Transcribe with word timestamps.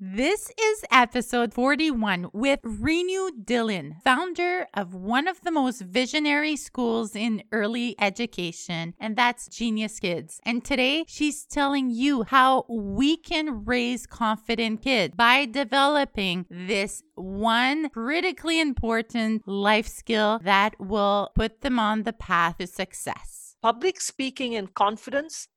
This 0.00 0.48
is 0.56 0.84
episode 0.92 1.52
41 1.52 2.30
with 2.32 2.62
Renu 2.62 3.30
Dhillon, 3.44 4.00
founder 4.04 4.68
of 4.72 4.94
one 4.94 5.26
of 5.26 5.40
the 5.40 5.50
most 5.50 5.82
visionary 5.82 6.54
schools 6.54 7.16
in 7.16 7.42
early 7.50 7.96
education, 8.00 8.94
and 9.00 9.16
that's 9.16 9.48
Genius 9.48 9.98
Kids. 9.98 10.38
And 10.44 10.64
today 10.64 11.04
she's 11.08 11.44
telling 11.44 11.90
you 11.90 12.22
how 12.22 12.64
we 12.68 13.16
can 13.16 13.64
raise 13.64 14.06
confident 14.06 14.82
kids 14.82 15.16
by 15.16 15.46
developing 15.46 16.46
this 16.48 17.02
one 17.16 17.88
critically 17.88 18.60
important 18.60 19.48
life 19.48 19.88
skill 19.88 20.38
that 20.44 20.78
will 20.78 21.32
put 21.34 21.62
them 21.62 21.80
on 21.80 22.04
the 22.04 22.12
path 22.12 22.58
to 22.58 22.68
success. 22.68 23.56
Public 23.60 24.00
speaking 24.00 24.54
and 24.54 24.72
confidence 24.72 25.48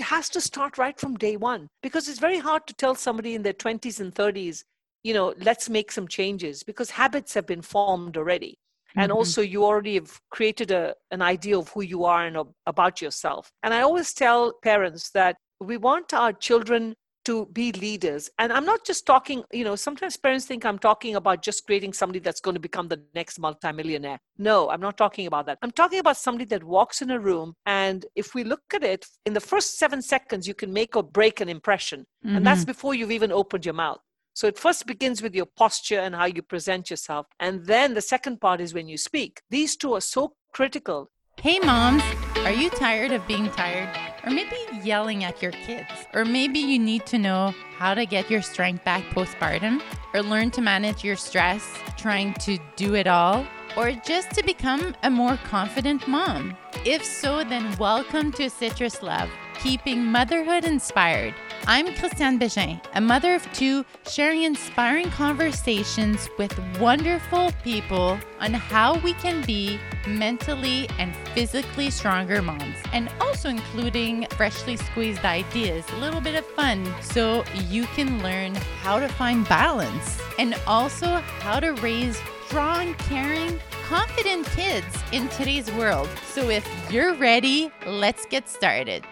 has 0.00 0.28
to 0.30 0.40
start 0.40 0.78
right 0.78 0.98
from 0.98 1.16
day 1.16 1.36
one 1.36 1.68
because 1.82 2.08
it's 2.08 2.18
very 2.18 2.38
hard 2.38 2.66
to 2.66 2.74
tell 2.74 2.94
somebody 2.94 3.34
in 3.34 3.42
their 3.42 3.52
20s 3.52 4.00
and 4.00 4.14
30s 4.14 4.62
you 5.02 5.14
know 5.14 5.34
let's 5.38 5.68
make 5.68 5.92
some 5.92 6.08
changes 6.08 6.62
because 6.62 6.90
habits 6.90 7.34
have 7.34 7.46
been 7.46 7.62
formed 7.62 8.16
already 8.16 8.58
mm-hmm. 8.90 9.00
and 9.00 9.12
also 9.12 9.40
you 9.42 9.64
already 9.64 9.94
have 9.94 10.18
created 10.30 10.70
a, 10.70 10.94
an 11.10 11.22
idea 11.22 11.58
of 11.58 11.68
who 11.70 11.82
you 11.82 12.04
are 12.04 12.26
and 12.26 12.36
about 12.66 13.00
yourself 13.02 13.50
and 13.62 13.74
i 13.74 13.82
always 13.82 14.12
tell 14.12 14.52
parents 14.62 15.10
that 15.10 15.36
we 15.60 15.76
want 15.76 16.14
our 16.14 16.32
children 16.32 16.94
to 17.28 17.44
be 17.52 17.72
leaders. 17.72 18.30
And 18.38 18.50
I'm 18.50 18.64
not 18.64 18.86
just 18.86 19.04
talking, 19.04 19.44
you 19.52 19.62
know, 19.62 19.76
sometimes 19.76 20.16
parents 20.16 20.46
think 20.46 20.64
I'm 20.64 20.78
talking 20.78 21.14
about 21.14 21.42
just 21.42 21.66
creating 21.66 21.92
somebody 21.92 22.20
that's 22.20 22.40
going 22.40 22.54
to 22.54 22.60
become 22.60 22.88
the 22.88 23.02
next 23.14 23.38
multimillionaire. 23.38 24.18
No, 24.38 24.70
I'm 24.70 24.80
not 24.80 24.96
talking 24.96 25.26
about 25.26 25.44
that. 25.44 25.58
I'm 25.60 25.70
talking 25.70 25.98
about 25.98 26.16
somebody 26.16 26.46
that 26.46 26.64
walks 26.64 27.02
in 27.02 27.10
a 27.10 27.20
room 27.20 27.52
and 27.66 28.06
if 28.16 28.34
we 28.34 28.44
look 28.44 28.62
at 28.72 28.82
it, 28.82 29.04
in 29.26 29.34
the 29.34 29.40
first 29.40 29.78
seven 29.78 30.00
seconds, 30.00 30.48
you 30.48 30.54
can 30.54 30.72
make 30.72 30.96
or 30.96 31.02
break 31.02 31.42
an 31.42 31.50
impression. 31.50 32.06
Mm-hmm. 32.24 32.36
And 32.36 32.46
that's 32.46 32.60
mm-hmm. 32.60 32.72
before 32.72 32.94
you've 32.94 33.10
even 33.10 33.30
opened 33.30 33.66
your 33.66 33.74
mouth. 33.74 34.00
So 34.32 34.46
it 34.46 34.58
first 34.58 34.86
begins 34.86 35.20
with 35.20 35.34
your 35.34 35.46
posture 35.46 36.00
and 36.00 36.14
how 36.14 36.24
you 36.24 36.40
present 36.40 36.88
yourself. 36.88 37.26
And 37.40 37.66
then 37.66 37.92
the 37.92 38.00
second 38.00 38.40
part 38.40 38.62
is 38.62 38.72
when 38.72 38.88
you 38.88 38.96
speak. 38.96 39.42
These 39.50 39.76
two 39.76 39.92
are 39.92 40.00
so 40.00 40.32
critical. 40.54 41.10
Hey, 41.42 41.58
moms, 41.58 42.02
are 42.38 42.52
you 42.52 42.70
tired 42.70 43.12
of 43.12 43.26
being 43.26 43.50
tired? 43.50 43.94
Or 44.28 44.30
maybe 44.30 44.58
yelling 44.84 45.24
at 45.24 45.40
your 45.40 45.52
kids. 45.52 45.88
Or 46.12 46.22
maybe 46.26 46.58
you 46.58 46.78
need 46.78 47.06
to 47.06 47.16
know 47.16 47.54
how 47.78 47.94
to 47.94 48.04
get 48.04 48.30
your 48.30 48.42
strength 48.42 48.84
back 48.84 49.02
postpartum. 49.04 49.80
Or 50.12 50.20
learn 50.20 50.50
to 50.50 50.60
manage 50.60 51.02
your 51.02 51.16
stress 51.16 51.66
trying 51.96 52.34
to 52.34 52.58
do 52.76 52.94
it 52.94 53.06
all. 53.06 53.46
Or 53.74 53.92
just 53.92 54.32
to 54.32 54.42
become 54.44 54.94
a 55.02 55.08
more 55.08 55.38
confident 55.44 56.06
mom. 56.06 56.54
If 56.84 57.02
so, 57.06 57.42
then 57.42 57.74
welcome 57.78 58.30
to 58.32 58.50
Citrus 58.50 59.02
Love, 59.02 59.30
keeping 59.60 60.04
motherhood 60.04 60.66
inspired. 60.66 61.34
I'm 61.66 61.94
Christiane 61.94 62.38
Bégin, 62.38 62.80
a 62.94 63.00
mother 63.00 63.34
of 63.34 63.52
two, 63.52 63.84
sharing 64.08 64.44
inspiring 64.44 65.10
conversations 65.10 66.28
with 66.38 66.58
wonderful 66.78 67.52
people 67.62 68.18
on 68.40 68.54
how 68.54 68.98
we 69.00 69.12
can 69.14 69.44
be 69.44 69.78
mentally 70.06 70.88
and 70.98 71.14
physically 71.34 71.90
stronger 71.90 72.40
moms, 72.40 72.76
and 72.92 73.10
also 73.20 73.50
including 73.50 74.26
freshly 74.36 74.76
squeezed 74.76 75.24
ideas, 75.24 75.84
a 75.90 75.96
little 75.96 76.20
bit 76.20 76.34
of 76.36 76.46
fun, 76.46 76.86
so 77.02 77.44
you 77.68 77.84
can 77.94 78.22
learn 78.22 78.54
how 78.82 78.98
to 78.98 79.08
find 79.08 79.46
balance 79.48 80.18
and 80.38 80.54
also 80.66 81.06
how 81.40 81.60
to 81.60 81.72
raise 81.74 82.18
strong, 82.46 82.94
caring, 82.94 83.60
confident 83.86 84.46
kids 84.46 84.86
in 85.12 85.28
today's 85.28 85.70
world. 85.72 86.08
So 86.24 86.48
if 86.48 86.66
you're 86.90 87.14
ready, 87.14 87.70
let's 87.86 88.24
get 88.26 88.48
started. 88.48 89.04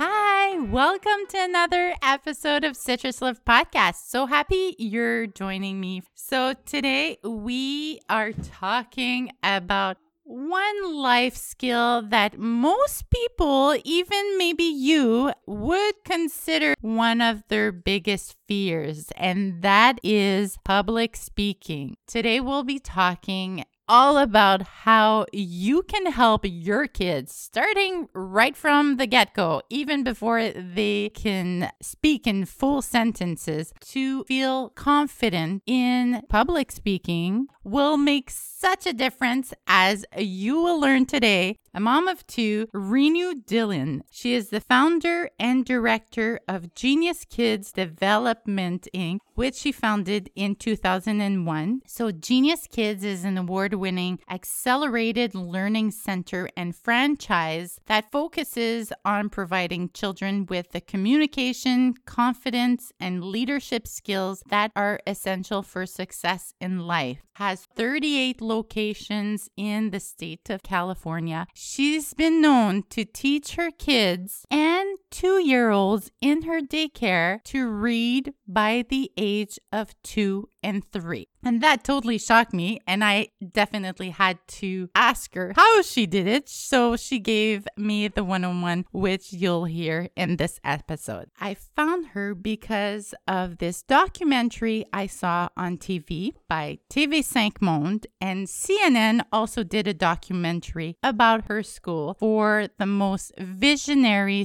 Hi, 0.00 0.56
welcome 0.60 1.26
to 1.30 1.38
another 1.42 1.92
episode 2.04 2.62
of 2.62 2.76
Citrus 2.76 3.20
Love 3.20 3.44
Podcast. 3.44 4.06
So 4.06 4.26
happy 4.26 4.76
you're 4.78 5.26
joining 5.26 5.80
me. 5.80 6.02
So, 6.14 6.54
today 6.64 7.18
we 7.24 7.98
are 8.08 8.30
talking 8.30 9.32
about 9.42 9.96
one 10.22 10.94
life 10.94 11.34
skill 11.34 12.02
that 12.10 12.38
most 12.38 13.10
people, 13.10 13.76
even 13.82 14.38
maybe 14.38 14.62
you, 14.62 15.32
would 15.48 15.94
consider 16.04 16.74
one 16.80 17.20
of 17.20 17.42
their 17.48 17.72
biggest 17.72 18.36
fears, 18.46 19.10
and 19.16 19.62
that 19.62 19.98
is 20.04 20.58
public 20.62 21.16
speaking. 21.16 21.96
Today 22.06 22.38
we'll 22.38 22.62
be 22.62 22.78
talking 22.78 23.64
all 23.88 24.18
about 24.18 24.62
how 24.62 25.24
you 25.32 25.82
can 25.82 26.06
help 26.12 26.42
your 26.44 26.86
kids 26.86 27.34
starting 27.34 28.08
right 28.12 28.56
from 28.56 28.96
the 28.96 29.06
get 29.06 29.34
go, 29.34 29.62
even 29.70 30.04
before 30.04 30.50
they 30.50 31.10
can 31.10 31.70
speak 31.80 32.26
in 32.26 32.44
full 32.44 32.82
sentences, 32.82 33.72
to 33.80 34.24
feel 34.24 34.70
confident 34.70 35.62
in 35.66 36.22
public 36.28 36.70
speaking 36.70 37.46
will 37.64 37.96
make 37.96 38.30
such 38.30 38.86
a 38.86 38.92
difference 38.92 39.54
as 39.66 40.04
you 40.16 40.60
will 40.60 40.80
learn 40.80 41.06
today 41.06 41.58
a 41.74 41.80
mom 41.80 42.08
of 42.08 42.26
two, 42.26 42.66
Renu 42.74 43.44
Dhillon. 43.44 44.00
She 44.10 44.34
is 44.34 44.50
the 44.50 44.60
founder 44.60 45.30
and 45.38 45.64
director 45.64 46.40
of 46.48 46.74
Genius 46.74 47.24
Kids 47.24 47.72
Development 47.72 48.88
Inc., 48.94 49.18
which 49.34 49.54
she 49.54 49.70
founded 49.70 50.30
in 50.34 50.56
2001. 50.56 51.82
So, 51.86 52.10
Genius 52.10 52.66
Kids 52.66 53.04
is 53.04 53.24
an 53.24 53.38
award 53.38 53.74
winning 53.74 54.18
accelerated 54.28 55.34
learning 55.34 55.92
center 55.92 56.48
and 56.56 56.74
franchise 56.74 57.78
that 57.86 58.10
focuses 58.10 58.92
on 59.04 59.28
providing 59.28 59.90
children 59.90 60.46
with 60.46 60.70
the 60.72 60.80
communication, 60.80 61.94
confidence, 62.04 62.92
and 62.98 63.22
leadership 63.24 63.86
skills 63.86 64.42
that 64.48 64.72
are 64.74 65.00
essential 65.06 65.62
for 65.62 65.86
success 65.86 66.54
in 66.60 66.86
life. 66.86 67.18
Has 67.34 67.66
38 67.76 68.40
locations 68.40 69.48
in 69.56 69.90
the 69.90 70.00
state 70.00 70.50
of 70.50 70.64
California. 70.64 71.46
She's 71.60 72.14
been 72.14 72.40
known 72.40 72.84
to 72.90 73.04
teach 73.04 73.56
her 73.56 73.72
kids 73.72 74.46
and 74.48 74.96
two 75.10 75.42
year 75.42 75.70
olds 75.70 76.10
in 76.20 76.42
her 76.42 76.60
daycare 76.60 77.42
to 77.44 77.68
read 77.68 78.32
by 78.46 78.84
the 78.88 79.10
age 79.16 79.58
of 79.72 79.94
two 80.02 80.48
and 80.62 80.84
three. 80.90 81.28
And 81.44 81.62
that 81.62 81.84
totally 81.84 82.18
shocked 82.18 82.52
me. 82.52 82.80
And 82.86 83.04
I 83.04 83.28
definitely 83.52 84.10
had 84.10 84.38
to 84.48 84.90
ask 84.94 85.34
her 85.34 85.52
how 85.54 85.82
she 85.82 86.06
did 86.06 86.26
it. 86.26 86.48
So 86.48 86.96
she 86.96 87.18
gave 87.20 87.66
me 87.76 88.08
the 88.08 88.24
one 88.24 88.44
on 88.44 88.60
one, 88.60 88.84
which 88.90 89.32
you'll 89.32 89.64
hear 89.64 90.08
in 90.16 90.36
this 90.36 90.58
episode. 90.64 91.30
I 91.40 91.54
found 91.54 92.08
her 92.08 92.34
because 92.34 93.14
of 93.26 93.58
this 93.58 93.82
documentary 93.82 94.84
I 94.92 95.06
saw 95.06 95.48
on 95.56 95.78
TV 95.78 96.32
by 96.48 96.80
TV5 96.90 97.62
Monde. 97.62 98.06
And 98.20 98.46
CNN 98.46 99.22
also 99.32 99.62
did 99.62 99.86
a 99.86 99.94
documentary 99.94 100.96
about 101.02 101.46
her 101.48 101.62
school 101.62 102.16
for 102.18 102.68
the 102.78 102.86
most 102.86 103.32
visionary 103.38 104.44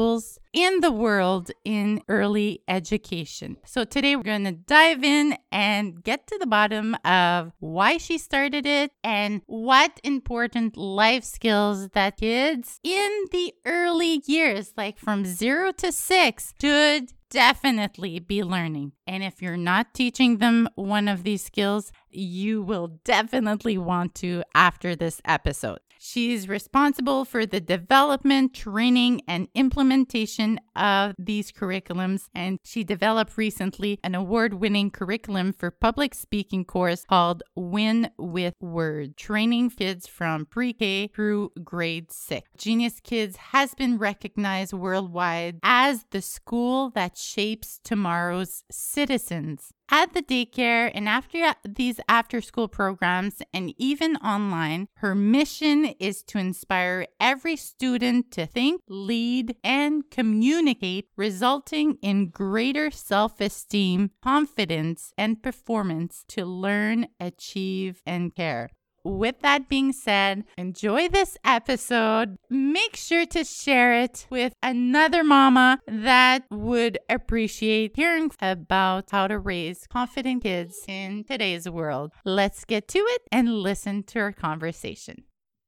schools 0.00 0.38
in 0.54 0.80
the 0.80 0.90
world 0.90 1.50
in 1.62 2.00
early 2.08 2.62
education. 2.66 3.58
So 3.66 3.84
today 3.84 4.16
we're 4.16 4.22
going 4.22 4.44
to 4.44 4.52
dive 4.52 5.04
in 5.04 5.36
and 5.52 6.02
get 6.02 6.26
to 6.28 6.38
the 6.38 6.46
bottom 6.46 6.96
of 7.04 7.52
why 7.60 7.98
she 7.98 8.16
started 8.16 8.64
it 8.64 8.92
and 9.04 9.42
what 9.46 10.00
important 10.02 10.78
life 10.78 11.24
skills 11.24 11.90
that 11.90 12.16
kids 12.16 12.80
in 12.82 13.26
the 13.30 13.52
early 13.66 14.22
years, 14.24 14.72
like 14.74 14.98
from 14.98 15.26
zero 15.26 15.70
to 15.72 15.92
six, 15.92 16.54
should 16.58 17.12
definitely 17.28 18.20
be 18.20 18.42
learning. 18.42 18.92
And 19.06 19.22
if 19.22 19.42
you're 19.42 19.58
not 19.58 19.92
teaching 19.92 20.38
them 20.38 20.66
one 20.76 21.08
of 21.08 21.24
these 21.24 21.44
skills, 21.44 21.92
you 22.08 22.62
will 22.62 22.88
definitely 23.04 23.76
want 23.76 24.14
to 24.16 24.42
after 24.54 24.96
this 24.96 25.20
episode. 25.26 25.80
She's 26.02 26.48
responsible 26.48 27.26
for 27.26 27.44
the 27.44 27.60
development, 27.60 28.54
training, 28.54 29.20
and 29.28 29.48
implementation 29.54 30.58
of 30.74 31.14
these 31.18 31.52
curriculums. 31.52 32.22
And 32.34 32.58
she 32.64 32.84
developed 32.84 33.36
recently 33.36 33.98
an 34.02 34.14
award 34.14 34.54
winning 34.54 34.90
curriculum 34.90 35.52
for 35.52 35.70
public 35.70 36.14
speaking 36.14 36.64
course 36.64 37.04
called 37.06 37.42
Win 37.54 38.10
with 38.16 38.54
Word, 38.62 39.18
training 39.18 39.70
kids 39.70 40.06
from 40.06 40.46
pre 40.46 40.72
K 40.72 41.08
through 41.08 41.52
grade 41.62 42.10
six. 42.10 42.48
Genius 42.56 42.98
Kids 43.00 43.36
has 43.36 43.74
been 43.74 43.98
recognized 43.98 44.72
worldwide 44.72 45.58
as 45.62 46.06
the 46.12 46.22
school 46.22 46.88
that 46.90 47.18
shapes 47.18 47.78
tomorrow's 47.84 48.64
citizens 48.70 49.74
at 49.90 50.12
the 50.12 50.22
daycare 50.22 50.90
and 50.94 51.08
after 51.08 51.54
these 51.64 52.00
after 52.08 52.40
school 52.40 52.68
programs 52.68 53.42
and 53.52 53.74
even 53.78 54.16
online, 54.16 54.88
her 54.94 55.14
mission 55.14 55.86
is 55.98 56.22
to 56.24 56.38
inspire 56.38 57.06
every 57.18 57.56
student 57.56 58.30
to 58.32 58.46
think, 58.46 58.82
lead, 58.88 59.56
and 59.64 60.10
communicate, 60.10 61.08
resulting 61.16 61.98
in 62.02 62.28
greater 62.28 62.90
self 62.90 63.40
esteem, 63.40 64.10
confidence, 64.22 65.12
and 65.18 65.42
performance 65.42 66.24
to 66.28 66.44
learn, 66.44 67.08
achieve, 67.18 68.02
and 68.06 68.34
care. 68.34 68.70
With 69.04 69.40
that 69.40 69.68
being 69.68 69.92
said, 69.92 70.44
enjoy 70.56 71.08
this 71.08 71.36
episode. 71.44 72.36
Make 72.48 72.96
sure 72.96 73.26
to 73.26 73.44
share 73.44 73.94
it 73.94 74.26
with 74.30 74.54
another 74.62 75.24
mama 75.24 75.80
that 75.86 76.44
would 76.50 76.98
appreciate 77.08 77.96
hearing 77.96 78.30
about 78.40 79.10
how 79.10 79.26
to 79.26 79.38
raise 79.38 79.86
confident 79.86 80.42
kids 80.42 80.84
in 80.86 81.24
today's 81.24 81.68
world. 81.68 82.12
Let's 82.24 82.64
get 82.64 82.88
to 82.88 82.98
it 82.98 83.22
and 83.32 83.60
listen 83.60 84.02
to 84.04 84.20
our 84.20 84.32
conversation. 84.32 85.24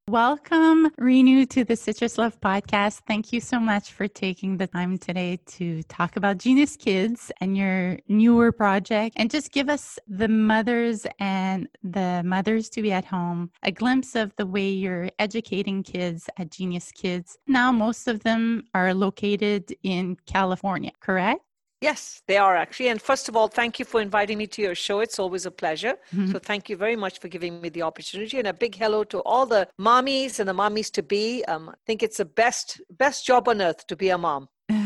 Welcome, 0.09 0.89
Renu, 0.99 1.49
to 1.51 1.63
the 1.63 1.77
Citrus 1.77 2.17
Love 2.17 2.37
podcast. 2.41 3.03
Thank 3.07 3.31
you 3.31 3.39
so 3.39 3.57
much 3.57 3.93
for 3.93 4.05
taking 4.05 4.57
the 4.57 4.67
time 4.67 4.97
today 4.97 5.39
to 5.45 5.81
talk 5.83 6.17
about 6.17 6.39
Genius 6.39 6.75
Kids 6.75 7.31
and 7.39 7.55
your 7.55 7.97
newer 8.09 8.51
project 8.51 9.15
and 9.17 9.31
just 9.31 9.53
give 9.53 9.69
us 9.69 9.97
the 10.05 10.27
mothers 10.27 11.07
and 11.19 11.69
the 11.85 12.21
mothers 12.25 12.69
to 12.71 12.81
be 12.81 12.91
at 12.91 13.05
home 13.05 13.49
a 13.63 13.71
glimpse 13.71 14.13
of 14.13 14.35
the 14.35 14.45
way 14.45 14.67
you're 14.67 15.09
educating 15.19 15.81
kids 15.83 16.29
at 16.37 16.51
Genius 16.51 16.91
Kids. 16.91 17.37
Now, 17.47 17.71
most 17.71 18.09
of 18.09 18.23
them 18.23 18.65
are 18.73 18.93
located 18.93 19.73
in 19.83 20.17
California, 20.25 20.91
correct? 20.99 21.43
Yes, 21.83 22.21
they 22.27 22.37
are 22.37 22.55
actually. 22.55 22.87
And 22.87 23.01
first 23.01 23.27
of 23.27 23.35
all, 23.35 23.49
thank 23.49 23.77
you 23.77 23.83
for 23.83 23.99
inviting 23.99 24.37
me 24.37 24.47
to 24.47 24.61
your 24.61 24.73
show. 24.73 25.01
It's 25.01 25.19
always 25.19 25.45
a 25.45 25.51
pleasure. 25.51 25.95
Mm-hmm. 26.15 26.31
So 26.31 26.39
thank 26.39 26.69
you 26.69 26.77
very 26.77 26.95
much 26.95 27.19
for 27.19 27.27
giving 27.27 27.59
me 27.59 27.67
the 27.67 27.81
opportunity. 27.81 28.39
And 28.39 28.47
a 28.47 28.53
big 28.53 28.73
hello 28.75 29.03
to 29.05 29.19
all 29.19 29.45
the 29.45 29.67
mommies 29.77 30.39
and 30.39 30.47
the 30.47 30.53
mommies 30.53 30.89
to 30.91 31.03
be. 31.03 31.43
Um, 31.45 31.69
I 31.69 31.73
think 31.85 32.01
it's 32.01 32.17
the 32.17 32.25
best 32.25 32.81
best 32.89 33.25
job 33.25 33.49
on 33.49 33.61
earth 33.61 33.85
to 33.87 33.95
be 33.97 34.09
a 34.09 34.17
mom. 34.17 34.47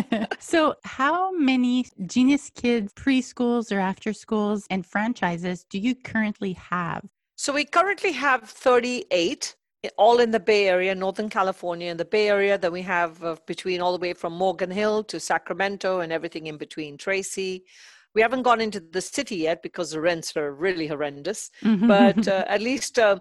so, 0.38 0.74
how 0.84 1.30
many 1.32 1.84
Genius 2.06 2.50
Kids 2.54 2.92
preschools 2.94 3.70
or 3.70 3.78
after 3.78 4.14
schools 4.14 4.66
and 4.70 4.86
franchises 4.86 5.66
do 5.68 5.78
you 5.78 5.94
currently 5.94 6.54
have? 6.54 7.04
So, 7.36 7.52
we 7.52 7.66
currently 7.66 8.12
have 8.12 8.48
38 8.48 9.56
all 9.96 10.20
in 10.20 10.30
the 10.30 10.40
Bay 10.40 10.68
Area, 10.68 10.94
Northern 10.94 11.28
California, 11.28 11.90
in 11.90 11.96
the 11.96 12.04
Bay 12.04 12.28
Area. 12.28 12.58
Then 12.58 12.72
we 12.72 12.82
have 12.82 13.22
uh, 13.22 13.36
between 13.46 13.80
all 13.80 13.92
the 13.92 13.98
way 13.98 14.12
from 14.12 14.32
Morgan 14.32 14.70
Hill 14.70 15.04
to 15.04 15.20
Sacramento 15.20 16.00
and 16.00 16.12
everything 16.12 16.46
in 16.46 16.56
between, 16.56 16.96
Tracy. 16.96 17.64
We 18.14 18.22
haven't 18.22 18.42
gone 18.42 18.60
into 18.60 18.80
the 18.80 19.00
city 19.00 19.36
yet 19.36 19.62
because 19.62 19.90
the 19.90 20.00
rents 20.00 20.36
are 20.36 20.52
really 20.52 20.86
horrendous. 20.86 21.50
Mm-hmm. 21.62 21.88
But 21.88 22.28
uh, 22.36 22.44
at 22.46 22.62
least 22.62 22.98
uh, 22.98 23.18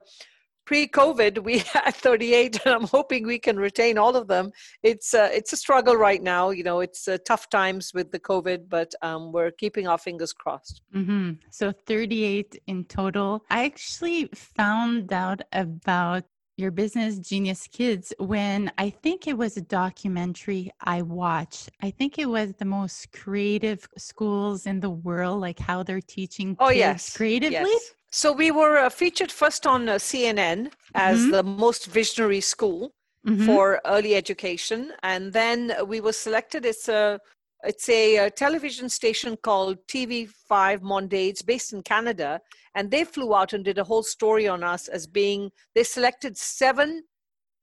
pre 0.66 0.88
COVID, 0.88 1.44
we 1.44 1.58
had 1.74 1.96
38, 1.96 2.66
and 2.66 2.76
I'm 2.76 2.88
hoping 2.88 3.26
we 3.26 3.40
can 3.40 3.58
retain 3.58 3.98
all 3.98 4.16
of 4.16 4.28
them. 4.28 4.52
It's, 4.84 5.14
uh, 5.14 5.30
it's 5.34 5.54
a 5.54 5.58
struggle 5.58 5.96
right 5.96 6.22
now. 6.22 6.52
You 6.52 6.64
know, 6.64 6.80
it's 6.80 7.08
uh, 7.08 7.18
tough 7.26 7.50
times 7.50 7.92
with 7.94 8.12
the 8.12 8.20
COVID, 8.20 8.70
but 8.70 8.94
um, 9.02 9.32
we're 9.32 9.52
keeping 9.52 9.88
our 9.88 9.98
fingers 9.98 10.34
crossed. 10.34 10.82
Mm-hmm. 10.96 11.32
So 11.50 11.72
38 11.88 12.62
in 12.68 12.86
total. 12.86 13.44
I 13.50 13.66
actually 13.66 14.30
found 14.34 15.12
out 15.12 15.42
about 15.52 16.24
your 16.58 16.72
business 16.72 17.18
genius 17.18 17.68
kids 17.72 18.14
when 18.20 18.72
i 18.78 18.90
think 18.90 19.28
it 19.28 19.38
was 19.38 19.58
a 19.58 19.62
documentary 19.62 20.72
i 20.82 21.02
watched 21.02 21.70
i 21.82 21.90
think 21.90 22.20
it 22.20 22.28
was 22.28 22.54
the 22.60 22.66
most 22.66 23.12
creative 23.12 23.88
schools 23.98 24.66
in 24.66 24.80
the 24.80 24.90
world 24.90 25.42
like 25.42 25.60
how 25.60 25.82
they're 25.82 26.02
teaching 26.02 26.56
oh 26.60 26.70
yes 26.70 27.16
creatively 27.18 27.58
yes. 27.58 27.92
so 28.12 28.32
we 28.32 28.52
were 28.52 28.78
uh, 28.78 28.90
featured 28.90 29.32
first 29.32 29.66
on 29.66 29.90
uh, 29.90 29.96
cnn 29.96 30.72
as 30.94 31.20
mm-hmm. 31.20 31.32
the 31.32 31.44
most 31.44 31.88
visionary 31.88 32.42
school 32.42 32.92
mm-hmm. 33.28 33.46
for 33.46 33.82
early 33.86 34.14
education 34.14 34.92
and 35.02 35.34
then 35.34 35.74
we 35.88 36.00
were 36.00 36.14
selected 36.14 36.66
it's 36.66 36.88
a 36.88 37.20
it's 37.64 37.88
a, 37.88 38.18
a, 38.18 38.30
television 38.30 38.90
station 38.90 39.38
called 39.38 39.78
TV5 39.88 40.82
Monde. 40.82 41.14
It's 41.14 41.42
based 41.42 41.72
in 41.72 41.82
Canada. 41.82 42.42
And 42.76 42.90
they 42.90 43.04
flew 43.04 43.36
out 43.36 43.54
and 43.54 43.64
did 43.64 43.78
a 43.78 43.84
whole 43.84 44.04
story 44.04 44.48
on 44.48 44.64
us 44.64 44.88
as 44.88 45.06
being, 45.06 45.52
they 45.76 45.84
selected 45.84 46.38
seven 46.38 47.04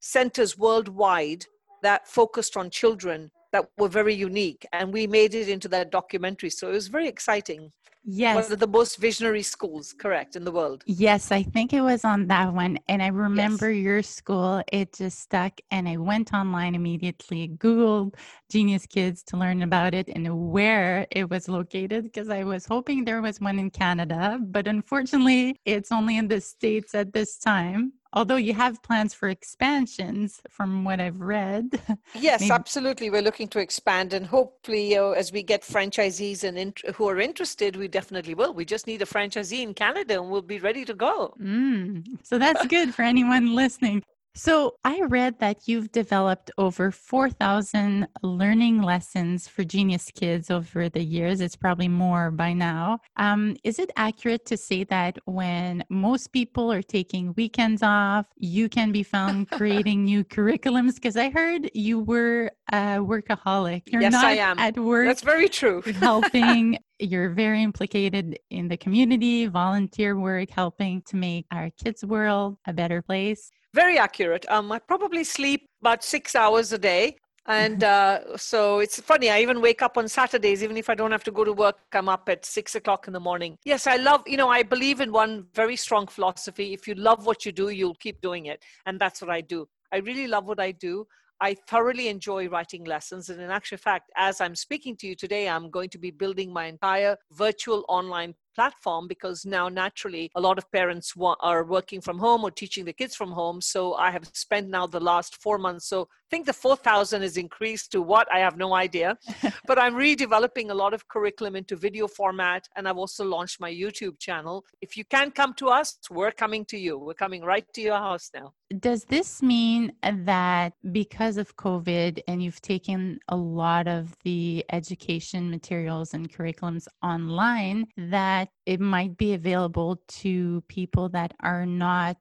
centers 0.01 0.57
worldwide 0.57 1.45
that 1.83 2.07
focused 2.07 2.57
on 2.57 2.71
children 2.71 3.31
that 3.53 3.67
were 3.79 3.89
very 3.89 4.15
unique. 4.15 4.67
And 4.73 4.93
we 4.93 5.07
made 5.07 5.35
it 5.35 5.49
into 5.49 5.69
that 5.69 5.91
documentary. 5.91 6.51
So 6.51 6.69
it 6.69 6.73
was 6.73 6.89
very 6.89 7.09
exciting. 7.09 7.73
Yes. 8.05 8.35
One 8.45 8.53
of 8.53 8.59
the 8.59 8.67
most 8.67 8.97
visionary 8.97 9.43
schools, 9.43 9.93
correct, 9.93 10.35
in 10.35 10.45
the 10.45 10.51
world. 10.51 10.83
Yes, 10.87 11.31
I 11.31 11.43
think 11.43 11.73
it 11.73 11.83
was 11.83 12.05
on 12.05 12.27
that 12.29 12.53
one. 12.53 12.79
And 12.89 13.03
I 13.03 13.09
remember 13.09 13.71
yes. 13.71 13.85
your 13.85 14.03
school, 14.03 14.63
it 14.73 14.95
just 14.95 15.21
stuck. 15.21 15.61
And 15.71 15.89
I 15.89 15.97
went 15.97 16.33
online 16.33 16.75
immediately, 16.75 17.49
Googled 17.49 18.15
Genius 18.51 18.87
Kids 18.87 19.23
to 19.25 19.37
learn 19.37 19.63
about 19.63 19.95
it 19.95 20.09
and 20.09 20.51
where 20.51 21.07
it 21.11 21.29
was 21.29 21.49
located 21.49 22.05
because 22.05 22.31
I 22.31 22.45
was 22.45 22.65
hoping 22.65 23.05
there 23.05 23.21
was 23.21 23.41
one 23.41 23.59
in 23.59 23.71
Canada. 23.71 24.39
But 24.41 24.67
unfortunately, 24.67 25.61
it's 25.65 25.93
only 25.93 26.17
in 26.17 26.29
the 26.29 26.41
States 26.41 26.95
at 26.95 27.13
this 27.13 27.39
time 27.39 27.93
although 28.13 28.37
you 28.37 28.55
have 28.55 28.83
plans 28.83 29.15
for 29.15 29.29
expansions 29.29 30.41
from 30.49 30.85
what 30.85 31.01
I've 31.01 31.21
read. 31.21 31.81
Yes, 32.15 32.41
Maybe. 32.41 32.53
absolutely. 32.53 33.09
We're 33.09 33.23
looking 33.23 33.49
to 33.49 33.61
expand 33.61 34.13
and 34.13 34.27
hopefully 34.27 34.97
uh, 34.97 35.11
as 35.11 35.33
we 35.33 35.43
get 35.43 35.63
franchisees 35.63 36.43
and 36.45 36.59
int- 36.59 36.83
who 36.95 37.09
are 37.09 37.21
interested, 37.21 37.77
we 37.77 37.89
definitely 37.89 38.35
will. 38.35 38.53
We 38.53 38.65
just 38.65 38.87
need 38.87 39.01
a 39.01 39.07
franchisee 39.07 39.63
in 39.63 39.75
Canada 39.75 40.21
and 40.21 40.29
we'll 40.31 40.43
be 40.43 40.59
ready 40.59 40.85
to 40.85 40.95
go. 40.95 41.35
Mm, 41.41 42.19
so 42.23 42.39
that's 42.39 42.67
good 42.67 42.95
for 42.95 43.03
anyone 43.03 43.55
listening. 43.55 44.03
So, 44.35 44.77
I 44.85 45.01
read 45.03 45.41
that 45.41 45.67
you've 45.67 45.91
developed 45.91 46.53
over 46.57 46.93
4,000 46.93 48.07
learning 48.23 48.81
lessons 48.81 49.49
for 49.49 49.65
Genius 49.65 50.11
Kids 50.15 50.51
over 50.51 50.89
the 50.89 51.03
years. 51.03 51.41
It's 51.41 51.57
probably 51.57 51.89
more 51.89 52.31
by 52.31 52.53
now. 52.53 53.01
Um, 53.17 53.57
is 53.65 53.81
it 53.81 53.91
accurate 53.97 54.47
to 54.47 54.57
say 54.57 54.85
that 54.85 55.19
when 55.25 55.83
most 55.91 56.33
people 56.33 56.73
are 56.73 56.83
taking 56.83 57.35
weekends 57.37 57.83
off, 57.83 58.27
you 58.37 58.69
can 58.69 58.93
be 58.93 59.03
found 59.03 59.51
creating 59.51 60.05
new 60.05 60.23
curriculums? 60.23 60.95
Because 60.95 61.17
I 61.17 61.31
heard 61.31 61.69
you 61.75 61.99
were 61.99 62.53
a 62.73 62.99
workaholic. 62.99 63.83
You're 63.87 64.03
yes, 64.03 64.13
not 64.13 64.25
I 64.25 64.37
am. 64.37 64.59
at 64.61 64.79
work. 64.79 65.07
That's 65.07 65.23
very 65.23 65.49
true. 65.49 65.83
helping. 65.95 66.79
You're 67.01 67.31
very 67.31 67.63
implicated 67.63 68.39
in 68.51 68.69
the 68.69 68.77
community, 68.77 69.47
volunteer 69.47 70.17
work, 70.19 70.51
helping 70.51 71.03
to 71.09 71.17
make 71.17 71.47
our 71.51 71.71
kids' 71.71 72.05
world 72.05 72.59
a 72.67 72.73
better 72.73 73.03
place. 73.03 73.51
Very 73.75 73.99
accurate. 73.99 74.45
Um, 74.49 74.73
I 74.73 74.79
probably 74.79 75.25
sleep 75.25 75.67
about 75.81 76.03
six 76.03 76.35
hours 76.35 76.73
a 76.73 76.79
day. 76.79 77.17
And 77.47 77.81
mm-hmm. 77.81 78.33
uh, 78.33 78.37
so 78.37 78.81
it's 78.81 79.01
funny. 79.01 79.31
I 79.31 79.41
even 79.41 79.61
wake 79.61 79.83
up 79.83 79.97
on 79.97 80.09
Saturdays, 80.09 80.63
even 80.63 80.77
if 80.77 80.91
I 80.91 80.95
don't 80.95 81.11
have 81.11 81.25
to 81.25 81.33
go 81.33 81.43
to 81.43 81.53
work. 81.53 81.77
I'm 81.93 82.09
up 82.09 82.29
at 82.29 82.45
six 82.45 82.75
o'clock 82.75 83.07
in 83.07 83.13
the 83.13 83.21
morning. 83.21 83.57
Yes, 83.65 83.87
I 83.87 83.97
love. 83.97 84.23
You 84.27 84.37
know, 84.37 84.49
I 84.49 84.63
believe 84.63 85.01
in 85.01 85.11
one 85.11 85.47
very 85.55 85.77
strong 85.77 86.07
philosophy. 86.07 86.73
If 86.73 86.87
you 86.87 86.95
love 86.95 87.27
what 87.27 87.47
you 87.47 87.53
do, 87.53 87.71
you'll 87.71 87.95
keep 87.95 88.21
doing 88.21 88.47
it, 88.47 88.63
and 88.87 89.01
that's 89.01 89.23
what 89.23 89.31
I 89.31 89.41
do. 89.41 89.67
I 89.93 89.99
really 89.99 90.27
love 90.27 90.47
what 90.47 90.61
I 90.61 90.73
do. 90.73 91.07
I 91.41 91.57
thoroughly 91.67 92.09
enjoy 92.09 92.49
writing 92.49 92.85
lessons. 92.85 93.31
And 93.31 93.41
in 93.41 93.51
actual 93.51 93.79
fact, 93.79 94.11
as 94.17 94.43
I'm 94.43 94.55
speaking 94.55 94.95
to 94.99 95.07
you 95.07 95.17
today, 95.17 95.49
I'm 95.49 95.71
going 95.71 95.89
to 95.91 95.99
be 95.99 96.11
building 96.11 96.53
my 96.53 96.67
entire 96.67 97.17
virtual 97.33 97.85
online 97.89 98.35
platform 98.55 99.09
because 99.09 99.45
now 99.45 99.69
naturally 99.69 100.31
a 100.35 100.41
lot 100.41 100.59
of 100.59 100.71
parents 100.73 101.17
wa- 101.17 101.37
are 101.41 101.65
working 101.65 102.01
from 102.01 102.19
home 102.19 102.45
or 102.45 102.51
teaching 102.51 102.85
the 102.85 102.93
kids 102.93 103.15
from 103.15 103.33
home. 103.33 103.61
So 103.61 103.95
i 103.95 104.11
have 104.11 104.27
spent 104.33 104.69
now 104.69 104.87
the 104.87 105.01
last 105.01 105.37
four 105.37 105.59
months. 105.59 105.87
So 105.89 106.03
i 106.03 106.29
think 106.31 106.47
the 106.47 106.53
4000 106.53 107.23
is 107.23 107.37
increased 107.37 107.93
to 107.93 108.03
what? 108.03 108.27
I 108.33 108.39
have 108.41 108.57
no 108.57 108.75
idea. 108.75 109.19
But 109.67 109.79
i'm 109.79 109.95
redeveloping 109.95 110.71
a 110.71 110.75
lot 110.75 110.93
of 110.95 111.07
curriculum 111.09 111.55
into 111.57 111.77
video 111.77 112.07
format 112.09 112.63
and 112.77 112.89
i've 112.89 112.97
also 113.05 113.25
launched 113.25 113.61
my 113.61 113.73
youtube 113.83 114.19
channel. 114.19 114.65
If 114.81 114.97
you 114.97 115.05
can 115.05 115.31
come 115.31 115.55
to 115.55 115.69
us 115.69 115.99
we're 116.11 116.33
coming 116.33 116.65
to 116.67 116.79
you. 116.79 116.99
We're 116.99 117.23
coming 117.27 117.43
right 117.43 117.67
to 117.75 117.81
your 117.81 118.01
house 118.09 118.31
now. 118.35 118.53
Does 118.79 119.05
this 119.05 119.43
mean 119.43 119.93
that 120.03 120.73
because 120.93 121.37
of 121.37 121.57
covid 121.57 122.21
and 122.29 122.43
you've 122.43 122.63
taken 122.75 123.19
a 123.29 123.37
lot 123.37 123.87
of 123.89 124.17
the 124.25 124.65
education 124.73 125.51
materials 125.51 126.15
and 126.15 126.33
curriculums 126.33 126.87
online 127.03 127.87
that 127.97 128.40
that 128.41 128.49
it 128.65 128.81
might 128.81 129.17
be 129.17 129.35
available 129.35 130.01
to 130.09 130.63
people 130.69 131.09
that 131.11 131.33
are 131.41 131.67
not 131.67 132.17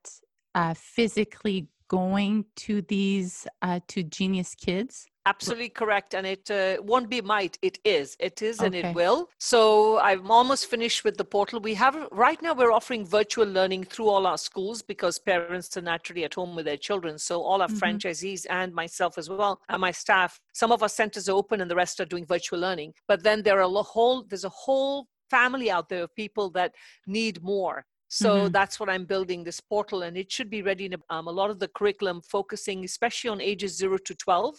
uh, 0.54 0.74
physically 0.74 1.68
going 1.88 2.46
to 2.56 2.82
these 2.84 3.48
uh, 3.62 3.80
to 3.88 4.04
genius 4.04 4.54
kids? 4.56 5.08
Absolutely 5.26 5.70
correct 5.70 6.16
and 6.16 6.26
it 6.26 6.50
uh, 6.50 6.78
won't 6.82 7.10
be 7.10 7.22
might 7.22 7.58
it 7.62 7.78
is. 7.84 8.18
It 8.20 8.42
is 8.42 8.60
okay. 8.60 8.66
and 8.66 8.76
it 8.76 8.96
will. 8.96 9.30
So 9.38 10.00
i'm 10.00 10.32
almost 10.32 10.64
finished 10.68 11.04
with 11.04 11.18
the 11.18 11.26
portal. 11.36 11.60
We 11.60 11.76
have 11.76 11.96
right 12.12 12.42
now 12.42 12.54
we're 12.54 12.72
offering 12.80 13.06
virtual 13.06 13.46
learning 13.46 13.84
through 13.92 14.10
all 14.10 14.26
our 14.26 14.40
schools 14.50 14.82
because 14.82 15.20
parents 15.20 15.78
are 15.78 15.82
naturally 15.94 16.24
at 16.24 16.34
home 16.34 16.56
with 16.56 16.66
their 16.66 16.82
children. 16.88 17.18
So 17.20 17.44
all 17.44 17.62
our 17.62 17.68
mm-hmm. 17.68 17.84
franchisees 17.84 18.46
and 18.50 18.74
myself 18.74 19.18
as 19.22 19.30
well 19.30 19.54
and 19.70 19.80
my 19.88 19.92
staff 19.92 20.40
some 20.54 20.72
of 20.72 20.82
our 20.82 20.94
centers 21.02 21.30
are 21.30 21.38
open 21.42 21.62
and 21.62 21.70
the 21.70 21.82
rest 21.84 22.00
are 22.00 22.12
doing 22.14 22.26
virtual 22.26 22.60
learning. 22.60 22.94
But 23.08 23.24
then 23.24 23.44
there 23.44 23.60
are 23.62 23.70
a 23.84 23.84
whole 23.94 24.18
there's 24.30 24.50
a 24.54 24.58
whole 24.66 25.08
family 25.30 25.70
out 25.72 25.90
there 25.90 26.04
of 26.04 26.16
people 26.16 26.50
that 26.52 26.74
need 27.08 27.42
more. 27.42 27.86
So 28.10 28.36
mm-hmm. 28.36 28.52
that's 28.52 28.80
what 28.80 28.90
I'm 28.90 29.06
building 29.06 29.44
this 29.44 29.62
portal, 29.62 30.02
and 30.02 30.18
it 30.18 30.32
should 30.32 30.50
be 30.50 30.64
ready. 30.64 30.86
In, 30.86 30.96
um, 31.12 31.28
a 31.28 31.32
lot 31.32 31.52
of 31.52 31.60
the 31.60 31.68
curriculum 31.68 32.22
focusing, 32.22 32.84
especially 32.84 33.30
on 33.30 33.40
ages 33.40 33.78
zero 33.78 33.98
to 33.98 34.16
12, 34.16 34.56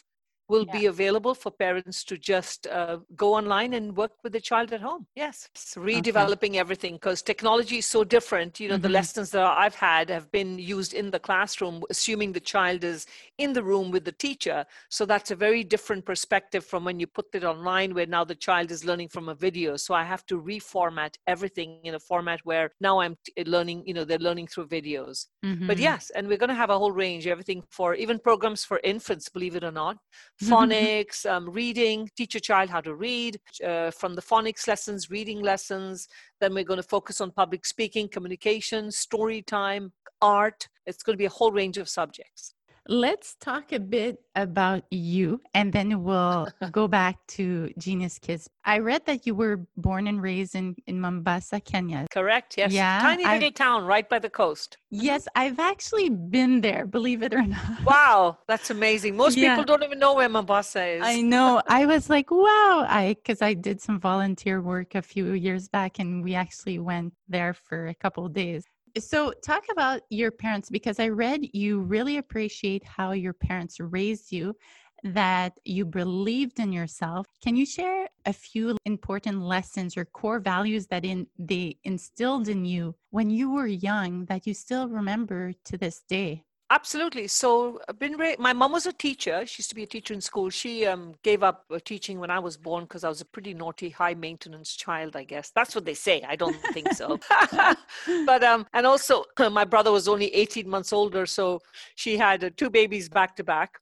will 0.50 0.66
Yeah. 0.66 0.78
be 0.78 0.86
available 0.94 1.34
for 1.42 1.50
parents 1.66 1.98
to 2.10 2.14
just 2.32 2.66
uh, 2.66 2.98
go 3.24 3.28
online 3.40 3.72
and 3.78 3.96
work 4.02 4.12
with 4.22 4.32
the 4.32 4.40
child 4.50 4.68
at 4.76 4.82
home. 4.88 5.06
Yes, 5.24 5.36
it's 5.54 5.74
redeveloping 5.76 6.54
everything 6.64 6.94
because 6.94 7.22
technology 7.22 7.78
is 7.78 7.86
so 7.96 8.00
different. 8.16 8.50
You 8.62 8.68
know, 8.70 8.76
the 8.86 8.88
Mhm. 8.88 8.98
lessons 9.00 9.28
that 9.34 9.46
I've 9.64 9.78
had 9.90 10.10
have 10.16 10.26
been 10.38 10.52
used 10.76 10.92
in 11.00 11.06
the 11.10 11.22
classroom, 11.28 11.76
assuming 11.94 12.30
the 12.32 12.46
child 12.54 12.80
is 12.84 13.06
in 13.44 13.50
the 13.52 13.62
room 13.72 13.86
with 13.94 14.04
the 14.04 14.16
teacher. 14.26 14.58
So 14.96 15.02
that's 15.12 15.30
a 15.30 15.36
very 15.46 15.62
different 15.74 16.02
perspective 16.12 16.64
from 16.70 16.84
when 16.84 16.98
you 17.02 17.06
put 17.18 17.26
it 17.38 17.44
online, 17.44 17.90
where 17.94 18.06
now 18.16 18.24
the 18.24 18.40
child 18.48 18.68
is 18.70 18.84
learning 18.90 19.08
from 19.14 19.28
a 19.28 19.34
video. 19.46 19.70
So 19.84 19.90
I 19.94 20.04
have 20.12 20.24
to 20.30 20.36
reformat 20.54 21.12
everything 21.34 21.70
in 21.88 21.94
a 21.94 22.00
format 22.10 22.40
where 22.50 22.66
now 22.80 22.94
I'm 23.02 23.16
t- 23.24 23.44
learning, 23.44 23.78
you 23.88 23.94
know, 23.94 24.04
they're 24.04 24.28
learning 24.28 24.48
through 24.48 24.68
videos. 24.78 25.26
But 25.68 25.78
Mhm. 25.78 25.80
yes, 25.88 26.10
and 26.14 26.26
we're 26.28 26.42
going 26.44 26.54
to 26.56 26.62
have 26.64 26.70
a 26.74 26.78
whole 26.78 26.92
range, 27.04 27.24
everything 27.26 27.62
for 27.78 27.94
even 27.94 28.18
programs 28.28 28.64
for 28.64 28.78
infants, 28.82 29.28
believe 29.36 29.54
it 29.56 29.64
or 29.70 29.70
not, 29.84 29.96
phonics, 30.42 31.28
um, 31.30 31.50
reading, 31.50 32.08
teach 32.16 32.34
a 32.34 32.40
child 32.40 32.70
how 32.70 32.80
to 32.80 32.94
read, 32.94 33.38
uh, 33.64 33.90
from 33.90 34.14
the 34.14 34.22
phonics 34.22 34.66
lessons, 34.66 35.10
reading 35.10 35.40
lessons. 35.42 36.08
Then 36.40 36.54
we're 36.54 36.64
going 36.64 36.82
to 36.82 36.88
focus 36.88 37.20
on 37.20 37.30
public 37.30 37.66
speaking, 37.66 38.08
communication, 38.08 38.90
story 38.90 39.42
time, 39.42 39.92
art. 40.22 40.68
It's 40.86 41.02
going 41.02 41.14
to 41.14 41.18
be 41.18 41.26
a 41.26 41.30
whole 41.30 41.52
range 41.52 41.78
of 41.78 41.88
subjects. 41.88 42.54
Let's 42.92 43.36
talk 43.36 43.70
a 43.70 43.78
bit 43.78 44.18
about 44.34 44.82
you 44.90 45.40
and 45.54 45.72
then 45.72 46.02
we'll 46.02 46.48
go 46.72 46.88
back 46.88 47.24
to 47.28 47.72
Genius 47.78 48.18
Kids. 48.18 48.50
I 48.64 48.78
read 48.80 49.06
that 49.06 49.28
you 49.28 49.36
were 49.36 49.60
born 49.76 50.08
and 50.08 50.20
raised 50.20 50.56
in, 50.56 50.74
in 50.88 51.00
Mombasa, 51.00 51.60
Kenya. 51.60 52.06
Correct? 52.10 52.58
Yes. 52.58 52.72
Yeah, 52.72 52.98
Tiny 53.00 53.24
I- 53.24 53.34
little 53.34 53.52
town 53.52 53.84
right 53.86 54.08
by 54.08 54.18
the 54.18 54.28
coast. 54.28 54.76
Yes, 54.90 55.28
I've 55.36 55.60
actually 55.60 56.08
been 56.08 56.62
there, 56.62 56.84
believe 56.84 57.22
it 57.22 57.32
or 57.32 57.42
not. 57.42 57.84
Wow, 57.84 58.38
that's 58.48 58.70
amazing. 58.70 59.16
Most 59.16 59.36
Yeah. 59.36 59.50
people 59.54 59.66
don't 59.66 59.84
even 59.84 60.00
know 60.00 60.14
where 60.14 60.28
Mombasa 60.28 60.84
is. 60.84 61.02
I 61.04 61.20
know. 61.20 61.62
I 61.68 61.86
was 61.86 62.10
like, 62.10 62.32
wow. 62.32 62.86
I 62.88 63.14
because 63.14 63.40
I 63.40 63.54
did 63.54 63.80
some 63.80 64.00
volunteer 64.00 64.60
work 64.60 64.96
a 64.96 65.02
few 65.02 65.26
years 65.34 65.68
back 65.68 66.00
and 66.00 66.24
we 66.24 66.34
actually 66.34 66.80
went 66.80 67.12
there 67.28 67.54
for 67.54 67.86
a 67.86 67.94
couple 67.94 68.26
of 68.26 68.32
days. 68.32 68.64
So 68.98 69.32
talk 69.44 69.64
about 69.70 70.02
your 70.10 70.30
parents 70.30 70.70
because 70.70 70.98
I 70.98 71.08
read 71.08 71.46
you 71.52 71.80
really 71.80 72.16
appreciate 72.16 72.84
how 72.84 73.12
your 73.12 73.32
parents 73.32 73.78
raised 73.78 74.32
you, 74.32 74.56
that 75.04 75.58
you 75.64 75.84
believed 75.84 76.58
in 76.60 76.72
yourself. 76.72 77.26
Can 77.42 77.56
you 77.56 77.64
share 77.64 78.08
a 78.26 78.32
few 78.32 78.76
important 78.84 79.42
lessons 79.42 79.96
or 79.96 80.04
core 80.04 80.40
values 80.40 80.86
that 80.88 81.04
in 81.04 81.26
they 81.38 81.78
instilled 81.84 82.48
in 82.48 82.64
you 82.64 82.94
when 83.10 83.30
you 83.30 83.50
were 83.50 83.66
young 83.66 84.26
that 84.26 84.46
you 84.46 84.54
still 84.54 84.88
remember 84.88 85.52
to 85.64 85.78
this 85.78 86.02
day? 86.08 86.44
Absolutely. 86.72 87.26
So, 87.26 87.80
ra- 88.00 88.36
my 88.38 88.52
mom 88.52 88.70
was 88.70 88.86
a 88.86 88.92
teacher. 88.92 89.44
She 89.44 89.60
used 89.60 89.70
to 89.70 89.74
be 89.74 89.82
a 89.82 89.86
teacher 89.88 90.14
in 90.14 90.20
school. 90.20 90.50
She 90.50 90.86
um, 90.86 91.16
gave 91.24 91.42
up 91.42 91.64
uh, 91.68 91.80
teaching 91.84 92.20
when 92.20 92.30
I 92.30 92.38
was 92.38 92.56
born 92.56 92.84
because 92.84 93.02
I 93.02 93.08
was 93.08 93.20
a 93.20 93.24
pretty 93.24 93.54
naughty, 93.54 93.90
high 93.90 94.14
maintenance 94.14 94.76
child. 94.76 95.16
I 95.16 95.24
guess 95.24 95.50
that's 95.50 95.74
what 95.74 95.84
they 95.84 95.94
say. 95.94 96.22
I 96.22 96.36
don't 96.36 96.56
think 96.72 96.92
so. 96.92 97.18
but 98.24 98.44
um, 98.44 98.66
and 98.72 98.86
also 98.86 99.24
my 99.50 99.64
brother 99.64 99.90
was 99.90 100.06
only 100.06 100.32
18 100.32 100.68
months 100.68 100.92
older, 100.92 101.26
so 101.26 101.60
she 101.96 102.16
had 102.16 102.44
uh, 102.44 102.50
two 102.56 102.70
babies 102.70 103.08
back 103.08 103.34
to 103.36 103.44
back. 103.44 103.80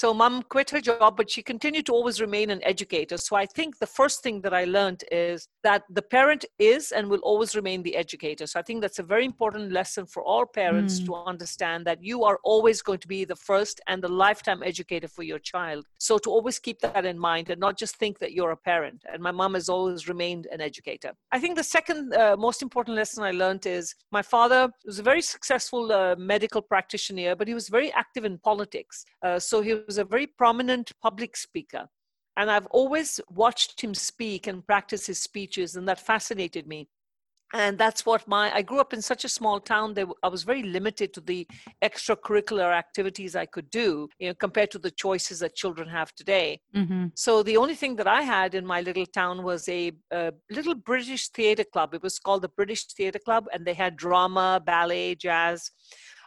So 0.00 0.12
mom 0.12 0.42
quit 0.42 0.70
her 0.70 0.80
job, 0.80 1.16
but 1.16 1.30
she 1.30 1.40
continued 1.40 1.86
to 1.86 1.92
always 1.92 2.20
remain 2.20 2.50
an 2.50 2.60
educator. 2.64 3.16
So 3.16 3.36
I 3.36 3.46
think 3.46 3.78
the 3.78 3.86
first 3.86 4.24
thing 4.24 4.40
that 4.40 4.52
I 4.52 4.64
learned 4.64 5.04
is 5.12 5.46
that 5.62 5.84
the 5.88 6.02
parent 6.02 6.44
is 6.58 6.90
and 6.90 7.08
will 7.08 7.20
always 7.30 7.54
remain 7.54 7.80
the 7.84 7.94
educator. 7.94 8.48
So 8.48 8.58
I 8.58 8.64
think 8.64 8.80
that's 8.82 8.98
a 8.98 9.04
very 9.04 9.24
important 9.24 9.70
lesson 9.70 10.04
for 10.06 10.20
all 10.24 10.46
parents 10.46 10.94
Mm. 11.00 11.04
to 11.06 11.14
understand 11.32 11.86
that 11.86 12.02
you 12.02 12.24
are 12.24 12.40
always 12.42 12.82
going 12.82 12.98
to 13.04 13.06
be 13.16 13.24
the 13.24 13.36
first 13.36 13.80
and 13.86 14.02
the 14.02 14.08
lifetime 14.08 14.64
educator 14.64 15.06
for 15.06 15.22
your 15.22 15.38
child. 15.52 15.86
So 15.98 16.18
to 16.24 16.28
always 16.36 16.58
keep 16.58 16.80
that 16.80 17.04
in 17.12 17.18
mind 17.30 17.50
and 17.50 17.60
not 17.60 17.78
just 17.78 17.94
think 17.96 18.18
that 18.18 18.32
you're 18.32 18.50
a 18.50 18.56
parent. 18.72 19.04
And 19.12 19.22
my 19.22 19.30
mom 19.40 19.54
has 19.54 19.68
always 19.68 20.08
remained 20.08 20.44
an 20.54 20.60
educator. 20.60 21.12
I 21.30 21.38
think 21.38 21.54
the 21.54 21.68
second 21.78 22.00
uh, 22.14 22.36
most 22.36 22.62
important 22.62 22.96
lesson 22.96 23.22
I 23.22 23.30
learned 23.30 23.64
is 23.66 23.94
my 24.10 24.22
father 24.22 24.60
was 24.84 24.98
a 24.98 25.04
very 25.04 25.22
successful 25.22 25.92
uh, 25.92 26.16
medical 26.18 26.62
practitioner, 26.62 27.36
but 27.36 27.46
he 27.46 27.54
was 27.54 27.68
very 27.68 27.92
active 27.92 28.24
in 28.24 28.38
politics. 28.38 29.04
Uh, 29.22 29.38
so 29.38 29.62
he 29.62 29.83
was 29.86 29.98
a 29.98 30.04
very 30.04 30.26
prominent 30.26 30.92
public 31.02 31.36
speaker. 31.36 31.88
And 32.36 32.50
I've 32.50 32.66
always 32.66 33.20
watched 33.30 33.80
him 33.80 33.94
speak 33.94 34.46
and 34.46 34.66
practice 34.66 35.06
his 35.06 35.22
speeches, 35.22 35.76
and 35.76 35.86
that 35.88 36.00
fascinated 36.00 36.66
me. 36.66 36.88
And 37.52 37.78
that's 37.78 38.04
what 38.04 38.26
my, 38.26 38.52
I 38.52 38.62
grew 38.62 38.80
up 38.80 38.92
in 38.92 39.00
such 39.00 39.24
a 39.24 39.28
small 39.28 39.60
town 39.60 39.94
that 39.94 40.08
I 40.24 40.28
was 40.28 40.42
very 40.42 40.64
limited 40.64 41.14
to 41.14 41.20
the 41.20 41.46
extracurricular 41.84 42.72
activities 42.74 43.36
I 43.36 43.46
could 43.46 43.70
do, 43.70 44.08
you 44.18 44.28
know, 44.28 44.34
compared 44.34 44.72
to 44.72 44.78
the 44.80 44.90
choices 44.90 45.38
that 45.38 45.54
children 45.54 45.88
have 45.88 46.12
today. 46.16 46.60
Mm-hmm. 46.74 47.06
So 47.14 47.44
the 47.44 47.56
only 47.56 47.76
thing 47.76 47.94
that 47.96 48.08
I 48.08 48.22
had 48.22 48.56
in 48.56 48.66
my 48.66 48.80
little 48.80 49.06
town 49.06 49.44
was 49.44 49.68
a, 49.68 49.92
a 50.10 50.32
little 50.50 50.74
British 50.74 51.28
theater 51.28 51.62
club. 51.62 51.94
It 51.94 52.02
was 52.02 52.18
called 52.18 52.42
the 52.42 52.48
British 52.48 52.86
Theater 52.86 53.20
Club, 53.20 53.46
and 53.52 53.64
they 53.64 53.74
had 53.74 53.96
drama, 53.96 54.60
ballet, 54.64 55.14
jazz. 55.14 55.70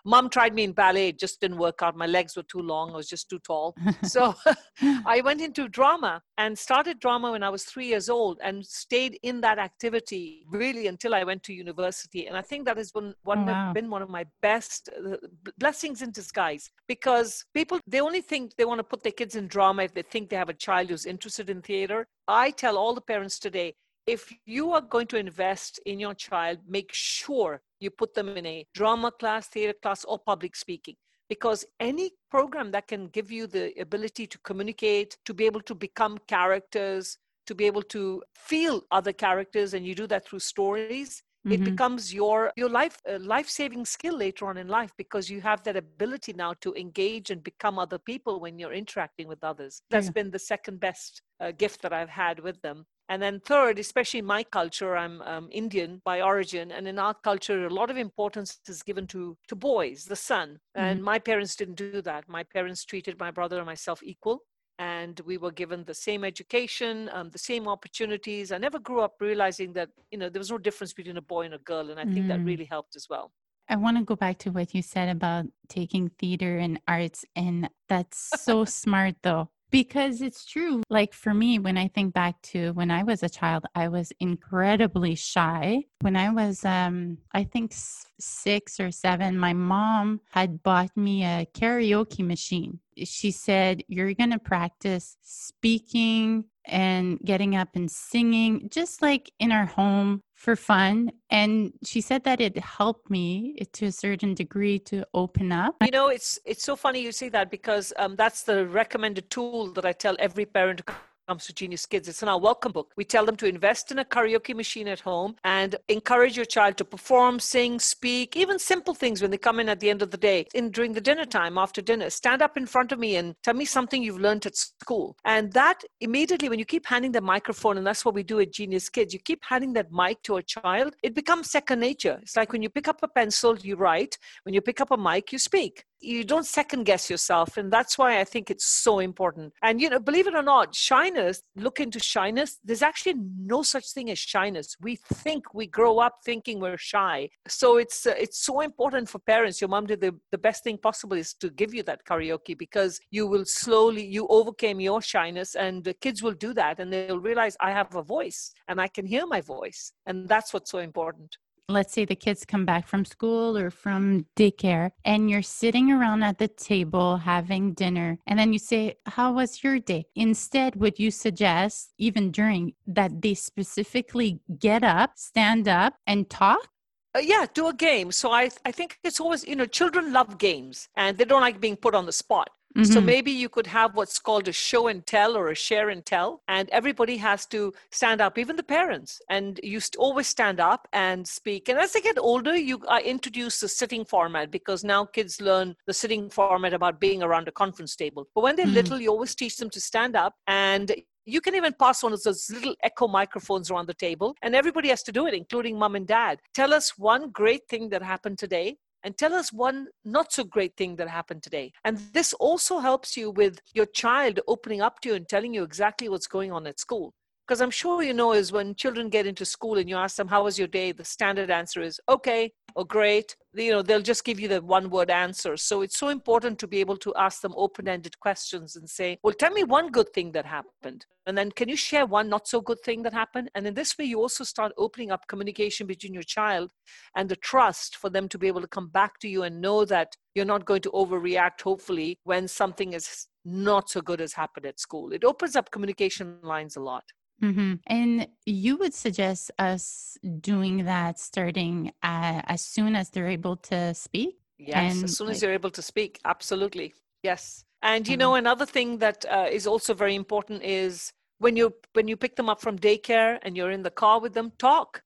Mom 0.06 0.30
tried 0.30 0.54
me 0.54 0.64
in 0.64 0.72
ballet, 0.74 1.10
it 1.10 1.20
just 1.20 1.42
didn't 1.42 1.58
work 1.58 1.80
out. 1.82 1.96
My 1.96 2.06
legs 2.08 2.36
were 2.36 2.44
too 2.44 2.62
long, 2.62 2.92
I 2.92 2.98
was 2.98 3.08
just 3.08 3.30
too 3.30 3.40
tall. 3.40 3.76
So 4.02 4.36
I 5.06 5.22
went 5.22 5.42
into 5.42 5.68
drama 5.68 6.22
and 6.38 6.58
started 6.58 7.00
drama 7.00 7.32
when 7.32 7.44
I 7.44 7.50
was 7.50 7.64
three 7.64 7.88
years 7.88 8.10
old 8.10 8.40
and 8.44 8.66
stayed 8.66 9.18
in 9.24 9.42
that 9.42 9.60
activity 9.60 10.44
really 10.50 10.88
until 10.88 11.14
I 11.16 11.24
went 11.24 11.44
to 11.44 11.54
university. 11.54 12.28
And 12.28 12.38
I 12.38 12.42
think 12.42 12.66
that 12.66 12.78
has 12.78 12.92
been 12.92 13.14
one, 13.24 13.40
Oh, 13.40 13.46
wow. 13.46 13.74
been 13.74 13.90
one 13.90 14.02
of 14.02 14.10
my 14.10 14.26
best 14.42 14.90
uh, 14.90 15.18
blessings 15.58 16.02
in 16.02 16.12
disguise 16.12 16.70
because 16.88 17.44
people, 17.54 17.80
they 17.88 18.02
only 18.02 18.22
think 18.22 18.56
they 18.56 18.66
want 18.66 18.80
to 18.80 18.84
put 18.84 19.04
their 19.04 19.12
kids 19.12 19.36
in 19.36 19.48
drama 19.48 19.84
if 19.84 19.94
they 19.94 20.02
think 20.02 20.30
they 20.30 20.36
have 20.36 20.50
a 20.50 20.54
child 20.54 20.90
who's 20.90 21.06
interested 21.06 21.50
in 21.50 21.62
theater. 21.62 22.08
I 22.28 22.52
tell 22.52 22.78
all 22.78 22.94
the 22.94 23.02
parents 23.02 23.40
today, 23.40 23.76
if 24.06 24.34
you 24.46 24.72
are 24.72 24.82
going 24.82 25.08
to 25.08 25.18
invest 25.18 25.80
in 25.86 26.00
your 26.00 26.14
child, 26.14 26.60
make 26.68 26.92
sure 26.94 27.62
you 27.80 27.90
put 27.92 28.14
them 28.14 28.30
in 28.30 28.46
a 28.46 28.66
drama 28.74 29.12
class, 29.12 29.48
theater 29.48 29.74
class, 29.82 30.04
or 30.06 30.18
public 30.20 30.56
speaking. 30.56 30.96
Because 31.30 31.66
any 31.80 32.12
program 32.32 32.72
that 32.72 32.88
can 32.88 33.08
give 33.08 33.32
you 33.32 33.48
the 33.48 33.74
ability 33.80 34.28
to 34.28 34.38
communicate, 34.40 35.18
to 35.26 35.34
be 35.34 35.46
able 35.46 35.62
to 35.62 35.76
become 35.76 36.18
characters, 36.28 37.18
to 37.48 37.56
be 37.56 37.66
able 37.66 37.84
to 37.84 38.24
feel 38.36 38.82
other 38.92 39.14
characters, 39.14 39.74
and 39.74 39.86
you 39.86 39.96
do 39.96 40.08
that 40.08 40.26
through 40.26 40.40
stories, 40.40 41.22
it 41.50 41.62
Mhm. 41.62 41.66
becomes 41.66 42.14
your 42.14 42.52
your 42.58 42.70
life 42.70 42.98
uh, 43.10 43.20
life 43.20 43.48
saving 43.50 43.86
skill 43.86 44.16
later 44.18 44.46
on 44.48 44.58
in 44.58 44.68
life 44.68 44.92
because 44.98 45.30
you 45.30 45.40
have 45.42 45.64
that 45.64 45.78
ability 45.78 46.34
now 46.34 46.54
to 46.66 46.74
engage 46.76 47.30
and 47.32 47.42
become 47.44 47.80
other 47.80 47.98
people 48.00 48.40
when 48.42 48.60
you're 48.60 48.74
interacting 48.74 49.28
with 49.30 49.44
others. 49.44 49.82
That's 49.90 50.08
Yeah. 50.08 50.14
been 50.18 50.32
the 50.32 50.40
second 50.54 50.80
best 50.80 51.22
uh, 51.40 51.52
gift 51.52 51.82
that 51.84 51.94
I've 51.94 52.10
had 52.10 52.40
with 52.40 52.62
them. 52.62 52.86
And 53.10 53.22
then 53.22 53.40
third, 53.40 53.80
especially 53.80 54.20
in 54.20 54.26
my 54.26 54.44
culture, 54.44 54.98
I'm 54.98 55.22
um, 55.22 55.48
Indian 55.52 56.02
by 56.04 56.22
origin, 56.22 56.72
and 56.72 56.88
in 56.88 57.00
our 57.00 57.14
culture, 57.14 57.66
a 57.66 57.70
lot 57.70 57.90
of 57.90 57.98
importance 57.98 58.60
is 58.68 58.84
given 58.84 59.08
to 59.08 59.38
to 59.48 59.56
boys, 59.56 60.06
the 60.06 60.16
son. 60.18 60.60
And 60.76 61.02
my 61.02 61.18
parents 61.20 61.56
didn't 61.56 61.76
do 61.76 62.02
that. 62.02 62.28
My 62.28 62.44
parents 62.44 62.84
treated 62.84 63.18
my 63.20 63.32
brother 63.32 63.58
and 63.58 63.66
myself 63.66 64.02
equal, 64.04 64.42
and 64.78 65.20
we 65.22 65.38
were 65.38 65.52
given 65.54 65.86
the 65.86 65.94
same 65.94 66.24
education, 66.26 67.10
um, 67.14 67.30
the 67.30 67.40
same 67.40 67.68
opportunities. 67.68 68.52
I 68.52 68.58
never 68.58 68.80
grew 68.80 69.00
up 69.02 69.16
realizing 69.22 69.74
that 69.74 69.90
you 70.12 70.18
know 70.18 70.30
there 70.30 70.40
was 70.40 70.52
no 70.52 70.58
difference 70.58 70.94
between 70.94 71.18
a 71.18 71.22
boy 71.22 71.46
and 71.46 71.54
a 71.54 71.60
girl, 71.60 71.90
and 71.92 72.00
I 72.00 72.06
think 72.06 72.28
that 72.28 72.40
Mm. 72.42 72.46
really 72.46 72.66
helped 72.66 72.96
as 72.98 73.08
well. 73.10 73.32
I 73.70 73.76
want 73.76 73.98
to 73.98 74.04
go 74.04 74.16
back 74.16 74.38
to 74.40 74.50
what 74.52 74.74
you 74.74 74.82
said 74.82 75.10
about 75.10 75.46
taking 75.70 76.10
theater 76.20 76.58
and 76.58 76.80
arts, 76.88 77.26
and 77.36 77.70
that's 77.90 78.18
so 78.18 78.66
smart 78.82 79.16
though. 79.24 79.50
Because 79.70 80.22
it's 80.22 80.46
true. 80.46 80.82
Like 80.90 81.14
for 81.14 81.34
me, 81.34 81.60
when 81.60 81.78
I 81.78 81.90
think 81.90 82.14
back 82.14 82.42
to 82.54 82.72
when 82.72 82.90
I 82.90 83.04
was 83.04 83.22
a 83.22 83.30
child, 83.30 83.66
I 83.76 83.90
was 83.90 84.14
incredibly 84.20 85.16
shy. 85.16 85.84
When 86.02 86.16
I 86.16 86.30
was, 86.30 86.64
um, 86.64 87.18
I 87.34 87.44
think 87.44 87.74
six 88.20 88.80
or 88.80 88.92
seven, 88.92 89.38
my 89.38 89.54
mom 89.54 90.22
had 90.32 90.64
bought 90.64 90.96
me 90.96 91.24
a 91.24 91.48
karaoke 91.54 92.26
machine. 92.26 92.80
She 93.04 93.32
said, 93.32 93.84
You're 93.88 94.14
going 94.14 94.32
to 94.32 94.40
practice 94.40 95.18
speaking 95.22 96.46
and 96.66 97.20
getting 97.20 97.56
up 97.56 97.70
and 97.76 97.90
singing, 97.90 98.70
just 98.72 99.02
like 99.02 99.32
in 99.40 99.52
our 99.52 99.66
home 99.66 100.22
for 100.38 100.56
fun. 100.56 101.12
And 101.30 101.74
she 101.84 102.00
said 102.00 102.24
that 102.24 102.40
it 102.40 102.58
helped 102.58 103.10
me 103.10 103.58
to 103.74 103.88
a 103.88 103.92
certain 103.92 104.36
degree 104.36 104.78
to 104.92 105.06
open 105.14 105.52
up. 105.52 105.76
You 105.84 105.92
know, 105.92 106.08
it's 106.08 106.40
it's 106.46 106.64
so 106.64 106.76
funny 106.76 107.02
you 107.02 107.12
say 107.12 107.30
that 107.30 107.50
because 107.50 107.92
um, 107.98 108.16
that's 108.16 108.44
the 108.44 108.68
recommended 108.68 109.30
tool 109.30 109.74
that 109.74 109.84
I 109.84 109.92
tell 109.92 110.16
every 110.20 110.46
parent 110.46 110.82
comes 111.28 111.46
to 111.46 111.54
Genius 111.54 111.86
Kids. 111.86 112.08
It's 112.08 112.24
in 112.24 112.30
our 112.30 112.40
welcome 112.40 112.72
book. 112.72 112.94
We 112.96 113.04
tell 113.04 113.26
them 113.26 113.36
to 113.38 113.48
invest 113.48 113.92
in 113.92 114.00
a 114.00 114.06
karaoke 114.06 114.56
machine 114.56 114.88
at 114.88 115.02
home 115.02 115.36
and 115.44 115.76
encourage 115.90 116.38
your 116.38 116.46
child 116.46 116.78
to 116.78 116.86
perform, 116.86 117.42
sing, 117.42 117.80
speak, 117.80 118.38
even 118.38 118.58
simple 118.58 118.94
things 118.94 119.22
when 119.22 119.32
they 119.32 119.38
come 119.38 119.60
in 119.60 119.68
at 119.68 119.82
the 119.82 119.90
end 119.90 120.02
of 120.02 120.12
the 120.12 120.18
day, 120.18 120.46
in 120.56 120.72
during 120.72 120.94
the 120.94 121.02
dinner 121.02 121.26
time, 121.26 121.58
after 121.58 121.82
dinner. 121.82 122.10
Stand 122.10 122.42
up 122.42 122.56
in 122.56 122.66
front 122.66 122.94
of 122.94 123.00
me 123.00 123.18
and 123.18 123.36
tell 123.44 123.54
me 123.54 123.66
something 123.66 124.02
you've 124.02 124.22
learned 124.22 124.46
at 124.46 124.56
school. 124.56 125.18
And 125.26 125.52
that 125.52 125.84
immediately, 126.00 126.48
when 126.48 126.60
you 126.60 126.66
keep 126.66 126.86
handing 126.86 127.12
the 127.12 127.20
microphone, 127.20 127.78
and 127.78 127.86
that's 127.86 128.06
what 128.06 128.16
we 128.16 128.24
do 128.24 128.40
at 128.40 128.54
Genius 128.54 128.88
Kids, 128.88 129.14
you 129.14 129.20
keep 129.20 129.44
handing 129.44 129.74
that 129.74 129.92
mic 129.92 130.24
to 130.24 130.38
a 130.38 130.44
child, 130.44 130.96
it 131.04 131.14
becomes 131.14 131.52
second 131.52 131.82
nature. 131.82 132.20
It's 132.22 132.38
like 132.38 132.54
when 132.54 132.62
you 132.62 132.70
pick 132.70 132.88
up 132.88 133.00
a 133.04 133.08
pencil, 133.10 133.58
you 133.58 133.76
write. 133.76 134.18
When 134.44 134.54
you 134.54 134.62
pick 134.62 134.80
up 134.80 134.92
a 134.92 134.98
mic, 134.98 135.34
you 135.34 135.40
speak. 135.40 135.84
You 136.00 136.24
don't 136.24 136.46
second 136.46 136.84
guess 136.84 137.10
yourself 137.10 137.58
and 137.58 137.72
that's 137.72 137.98
why 137.98 138.20
i 138.20 138.24
think 138.24 138.50
it's 138.50 138.66
so 138.66 139.00
important. 139.00 139.54
And 139.62 139.82
you 139.82 139.90
know 139.90 140.00
believe 140.00 140.28
it 140.28 140.36
or 140.36 140.44
not 140.44 140.76
shyness 140.76 141.42
look 141.56 141.80
into 141.80 142.00
shyness. 142.00 142.60
There's 142.64 142.82
actually 142.82 143.16
no 143.56 143.64
such 143.64 143.88
thing 143.94 144.10
as 144.12 144.20
shyness. 144.20 144.76
We 144.82 144.96
think 144.96 145.54
we 145.54 145.68
grow 145.68 146.00
up 146.00 146.16
thinking 146.24 146.60
we're 146.60 146.78
shy. 146.78 147.30
So 147.48 147.78
it's 147.78 148.06
uh, 148.06 148.14
it's 148.18 148.40
so 148.50 148.62
important 148.62 149.10
for 149.10 149.20
parents. 149.20 149.60
Your 149.62 149.70
mom 149.70 149.86
did 149.88 150.02
the, 150.02 150.14
the 150.32 150.38
best 150.38 150.64
thing 150.64 150.78
possible 150.78 151.18
is 151.18 151.34
to 151.36 151.50
give 151.50 151.74
you 151.74 151.84
that 151.84 152.06
karaoke 152.06 152.58
because 152.58 153.00
you 153.12 153.28
will 153.28 153.46
slowly 153.46 154.06
you 154.06 154.28
overcame 154.28 154.80
your 154.80 155.02
shyness 155.02 155.56
and 155.56 155.84
the 155.84 155.94
kids 155.94 156.22
will 156.24 156.38
do 156.48 156.54
that 156.54 156.80
and 156.80 156.92
they'll 156.92 157.20
realize 157.20 157.56
i 157.62 157.72
have 157.72 157.96
a 157.96 158.04
voice 158.04 158.52
and 158.68 158.80
i 158.80 158.88
can 158.88 159.06
hear 159.06 159.26
my 159.26 159.42
voice. 159.42 159.92
And 160.06 160.28
that's 160.28 160.54
what's 160.54 160.72
so 160.72 160.80
important 160.80 161.38
let's 161.70 161.92
say 161.92 162.06
the 162.06 162.16
kids 162.16 162.46
come 162.46 162.66
back 162.66 162.88
from 162.88 163.04
school 163.04 163.58
or 163.58 163.70
from 163.70 164.26
daycare 164.38 164.92
and 165.04 165.30
you're 165.30 165.42
sitting 165.42 165.92
around 165.92 166.24
at 166.24 166.38
the 166.38 166.48
table 166.48 167.18
having 167.18 167.74
dinner 167.74 168.18
and 168.26 168.40
then 168.40 168.54
you 168.54 168.60
say 168.60 168.96
how 169.06 169.34
was 169.34 169.62
your 169.64 169.78
day 169.78 170.06
instead 170.16 170.78
would 170.78 170.98
you 170.98 171.12
suggest 171.12 171.94
even 171.98 172.32
during 172.32 172.72
that 172.88 173.22
they 173.22 173.34
specifically 173.34 174.40
get 174.60 174.82
up 174.82 175.12
stand 175.16 175.68
up 175.68 175.96
and 176.08 176.30
talk 176.30 176.70
uh, 177.16 177.20
yeah, 177.20 177.46
do 177.52 177.68
a 177.68 177.74
game. 177.74 178.12
So 178.12 178.32
I, 178.32 178.50
I 178.66 178.72
think 178.72 179.00
it's 179.04 179.20
always, 179.20 179.48
you 179.48 179.56
know, 179.56 179.66
children 179.66 180.14
love 180.14 180.38
games 180.38 180.88
and 180.96 181.18
they 181.18 181.26
don't 181.26 181.42
like 181.42 181.60
being 181.60 181.78
put 181.78 181.96
on 181.96 182.06
the 182.06 182.12
spot. 182.12 182.50
Mm-hmm. 182.78 182.94
So 182.94 183.02
maybe 183.02 183.32
you 183.32 183.50
could 183.50 183.66
have 183.66 183.96
what's 183.96 184.20
called 184.20 184.48
a 184.48 184.52
show 184.52 184.88
and 184.88 185.04
tell 185.06 185.36
or 185.36 185.50
a 185.50 185.56
share 185.56 185.90
and 185.90 186.06
tell, 186.06 186.44
and 186.48 186.70
everybody 186.70 187.18
has 187.18 187.48
to 187.48 187.74
stand 187.92 188.22
up, 188.22 188.38
even 188.38 188.56
the 188.56 188.62
parents, 188.62 189.20
and 189.32 189.60
you 189.64 189.80
st- 189.80 189.96
always 189.98 190.28
stand 190.28 190.60
up 190.60 190.88
and 190.94 191.28
speak. 191.28 191.70
And 191.70 191.80
as 191.80 191.94
they 191.94 192.02
get 192.02 192.20
older, 192.20 192.56
you 192.56 192.84
I 192.88 193.02
introduce 193.02 193.60
the 193.60 193.68
sitting 193.68 194.06
format 194.06 194.52
because 194.52 194.84
now 194.84 195.06
kids 195.06 195.42
learn 195.42 195.76
the 195.88 195.94
sitting 195.94 196.30
format 196.30 196.74
about 196.74 197.00
being 197.00 197.24
around 197.24 197.48
a 197.48 197.52
conference 197.52 197.96
table. 197.96 198.28
But 198.36 198.42
when 198.42 198.56
they're 198.56 198.66
mm-hmm. 198.66 198.76
little, 198.76 199.02
you 199.02 199.10
always 199.10 199.34
teach 199.34 199.58
them 199.58 199.72
to 199.72 199.82
stand 199.82 200.16
up 200.16 200.36
and 200.46 200.94
you 201.26 201.42
can 201.42 201.56
even 201.56 201.74
pass 201.74 202.04
one 202.04 202.14
of 202.14 202.24
those 202.24 202.50
little 202.50 202.76
echo 202.84 203.08
microphones 203.08 203.70
around 203.70 203.88
the 203.88 203.94
table, 203.94 204.36
and 204.42 204.56
everybody 204.56 204.88
has 204.90 205.04
to 205.04 205.12
do 205.12 205.28
it, 205.28 205.34
including 205.34 205.78
mom 205.78 205.96
and 205.96 206.08
dad. 206.08 206.40
Tell 206.54 206.74
us 206.74 206.98
one 206.98 207.32
great 207.32 207.68
thing 207.68 207.90
that 207.90 208.02
happened 208.02 208.38
today 208.38 208.78
and 209.04 209.18
tell 209.18 209.34
us 209.34 209.54
one 209.54 209.88
not 210.04 210.32
so 210.32 210.44
great 210.44 210.76
thing 210.76 210.96
that 210.98 211.08
happened 211.08 211.44
today. 211.44 211.72
And 211.84 211.98
this 212.14 212.34
also 212.34 212.80
helps 212.80 213.16
you 213.16 213.32
with 213.32 213.60
your 213.74 213.86
child 213.86 214.40
opening 214.48 214.82
up 214.82 215.00
to 215.02 215.10
you 215.10 215.16
and 215.16 215.28
telling 215.28 215.54
you 215.54 215.64
exactly 215.64 216.10
what's 216.10 216.28
going 216.28 216.52
on 216.52 216.68
at 216.68 216.80
school. 216.80 217.14
Because 217.48 217.62
I'm 217.62 217.72
sure 217.72 218.04
you 218.04 218.14
know 218.14 218.34
is 218.34 218.52
when 218.52 218.76
children 218.76 219.08
get 219.08 219.26
into 219.26 219.46
school 219.46 219.78
and 219.78 219.88
you 219.88 219.96
ask 219.96 220.18
them, 220.18 220.28
How 220.28 220.44
was 220.44 220.60
your 220.60 220.68
day? 220.68 220.92
The 220.92 221.06
standard 221.06 221.50
answer 221.50 221.82
is 221.82 222.00
okay 222.10 222.52
or 222.78 222.86
great. 222.86 223.36
You 223.56 223.72
know, 223.72 223.82
they'll 223.82 224.02
just 224.04 224.24
give 224.24 224.40
you 224.40 224.48
the 224.48 224.62
one 224.62 224.92
word 224.92 225.10
answer. 225.10 225.58
So 225.58 225.82
it's 225.82 225.98
so 225.98 226.10
important 226.10 226.60
to 226.60 226.68
be 226.68 226.80
able 226.80 226.96
to 226.98 227.14
ask 227.16 227.42
them 227.42 227.56
open 227.58 227.88
ended 227.88 228.20
questions 228.20 228.76
and 228.76 228.88
say, 228.88 229.18
Well, 229.24 229.34
tell 229.34 229.52
me 229.52 229.64
one 229.64 229.90
good 229.90 230.14
thing 230.14 230.32
that 230.34 230.46
happened. 230.46 231.08
And 231.26 231.36
then 231.36 231.52
can 231.52 231.68
you 231.68 231.76
share 231.76 232.06
one 232.06 232.30
not 232.30 232.48
so 232.48 232.62
good 232.62 232.78
thing 232.86 233.02
that 233.02 233.14
happened? 233.14 233.50
And 233.56 233.66
in 233.66 233.74
this 233.74 233.98
way, 233.98 234.06
you 234.06 234.20
also 234.20 234.44
start 234.44 234.74
opening 234.78 235.10
up 235.10 235.28
communication 235.28 235.88
between 235.88 236.14
your 236.14 236.24
child 236.24 236.70
and 237.16 237.28
the 237.28 237.36
trust 237.38 237.98
for 237.98 238.12
them 238.12 238.30
to 238.30 238.38
be 238.38 238.48
able 238.48 238.62
to 238.62 238.68
come 238.68 238.90
back 238.90 239.20
to 239.22 239.28
you 239.28 239.42
and 239.42 239.60
know 239.60 239.84
that 239.86 240.16
you're 240.36 240.46
not 240.46 240.66
going 240.66 240.82
to 240.84 240.92
overreact, 240.92 241.62
hopefully, 241.64 242.20
when 242.26 242.48
something 242.48 242.94
is 242.94 243.26
not 243.44 243.90
so 243.90 244.02
good 244.02 244.22
as 244.22 244.34
happened 244.34 244.68
at 244.68 244.80
school. 244.80 245.14
It 245.14 245.24
opens 245.24 245.56
up 245.56 245.72
communication 245.72 246.38
lines 246.44 246.76
a 246.76 246.82
lot. 246.82 247.04
Mm-hmm. 247.42 247.74
And 247.86 248.28
you 248.46 248.78
would 248.78 248.94
suggest 248.94 249.52
us 249.60 250.18
doing 250.40 250.86
that 250.86 251.20
starting 251.20 251.92
uh, 252.02 252.42
as 252.46 252.62
soon 252.62 252.96
as 252.96 253.10
they're 253.10 253.28
able 253.28 253.58
to 253.58 253.94
speak? 253.94 254.40
Yes, 254.58 254.96
and, 254.96 255.04
as 255.04 255.18
soon 255.18 255.30
as 255.30 255.42
you're 255.42 255.54
able 255.54 255.70
to 255.72 255.82
speak. 255.82 256.20
Absolutely. 256.26 256.94
Yes. 257.22 257.64
And 257.84 258.08
you 258.08 258.14
mm-hmm. 258.14 258.20
know, 258.20 258.36
another 258.36 258.66
thing 258.66 258.98
that 259.00 259.26
uh, 259.30 259.48
is 259.52 259.68
also 259.68 259.94
very 259.94 260.16
important 260.16 260.64
is 260.64 261.14
when 261.40 261.56
you 261.56 261.74
when 261.94 262.08
you 262.08 262.18
pick 262.18 262.36
them 262.36 262.50
up 262.50 262.60
from 262.60 262.80
daycare 262.80 263.38
and 263.44 263.56
you're 263.56 263.72
in 263.72 263.84
the 263.84 263.92
car 263.92 264.20
with 264.20 264.34
them, 264.34 264.52
talk. 264.58 265.04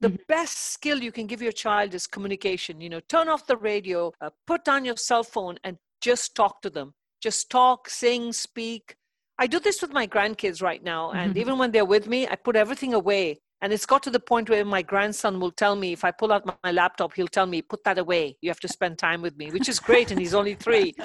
The 0.00 0.08
mm-hmm. 0.08 0.22
best 0.28 0.58
skill 0.72 1.02
you 1.02 1.12
can 1.12 1.26
give 1.26 1.42
your 1.42 1.52
child 1.52 1.94
is 1.94 2.06
communication. 2.06 2.80
You 2.80 2.88
know, 2.88 3.00
turn 3.00 3.28
off 3.28 3.46
the 3.46 3.56
radio, 3.56 4.12
uh, 4.20 4.30
put 4.46 4.64
down 4.64 4.84
your 4.84 4.96
cell 4.96 5.22
phone, 5.22 5.58
and 5.64 5.78
just 6.00 6.34
talk 6.34 6.62
to 6.62 6.70
them. 6.70 6.94
Just 7.20 7.50
talk, 7.50 7.88
sing, 7.88 8.32
speak, 8.32 8.96
I 9.38 9.46
do 9.46 9.58
this 9.58 9.82
with 9.82 9.92
my 9.92 10.06
grandkids 10.06 10.62
right 10.62 10.82
now. 10.82 11.10
And 11.12 11.30
mm-hmm. 11.30 11.40
even 11.40 11.58
when 11.58 11.72
they're 11.72 11.84
with 11.84 12.06
me, 12.06 12.26
I 12.28 12.36
put 12.36 12.56
everything 12.56 12.94
away. 12.94 13.40
And 13.60 13.72
it's 13.72 13.86
got 13.86 14.02
to 14.02 14.10
the 14.10 14.20
point 14.20 14.50
where 14.50 14.64
my 14.64 14.82
grandson 14.82 15.40
will 15.40 15.50
tell 15.50 15.74
me, 15.74 15.92
if 15.92 16.04
I 16.04 16.10
pull 16.10 16.32
out 16.32 16.44
my, 16.62 16.70
laptop, 16.70 17.14
he'll 17.14 17.28
tell 17.28 17.46
me, 17.46 17.62
put 17.62 17.82
that 17.84 17.98
away. 17.98 18.36
You 18.42 18.50
have 18.50 18.60
to 18.60 18.68
spend 18.68 18.98
time 18.98 19.22
with 19.22 19.36
me, 19.36 19.50
which 19.50 19.68
is 19.68 19.80
great. 19.80 20.10
and 20.10 20.20
he's 20.20 20.34
only 20.34 20.54
three. 20.54 20.94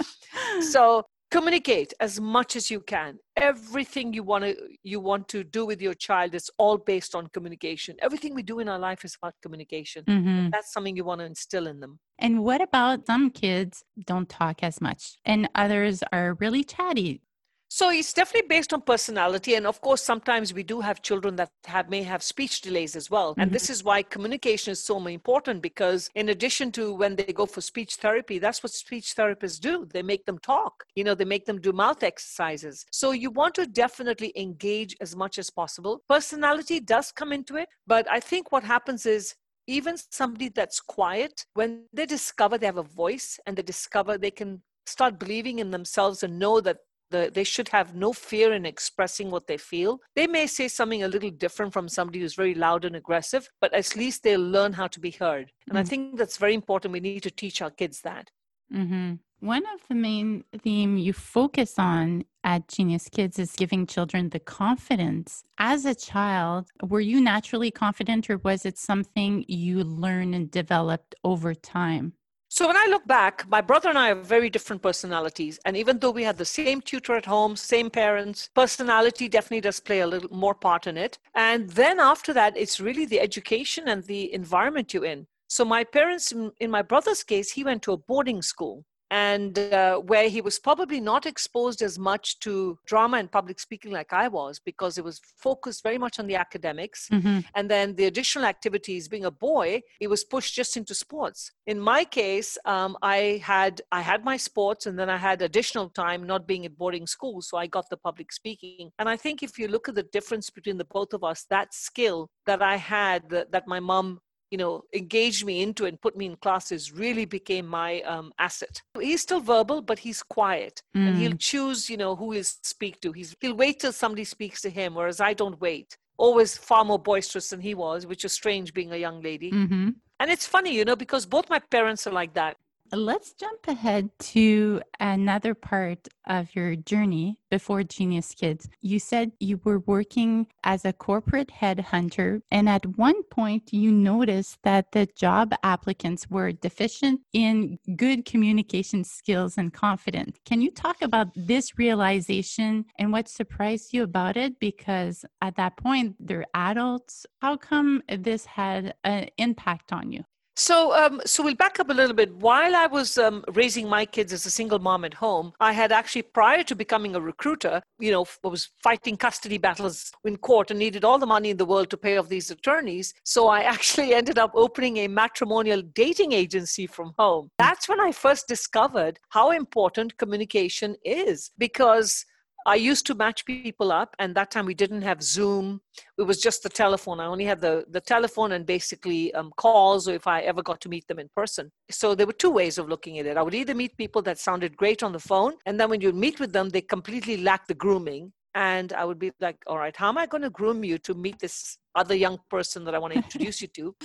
So 0.61 1.05
communicate 1.31 1.93
as 1.99 2.19
much 2.19 2.55
as 2.55 2.71
you 2.71 2.79
can 2.79 3.17
everything 3.35 4.13
you 4.13 4.23
want 4.23 4.43
to 4.43 4.55
you 4.83 4.99
want 4.99 5.27
to 5.27 5.43
do 5.43 5.65
with 5.65 5.81
your 5.81 5.93
child 5.93 6.33
is 6.33 6.49
all 6.57 6.77
based 6.77 7.13
on 7.13 7.27
communication 7.27 7.95
everything 8.01 8.33
we 8.33 8.41
do 8.41 8.59
in 8.59 8.67
our 8.67 8.79
life 8.79 9.05
is 9.05 9.15
about 9.21 9.33
communication 9.41 10.03
mm-hmm. 10.05 10.49
that's 10.49 10.73
something 10.73 10.95
you 10.95 11.03
want 11.03 11.19
to 11.19 11.25
instill 11.25 11.67
in 11.67 11.79
them 11.79 11.99
and 12.17 12.43
what 12.43 12.61
about 12.61 13.05
some 13.05 13.29
kids 13.29 13.83
don't 14.05 14.27
talk 14.27 14.63
as 14.63 14.81
much 14.81 15.17
and 15.23 15.47
others 15.53 16.03
are 16.11 16.33
really 16.35 16.63
chatty 16.63 17.21
so 17.69 17.91
it's 17.91 18.13
definitely 18.13 18.47
based 18.47 18.73
on 18.73 18.81
personality. 18.81 19.53
And 19.53 19.67
of 19.67 19.79
course, 19.79 20.01
sometimes 20.01 20.53
we 20.53 20.63
do 20.63 20.81
have 20.81 21.03
children 21.03 21.35
that 21.35 21.51
have, 21.65 21.89
may 21.89 22.01
have 22.01 22.23
speech 22.23 22.61
delays 22.61 22.95
as 22.95 23.11
well. 23.11 23.31
Mm-hmm. 23.31 23.41
And 23.41 23.51
this 23.51 23.69
is 23.69 23.83
why 23.83 24.01
communication 24.01 24.71
is 24.71 24.83
so 24.83 25.05
important 25.05 25.61
because 25.61 26.09
in 26.15 26.29
addition 26.29 26.71
to 26.73 26.93
when 26.93 27.15
they 27.15 27.31
go 27.31 27.45
for 27.45 27.61
speech 27.61 27.95
therapy, 27.95 28.39
that's 28.39 28.63
what 28.63 28.71
speech 28.71 29.15
therapists 29.15 29.59
do. 29.59 29.87
They 29.93 30.01
make 30.01 30.25
them 30.25 30.39
talk, 30.39 30.83
you 30.95 31.03
know, 31.03 31.13
they 31.13 31.25
make 31.25 31.45
them 31.45 31.61
do 31.61 31.71
mouth 31.71 32.01
exercises. 32.01 32.85
So 32.91 33.11
you 33.11 33.29
want 33.29 33.53
to 33.55 33.67
definitely 33.67 34.33
engage 34.35 34.95
as 34.99 35.15
much 35.15 35.37
as 35.37 35.49
possible. 35.51 36.01
Personality 36.09 36.79
does 36.79 37.11
come 37.11 37.31
into 37.31 37.55
it, 37.55 37.69
but 37.85 38.09
I 38.09 38.19
think 38.19 38.51
what 38.51 38.63
happens 38.63 39.05
is 39.05 39.35
even 39.67 39.95
somebody 40.09 40.49
that's 40.49 40.79
quiet, 40.79 41.45
when 41.53 41.83
they 41.93 42.07
discover 42.07 42.57
they 42.57 42.65
have 42.65 42.77
a 42.77 42.83
voice 42.83 43.39
and 43.45 43.55
they 43.55 43.61
discover 43.61 44.17
they 44.17 44.31
can 44.31 44.63
start 44.87 45.19
believing 45.19 45.59
in 45.59 45.69
themselves 45.69 46.23
and 46.23 46.39
know 46.39 46.59
that 46.61 46.77
the, 47.09 47.31
they 47.33 47.43
should 47.43 47.69
have 47.69 47.95
no 47.95 48.13
fear 48.13 48.53
in 48.53 48.65
expressing 48.65 49.29
what 49.31 49.47
they 49.47 49.57
feel. 49.57 49.99
They 50.15 50.27
may 50.27 50.47
say 50.47 50.67
something 50.67 51.03
a 51.03 51.07
little 51.07 51.31
different 51.31 51.73
from 51.73 51.89
somebody 51.89 52.19
who's 52.19 52.35
very 52.35 52.55
loud 52.55 52.85
and 52.85 52.95
aggressive, 52.95 53.49
but 53.61 53.73
at 53.73 53.95
least 53.95 54.23
they'll 54.23 54.39
learn 54.39 54.73
how 54.73 54.87
to 54.87 54.99
be 54.99 55.11
heard. 55.11 55.51
And 55.67 55.75
mm-hmm. 55.75 55.77
I 55.77 55.83
think 55.83 56.17
that's 56.17 56.37
very 56.37 56.53
important. 56.53 56.93
We 56.93 56.99
need 56.99 57.23
to 57.23 57.31
teach 57.31 57.61
our 57.61 57.71
kids 57.71 58.01
that. 58.01 58.31
Mm-hmm. 58.73 59.15
One 59.41 59.63
of 59.73 59.79
the 59.87 59.95
main 59.95 60.43
theme 60.61 60.97
you 60.97 61.13
focus 61.13 61.75
on 61.77 62.25
at 62.43 62.67
Genius 62.67 63.07
Kids 63.09 63.39
is 63.39 63.53
giving 63.53 63.87
children 63.87 64.29
the 64.29 64.39
confidence. 64.39 65.43
As 65.57 65.85
a 65.85 65.95
child, 65.95 66.67
were 66.83 66.99
you 66.99 67.21
naturally 67.21 67.71
confident 67.71 68.29
or 68.29 68.37
was 68.37 68.65
it 68.65 68.77
something 68.77 69.45
you 69.47 69.83
learned 69.83 70.35
and 70.35 70.51
developed 70.51 71.15
over 71.23 71.53
time? 71.53 72.13
So 72.51 72.65
when 72.65 72.77
I 72.77 72.87
look 72.89 73.05
back, 73.05 73.47
my 73.47 73.61
brother 73.61 73.89
and 73.89 73.97
I 73.97 74.07
have 74.07 74.25
very 74.25 74.49
different 74.49 74.81
personalities. 74.81 75.59
And 75.65 75.77
even 75.77 75.99
though 75.99 76.09
we 76.09 76.23
had 76.23 76.39
the 76.39 76.45
same 76.45 76.81
tutor 76.81 77.15
at 77.15 77.27
home, 77.27 77.55
same 77.55 77.91
parents, 77.91 78.49
personality 78.55 79.29
definitely 79.29 79.61
does 79.61 79.79
play 79.79 79.99
a 79.99 80.07
little 80.07 80.35
more 80.35 80.55
part 80.55 80.87
in 80.87 80.97
it. 80.97 81.19
And 81.35 81.69
then 81.69 81.99
after 81.99 82.33
that, 82.33 82.57
it's 82.57 82.79
really 82.79 83.05
the 83.05 83.19
education 83.19 83.87
and 83.87 84.03
the 84.03 84.33
environment 84.33 84.95
you're 84.95 85.05
in. 85.05 85.27
So 85.47 85.63
my 85.63 85.83
parents, 85.83 86.33
in 86.59 86.71
my 86.71 86.81
brother's 86.81 87.23
case, 87.23 87.51
he 87.51 87.63
went 87.63 87.83
to 87.83 87.93
a 87.93 87.97
boarding 87.97 88.41
school 88.41 88.83
and 89.11 89.57
uh, 89.57 89.97
where 89.97 90.29
he 90.29 90.41
was 90.41 90.59
probably 90.59 90.99
not 90.99 91.25
exposed 91.25 91.81
as 91.81 91.97
much 91.97 92.39
to 92.39 92.77
drama 92.85 93.17
and 93.17 93.31
public 93.31 93.59
speaking 93.59 93.91
like 93.91 94.13
I 94.13 94.27
was 94.27 94.59
because 94.59 94.97
it 94.97 95.03
was 95.03 95.19
focused 95.37 95.83
very 95.83 95.97
much 95.97 96.19
on 96.19 96.27
the 96.27 96.35
academics. 96.35 97.09
Mm-hmm. 97.09 97.39
and 97.55 97.69
then 97.69 97.95
the 97.95 98.05
additional 98.05 98.45
activities 98.45 99.07
being 99.07 99.25
a 99.25 99.31
boy 99.31 99.81
he 99.99 100.07
was 100.07 100.23
pushed 100.23 100.53
just 100.55 100.77
into 100.77 100.93
sports. 100.93 101.51
In 101.67 101.79
my 101.79 102.03
case 102.03 102.57
um, 102.65 102.97
I 103.01 103.41
had 103.43 103.81
I 103.91 104.01
had 104.01 104.23
my 104.23 104.37
sports 104.37 104.85
and 104.85 104.97
then 104.97 105.09
I 105.09 105.17
had 105.17 105.41
additional 105.41 105.89
time 105.89 106.23
not 106.23 106.47
being 106.47 106.65
at 106.65 106.77
boarding 106.77 107.07
school 107.07 107.41
so 107.41 107.57
I 107.57 107.67
got 107.67 107.89
the 107.89 107.97
public 107.97 108.31
speaking. 108.31 108.91
And 108.99 109.09
I 109.09 109.17
think 109.17 109.43
if 109.43 109.57
you 109.57 109.67
look 109.67 109.89
at 109.89 109.95
the 109.95 110.03
difference 110.03 110.49
between 110.49 110.77
the 110.77 110.85
both 110.85 111.13
of 111.13 111.23
us 111.23 111.45
that 111.49 111.73
skill 111.73 112.29
that 112.45 112.61
I 112.61 112.75
had 112.75 113.29
that, 113.29 113.51
that 113.51 113.67
my 113.67 113.79
mom 113.79 114.19
you 114.51 114.57
know, 114.57 114.83
engaged 114.93 115.45
me 115.45 115.61
into 115.61 115.85
and 115.85 116.01
put 116.01 116.17
me 116.17 116.25
in 116.25 116.35
classes 116.37 116.91
really 116.91 117.25
became 117.25 117.67
my 117.67 118.01
um, 118.01 118.31
asset. 118.39 118.81
He's 118.99 119.21
still 119.21 119.39
verbal, 119.39 119.81
but 119.81 119.99
he's 119.99 120.23
quiet, 120.23 120.81
mm. 120.95 121.07
and 121.07 121.17
he'll 121.17 121.33
mm. 121.33 121.39
choose, 121.39 121.89
you 121.89 121.97
know, 121.97 122.15
who 122.15 122.31
he'll 122.31 122.43
speak 122.43 122.99
to. 123.01 123.11
He's 123.11 123.35
he'll 123.39 123.55
wait 123.55 123.79
till 123.79 123.93
somebody 123.93 124.23
speaks 124.23 124.61
to 124.61 124.69
him, 124.69 124.95
whereas 124.95 125.19
I 125.19 125.33
don't 125.33 125.59
wait. 125.61 125.97
Always 126.17 126.57
far 126.57 126.83
more 126.83 126.99
boisterous 126.99 127.49
than 127.49 127.61
he 127.61 127.73
was, 127.73 128.05
which 128.05 128.25
is 128.25 128.33
strange 128.33 128.73
being 128.73 128.91
a 128.91 128.97
young 128.97 129.21
lady. 129.21 129.51
Mm-hmm. 129.51 129.89
And 130.19 130.31
it's 130.31 130.45
funny, 130.45 130.75
you 130.75 130.83
know, 130.83 130.97
because 130.97 131.25
both 131.25 131.49
my 131.49 131.59
parents 131.59 132.05
are 132.07 132.11
like 132.11 132.33
that. 132.33 132.57
Let's 132.91 133.33
jump 133.33 133.67
ahead 133.67 134.09
to 134.19 134.81
another 134.99 135.53
part 135.53 136.07
of 136.27 136.55
your 136.55 136.75
journey 136.75 137.37
before 137.49 137.83
Genius 137.83 138.33
Kids. 138.33 138.69
You 138.81 138.99
said 138.99 139.31
you 139.39 139.59
were 139.63 139.79
working 139.79 140.47
as 140.63 140.85
a 140.85 140.93
corporate 140.93 141.49
headhunter, 141.49 142.41
and 142.51 142.69
at 142.69 142.85
one 142.97 143.23
point 143.23 143.73
you 143.73 143.91
noticed 143.91 144.59
that 144.63 144.91
the 144.91 145.07
job 145.15 145.53
applicants 145.63 146.29
were 146.29 146.51
deficient 146.51 147.21
in 147.33 147.79
good 147.95 148.25
communication 148.25 149.03
skills 149.03 149.57
and 149.57 149.73
confidence. 149.73 150.37
Can 150.45 150.61
you 150.61 150.71
talk 150.71 151.01
about 151.01 151.27
this 151.35 151.77
realization 151.77 152.85
and 152.97 153.11
what 153.11 153.27
surprised 153.27 153.93
you 153.93 154.03
about 154.03 154.37
it? 154.37 154.59
Because 154.59 155.25
at 155.41 155.55
that 155.55 155.77
point, 155.77 156.15
they're 156.19 156.45
adults. 156.53 157.25
How 157.41 157.57
come 157.57 158.01
this 158.07 158.45
had 158.45 158.93
an 159.03 159.29
impact 159.37 159.91
on 159.91 160.11
you? 160.11 160.23
So, 160.59 160.93
um, 160.93 161.21
so 161.25 161.41
we'll 161.41 161.55
back 161.55 161.79
up 161.79 161.89
a 161.89 161.93
little 161.93 162.13
bit. 162.13 162.35
While 162.35 162.75
I 162.75 162.85
was 162.85 163.17
um, 163.17 163.45
raising 163.53 163.87
my 163.87 164.05
kids 164.05 164.33
as 164.33 164.45
a 164.45 164.51
single 164.51 164.77
mom 164.77 165.05
at 165.05 165.13
home, 165.13 165.53
I 165.61 165.71
had 165.71 165.93
actually, 165.93 166.23
prior 166.23 166.63
to 166.63 166.75
becoming 166.75 167.15
a 167.15 167.21
recruiter, 167.21 167.81
you 167.97 168.11
know, 168.11 168.25
was 168.43 168.69
fighting 168.83 169.15
custody 169.15 169.57
battles 169.57 170.11
in 170.25 170.35
court 170.35 170.69
and 170.69 170.77
needed 170.77 171.05
all 171.05 171.17
the 171.17 171.25
money 171.25 171.51
in 171.51 171.55
the 171.55 171.65
world 171.65 171.89
to 171.91 171.97
pay 171.97 172.17
off 172.17 172.27
these 172.27 172.51
attorneys. 172.51 173.13
So 173.23 173.47
I 173.47 173.61
actually 173.75 174.13
ended 174.13 174.37
up 174.37 174.51
opening 174.53 174.97
a 174.97 175.07
matrimonial 175.07 175.81
dating 175.81 176.33
agency 176.33 176.87
from 176.87 177.13
home. 177.17 177.51
That's 177.57 177.87
when 177.87 178.01
I 178.01 178.11
first 178.11 178.49
discovered 178.49 179.17
how 179.29 179.51
important 179.51 180.17
communication 180.17 180.97
is 181.05 181.51
because 181.57 182.25
I 182.65 182.75
used 182.75 183.05
to 183.07 183.15
match 183.15 183.45
people 183.45 183.91
up, 183.91 184.15
and 184.19 184.35
that 184.35 184.51
time 184.51 184.65
we 184.65 184.73
didn't 184.73 185.01
have 185.01 185.23
Zoom. 185.23 185.81
It 186.17 186.23
was 186.23 186.39
just 186.39 186.63
the 186.63 186.69
telephone. 186.69 187.19
I 187.19 187.25
only 187.25 187.45
had 187.45 187.61
the, 187.61 187.85
the 187.89 188.01
telephone 188.01 188.51
and 188.51 188.65
basically 188.65 189.33
um, 189.33 189.51
calls, 189.57 190.07
or 190.07 190.13
if 190.13 190.27
I 190.27 190.41
ever 190.41 190.61
got 190.61 190.81
to 190.81 190.89
meet 190.89 191.07
them 191.07 191.19
in 191.19 191.29
person. 191.35 191.71
So 191.89 192.15
there 192.15 192.27
were 192.27 192.33
two 192.33 192.51
ways 192.51 192.77
of 192.77 192.89
looking 192.89 193.17
at 193.19 193.25
it. 193.25 193.37
I 193.37 193.41
would 193.41 193.55
either 193.55 193.73
meet 193.73 193.97
people 193.97 194.21
that 194.23 194.37
sounded 194.37 194.77
great 194.77 195.03
on 195.03 195.13
the 195.13 195.19
phone, 195.19 195.53
and 195.65 195.79
then 195.79 195.89
when 195.89 196.01
you 196.01 196.11
meet 196.11 196.39
with 196.39 196.53
them, 196.53 196.69
they 196.69 196.81
completely 196.81 197.37
lack 197.37 197.67
the 197.67 197.73
grooming. 197.73 198.33
And 198.55 198.93
I 198.93 199.05
would 199.05 199.19
be 199.19 199.31
like, 199.39 199.57
all 199.67 199.77
right, 199.77 199.95
how 199.95 200.09
am 200.09 200.17
I 200.17 200.25
going 200.25 200.41
to 200.41 200.49
groom 200.49 200.83
you 200.83 200.97
to 200.99 201.13
meet 201.13 201.39
this 201.39 201.77
other 201.95 202.15
young 202.15 202.39
person 202.49 202.83
that 202.85 202.95
I 202.95 202.99
want 202.99 203.13
to 203.13 203.19
introduce 203.19 203.61
you 203.61 203.67
to. 203.67 203.95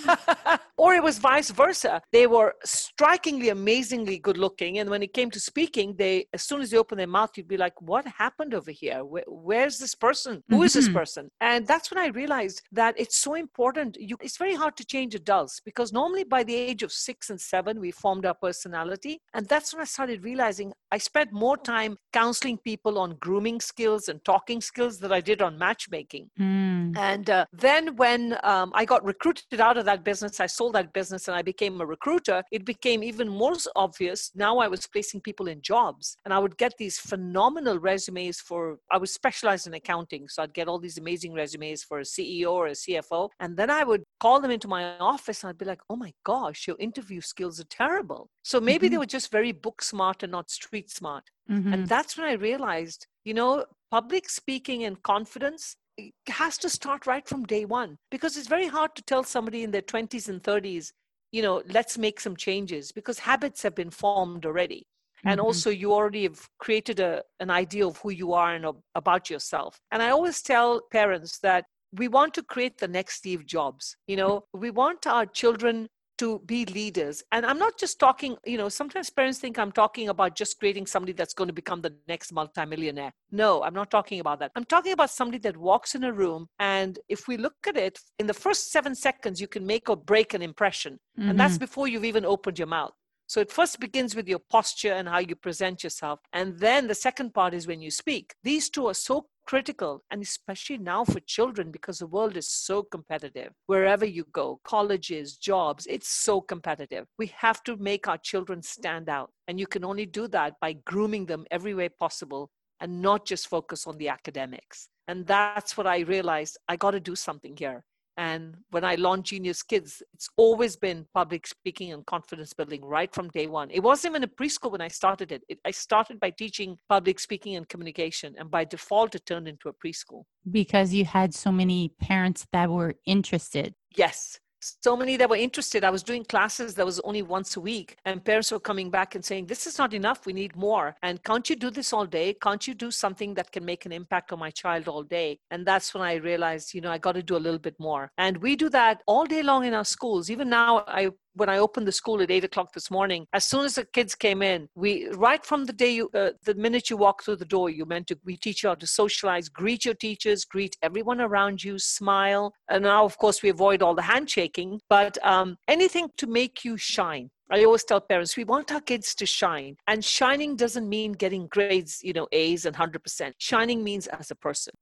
or 0.77 0.93
it 0.93 1.03
was 1.03 1.17
vice 1.17 1.51
versa. 1.51 2.01
They 2.11 2.27
were 2.27 2.55
strikingly, 2.63 3.49
amazingly 3.49 4.19
good 4.19 4.37
looking. 4.37 4.79
And 4.79 4.89
when 4.89 5.03
it 5.03 5.13
came 5.13 5.31
to 5.31 5.39
speaking, 5.39 5.95
they, 5.97 6.27
as 6.33 6.43
soon 6.43 6.61
as 6.61 6.71
they 6.71 6.77
opened 6.77 6.99
their 6.99 7.07
mouth, 7.07 7.31
you'd 7.35 7.47
be 7.47 7.57
like, 7.57 7.81
what 7.81 8.05
happened 8.07 8.53
over 8.53 8.71
here? 8.71 9.03
Where, 9.03 9.23
where's 9.27 9.77
this 9.77 9.95
person? 9.95 10.43
Who 10.49 10.63
is 10.63 10.73
this 10.73 10.85
mm-hmm. 10.85 10.97
person? 10.97 11.31
And 11.41 11.65
that's 11.67 11.91
when 11.91 11.99
I 11.99 12.07
realized 12.07 12.61
that 12.71 12.95
it's 12.97 13.17
so 13.17 13.35
important. 13.35 13.97
You, 13.99 14.17
it's 14.21 14.37
very 14.37 14.55
hard 14.55 14.75
to 14.77 14.85
change 14.85 15.15
adults 15.15 15.61
because 15.63 15.93
normally 15.93 16.23
by 16.23 16.43
the 16.43 16.55
age 16.55 16.83
of 16.83 16.91
six 16.91 17.29
and 17.29 17.39
seven, 17.39 17.79
we 17.79 17.91
formed 17.91 18.25
our 18.25 18.33
personality. 18.33 19.21
And 19.33 19.47
that's 19.47 19.73
when 19.73 19.81
I 19.81 19.85
started 19.85 20.23
realizing 20.23 20.73
I 20.91 20.97
spent 20.97 21.31
more 21.31 21.57
time 21.57 21.97
counseling 22.13 22.57
people 22.57 22.97
on 22.97 23.15
grooming 23.19 23.59
skills 23.59 24.07
and 24.07 24.23
talking 24.23 24.61
skills 24.61 24.99
that 24.99 25.11
I 25.11 25.21
did 25.21 25.41
on 25.41 25.57
matchmaking. 25.57 26.29
Mm. 26.39 26.97
And 26.97 27.29
uh, 27.29 27.45
then 27.51 27.74
then 27.75 27.95
when 27.97 28.37
um, 28.43 28.71
I 28.73 28.85
got 28.85 29.03
recruited 29.03 29.59
out 29.59 29.77
of 29.77 29.85
that 29.85 30.03
business, 30.03 30.39
I 30.39 30.45
sold 30.45 30.73
that 30.73 30.93
business 30.93 31.27
and 31.27 31.35
I 31.35 31.41
became 31.41 31.81
a 31.81 31.85
recruiter, 31.85 32.43
it 32.51 32.63
became 32.65 33.03
even 33.03 33.27
more 33.27 33.55
obvious. 33.75 34.31
Now 34.35 34.57
I 34.59 34.67
was 34.67 34.87
placing 34.87 35.21
people 35.21 35.47
in 35.47 35.61
jobs 35.61 36.17
and 36.23 36.33
I 36.33 36.39
would 36.39 36.57
get 36.57 36.73
these 36.77 36.97
phenomenal 36.97 37.77
resumes 37.79 38.39
for, 38.39 38.77
I 38.91 38.97
was 38.97 39.13
specialized 39.13 39.67
in 39.67 39.73
accounting. 39.73 40.27
So 40.29 40.43
I'd 40.43 40.53
get 40.53 40.67
all 40.67 40.79
these 40.79 40.97
amazing 40.97 41.33
resumes 41.33 41.83
for 41.83 41.99
a 41.99 42.03
CEO 42.03 42.51
or 42.51 42.67
a 42.67 42.71
CFO. 42.71 43.29
And 43.39 43.57
then 43.57 43.69
I 43.69 43.83
would 43.83 44.03
call 44.19 44.39
them 44.39 44.51
into 44.51 44.67
my 44.67 44.97
office 44.99 45.43
and 45.43 45.49
I'd 45.49 45.57
be 45.57 45.65
like, 45.65 45.81
oh 45.89 45.95
my 45.95 46.13
gosh, 46.25 46.67
your 46.67 46.77
interview 46.79 47.21
skills 47.21 47.59
are 47.59 47.69
terrible. 47.69 48.29
So 48.43 48.59
maybe 48.59 48.87
mm-hmm. 48.87 48.93
they 48.93 48.97
were 48.99 49.05
just 49.17 49.31
very 49.31 49.51
book 49.51 49.81
smart 49.81 50.23
and 50.23 50.31
not 50.31 50.49
street 50.49 50.89
smart. 50.89 51.23
Mm-hmm. 51.49 51.73
And 51.73 51.87
that's 51.87 52.17
when 52.17 52.27
I 52.27 52.33
realized, 52.33 53.07
you 53.23 53.33
know, 53.33 53.65
public 53.91 54.29
speaking 54.29 54.83
and 54.83 55.01
confidence 55.03 55.77
has 56.27 56.57
to 56.57 56.69
start 56.69 57.07
right 57.07 57.27
from 57.27 57.43
day 57.43 57.65
one 57.65 57.97
because 58.11 58.37
it's 58.37 58.47
very 58.47 58.67
hard 58.67 58.95
to 58.95 59.01
tell 59.03 59.23
somebody 59.23 59.63
in 59.63 59.71
their 59.71 59.81
20s 59.81 60.27
and 60.29 60.43
30s 60.43 60.91
you 61.31 61.41
know 61.41 61.61
let's 61.69 61.97
make 61.97 62.19
some 62.19 62.35
changes 62.35 62.91
because 62.91 63.19
habits 63.19 63.63
have 63.63 63.75
been 63.75 63.89
formed 63.89 64.45
already. 64.45 64.87
And 65.27 65.39
mm-hmm. 65.39 65.45
also 65.47 65.69
you 65.71 65.91
already 65.91 66.23
have 66.23 66.39
created 66.59 66.99
a, 66.99 67.23
an 67.39 67.49
idea 67.49 67.87
of 67.87 67.97
who 67.97 68.11
you 68.11 68.33
are 68.33 68.53
and 68.53 68.65
about 68.93 69.29
yourself. 69.29 69.79
And 69.91 70.01
i 70.03 70.09
always 70.09 70.41
tell 70.41 70.81
parents 70.91 71.39
that 71.39 71.65
we 71.93 72.07
want 72.07 72.33
to 72.33 72.43
create 72.43 72.77
the 72.77 72.87
next 72.87 73.15
steve 73.15 73.45
jobs 73.45 73.95
you 74.07 74.17
know? 74.17 74.43
We 74.53 74.69
want 74.71 75.07
our 75.07 75.25
children 75.25 75.87
to 76.17 76.39
be 76.45 76.65
leaders. 76.65 77.23
And 77.31 77.45
I'm 77.45 77.59
not 77.59 77.77
just 77.77 77.99
talking, 77.99 78.37
you 78.45 78.57
know, 78.57 78.69
sometimes 78.69 79.09
parents 79.09 79.39
think 79.39 79.57
I'm 79.57 79.71
talking 79.71 80.09
about 80.09 80.35
just 80.35 80.59
creating 80.59 80.85
somebody 80.85 81.13
that's 81.13 81.33
going 81.33 81.47
to 81.47 81.53
become 81.53 81.81
the 81.81 81.93
next 82.07 82.31
multimillionaire. 82.31 83.13
No, 83.31 83.63
I'm 83.63 83.73
not 83.73 83.91
talking 83.91 84.19
about 84.19 84.39
that. 84.39 84.51
I'm 84.55 84.65
talking 84.65 84.93
about 84.93 85.09
somebody 85.09 85.39
that 85.39 85.57
walks 85.57 85.95
in 85.95 86.03
a 86.03 86.13
room 86.13 86.47
and 86.59 86.99
if 87.09 87.27
we 87.27 87.37
look 87.37 87.55
at 87.67 87.77
it, 87.77 87.99
in 88.19 88.27
the 88.27 88.33
first 88.33 88.71
seven 88.71 88.95
seconds, 88.95 89.41
you 89.41 89.47
can 89.47 89.65
make 89.65 89.89
or 89.89 89.97
break 89.97 90.33
an 90.33 90.41
impression. 90.41 90.99
Mm-hmm. 91.19 91.29
And 91.29 91.39
that's 91.39 91.55
mm-hmm. 91.55 91.65
before 91.65 91.87
you've 91.87 92.05
even 92.05 92.25
opened 92.25 92.59
your 92.59 92.67
mouth. 92.67 92.93
So 93.27 93.41
it 93.41 93.51
first 93.51 93.79
begins 93.79 94.15
with 94.15 94.27
your 94.27 94.39
posture 94.51 94.93
and 94.93 95.07
how 95.07 95.17
you 95.19 95.35
present 95.35 95.83
yourself. 95.83 96.19
And 96.31 96.59
then 96.59 96.87
the 96.87 96.95
second 96.95 97.33
part 97.33 97.53
is 97.53 97.65
when 97.65 97.81
you 97.81 97.89
speak. 97.89 98.35
These 98.43 98.69
two 98.69 98.87
are 98.87 98.93
so 98.93 99.27
critical, 99.45 100.03
and 100.11 100.21
especially 100.21 100.77
now 100.77 101.03
for 101.03 101.19
children 101.21 101.71
because 101.71 101.99
the 101.99 102.07
world 102.07 102.37
is 102.37 102.49
so 102.49 102.83
competitive. 102.83 103.51
Wherever 103.67 104.05
you 104.05 104.25
go, 104.31 104.59
colleges, 104.63 105.37
jobs, 105.37 105.87
it's 105.87 106.09
so 106.09 106.41
competitive. 106.41 107.05
We 107.17 107.27
have 107.37 107.63
to 107.63 107.77
make 107.77 108.07
our 108.07 108.17
children 108.17 108.61
stand 108.61 109.09
out. 109.09 109.31
And 109.47 109.59
you 109.59 109.67
can 109.67 109.85
only 109.85 110.05
do 110.05 110.27
that 110.29 110.55
by 110.59 110.73
grooming 110.85 111.25
them 111.25 111.45
every 111.51 111.73
way 111.73 111.89
possible 111.89 112.49
and 112.79 113.01
not 113.01 113.25
just 113.25 113.47
focus 113.47 113.87
on 113.87 113.97
the 113.97 114.09
academics. 114.09 114.89
And 115.07 115.25
that's 115.25 115.77
what 115.77 115.87
I 115.87 115.99
realized 115.99 116.57
I 116.67 116.75
got 116.75 116.91
to 116.91 116.99
do 116.99 117.15
something 117.15 117.55
here. 117.57 117.83
And 118.17 118.55
when 118.71 118.85
I 118.85 118.95
launched 118.95 119.31
Genius 119.31 119.61
Kids, 119.61 120.01
it's 120.13 120.29
always 120.37 120.75
been 120.77 121.05
public 121.13 121.45
speaking 121.47 121.91
and 121.91 122.05
confidence 122.05 122.53
building 122.53 122.83
right 122.83 123.13
from 123.13 123.29
day 123.29 123.47
one. 123.47 123.69
It 123.71 123.81
wasn't 123.81 124.13
even 124.13 124.23
a 124.23 124.27
preschool 124.27 124.71
when 124.71 124.81
I 124.81 124.87
started 124.87 125.31
it. 125.31 125.43
it. 125.49 125.59
I 125.65 125.71
started 125.71 126.19
by 126.19 126.29
teaching 126.29 126.77
public 126.87 127.19
speaking 127.19 127.55
and 127.55 127.67
communication, 127.67 128.35
and 128.37 128.49
by 128.49 128.63
default, 128.63 129.15
it 129.15 129.25
turned 129.25 129.47
into 129.47 129.69
a 129.69 129.73
preschool. 129.73 130.23
Because 130.49 130.93
you 130.93 131.05
had 131.05 131.33
so 131.33 131.51
many 131.51 131.89
parents 131.99 132.47
that 132.53 132.69
were 132.69 132.95
interested. 133.05 133.75
Yes 133.95 134.39
so 134.81 134.95
many 134.95 135.17
that 135.17 135.29
were 135.29 135.35
interested. 135.35 135.83
I 135.83 135.89
was 135.89 136.03
doing 136.03 136.23
classes 136.25 136.75
that 136.75 136.85
was 136.85 136.99
only 137.01 137.21
once 137.21 137.55
a 137.55 137.61
week, 137.61 137.97
and 138.05 138.23
parents 138.23 138.51
were 138.51 138.59
coming 138.59 138.89
back 138.89 139.15
and 139.15 139.23
saying, 139.23 139.47
This 139.47 139.67
is 139.67 139.77
not 139.77 139.93
enough. 139.93 140.25
We 140.25 140.33
need 140.33 140.55
more. 140.55 140.95
And 141.03 141.23
can't 141.23 141.49
you 141.49 141.55
do 141.55 141.69
this 141.69 141.93
all 141.93 142.05
day? 142.05 142.35
Can't 142.41 142.67
you 142.67 142.73
do 142.73 142.91
something 142.91 143.33
that 143.35 143.51
can 143.51 143.65
make 143.65 143.85
an 143.85 143.91
impact 143.91 144.31
on 144.31 144.39
my 144.39 144.51
child 144.51 144.87
all 144.87 145.03
day? 145.03 145.39
And 145.51 145.65
that's 145.65 145.93
when 145.93 146.03
I 146.03 146.15
realized, 146.15 146.73
you 146.73 146.81
know, 146.81 146.91
I 146.91 146.97
got 146.97 147.13
to 147.13 147.23
do 147.23 147.35
a 147.35 147.45
little 147.45 147.59
bit 147.59 147.75
more. 147.79 148.11
And 148.17 148.37
we 148.37 148.55
do 148.55 148.69
that 148.69 149.01
all 149.05 149.25
day 149.25 149.43
long 149.43 149.65
in 149.65 149.73
our 149.73 149.85
schools. 149.85 150.29
Even 150.29 150.49
now, 150.49 150.83
I 150.87 151.11
when 151.35 151.49
I 151.49 151.57
opened 151.57 151.87
the 151.87 151.91
school 151.91 152.21
at 152.21 152.31
eight 152.31 152.43
o'clock 152.43 152.73
this 152.73 152.89
morning, 152.89 153.27
as 153.33 153.45
soon 153.45 153.65
as 153.65 153.75
the 153.75 153.85
kids 153.85 154.15
came 154.15 154.41
in, 154.41 154.67
we 154.75 155.07
right 155.09 155.45
from 155.45 155.65
the 155.65 155.73
day 155.73 155.91
you, 155.95 156.09
uh, 156.13 156.31
the 156.43 156.55
minute 156.55 156.89
you 156.89 156.97
walk 156.97 157.23
through 157.23 157.37
the 157.37 157.45
door, 157.45 157.69
you 157.69 157.85
meant 157.85 158.07
to 158.07 158.17
we 158.25 158.37
teach 158.37 158.63
you 158.63 158.69
how 158.69 158.75
to 158.75 158.87
socialize, 158.87 159.49
greet 159.49 159.85
your 159.85 159.93
teachers, 159.93 160.45
greet 160.45 160.75
everyone 160.81 161.21
around 161.21 161.63
you, 161.63 161.77
smile, 161.77 162.53
and 162.69 162.83
now 162.83 163.05
of 163.05 163.17
course 163.17 163.41
we 163.43 163.49
avoid 163.49 163.81
all 163.81 163.95
the 163.95 164.01
handshaking, 164.01 164.79
but 164.89 165.17
um, 165.23 165.57
anything 165.67 166.09
to 166.17 166.27
make 166.27 166.65
you 166.65 166.77
shine. 166.77 167.29
I 167.51 167.63
always 167.63 167.83
tell 167.83 168.01
parents 168.01 168.35
we 168.35 168.43
want 168.43 168.71
our 168.71 168.81
kids 168.81 169.13
to 169.15 169.25
shine, 169.25 169.77
and 169.87 170.03
shining 170.03 170.55
doesn't 170.55 170.89
mean 170.89 171.11
getting 171.11 171.47
grades, 171.47 171.99
you 172.03 172.13
know, 172.13 172.27
A's 172.31 172.65
and 172.65 172.75
hundred 172.75 173.03
percent. 173.03 173.35
Shining 173.37 173.83
means 173.83 174.07
as 174.07 174.31
a 174.31 174.35
person. 174.35 174.73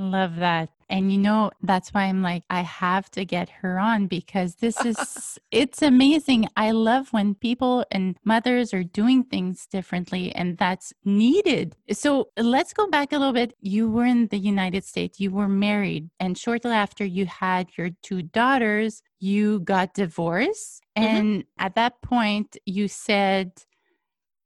Love 0.00 0.36
that. 0.36 0.70
And 0.88 1.12
you 1.12 1.18
know, 1.18 1.50
that's 1.60 1.92
why 1.92 2.04
I'm 2.04 2.22
like, 2.22 2.44
I 2.48 2.60
have 2.60 3.10
to 3.10 3.24
get 3.24 3.50
her 3.50 3.80
on 3.80 4.06
because 4.06 4.54
this 4.54 4.82
is, 4.84 5.38
it's 5.50 5.82
amazing. 5.82 6.48
I 6.56 6.70
love 6.70 7.12
when 7.12 7.34
people 7.34 7.84
and 7.90 8.16
mothers 8.24 8.72
are 8.72 8.84
doing 8.84 9.24
things 9.24 9.66
differently 9.66 10.32
and 10.34 10.56
that's 10.56 10.94
needed. 11.04 11.74
So 11.90 12.28
let's 12.38 12.72
go 12.72 12.86
back 12.86 13.12
a 13.12 13.18
little 13.18 13.34
bit. 13.34 13.54
You 13.60 13.90
were 13.90 14.06
in 14.06 14.28
the 14.28 14.38
United 14.38 14.84
States, 14.84 15.18
you 15.18 15.32
were 15.32 15.48
married, 15.48 16.08
and 16.20 16.38
shortly 16.38 16.70
after 16.70 17.04
you 17.04 17.26
had 17.26 17.76
your 17.76 17.90
two 18.02 18.22
daughters, 18.22 19.02
you 19.18 19.60
got 19.60 19.94
divorced. 19.94 20.80
Mm-hmm. 20.96 21.16
And 21.16 21.44
at 21.58 21.74
that 21.74 22.00
point, 22.02 22.56
you 22.64 22.86
said, 22.86 23.50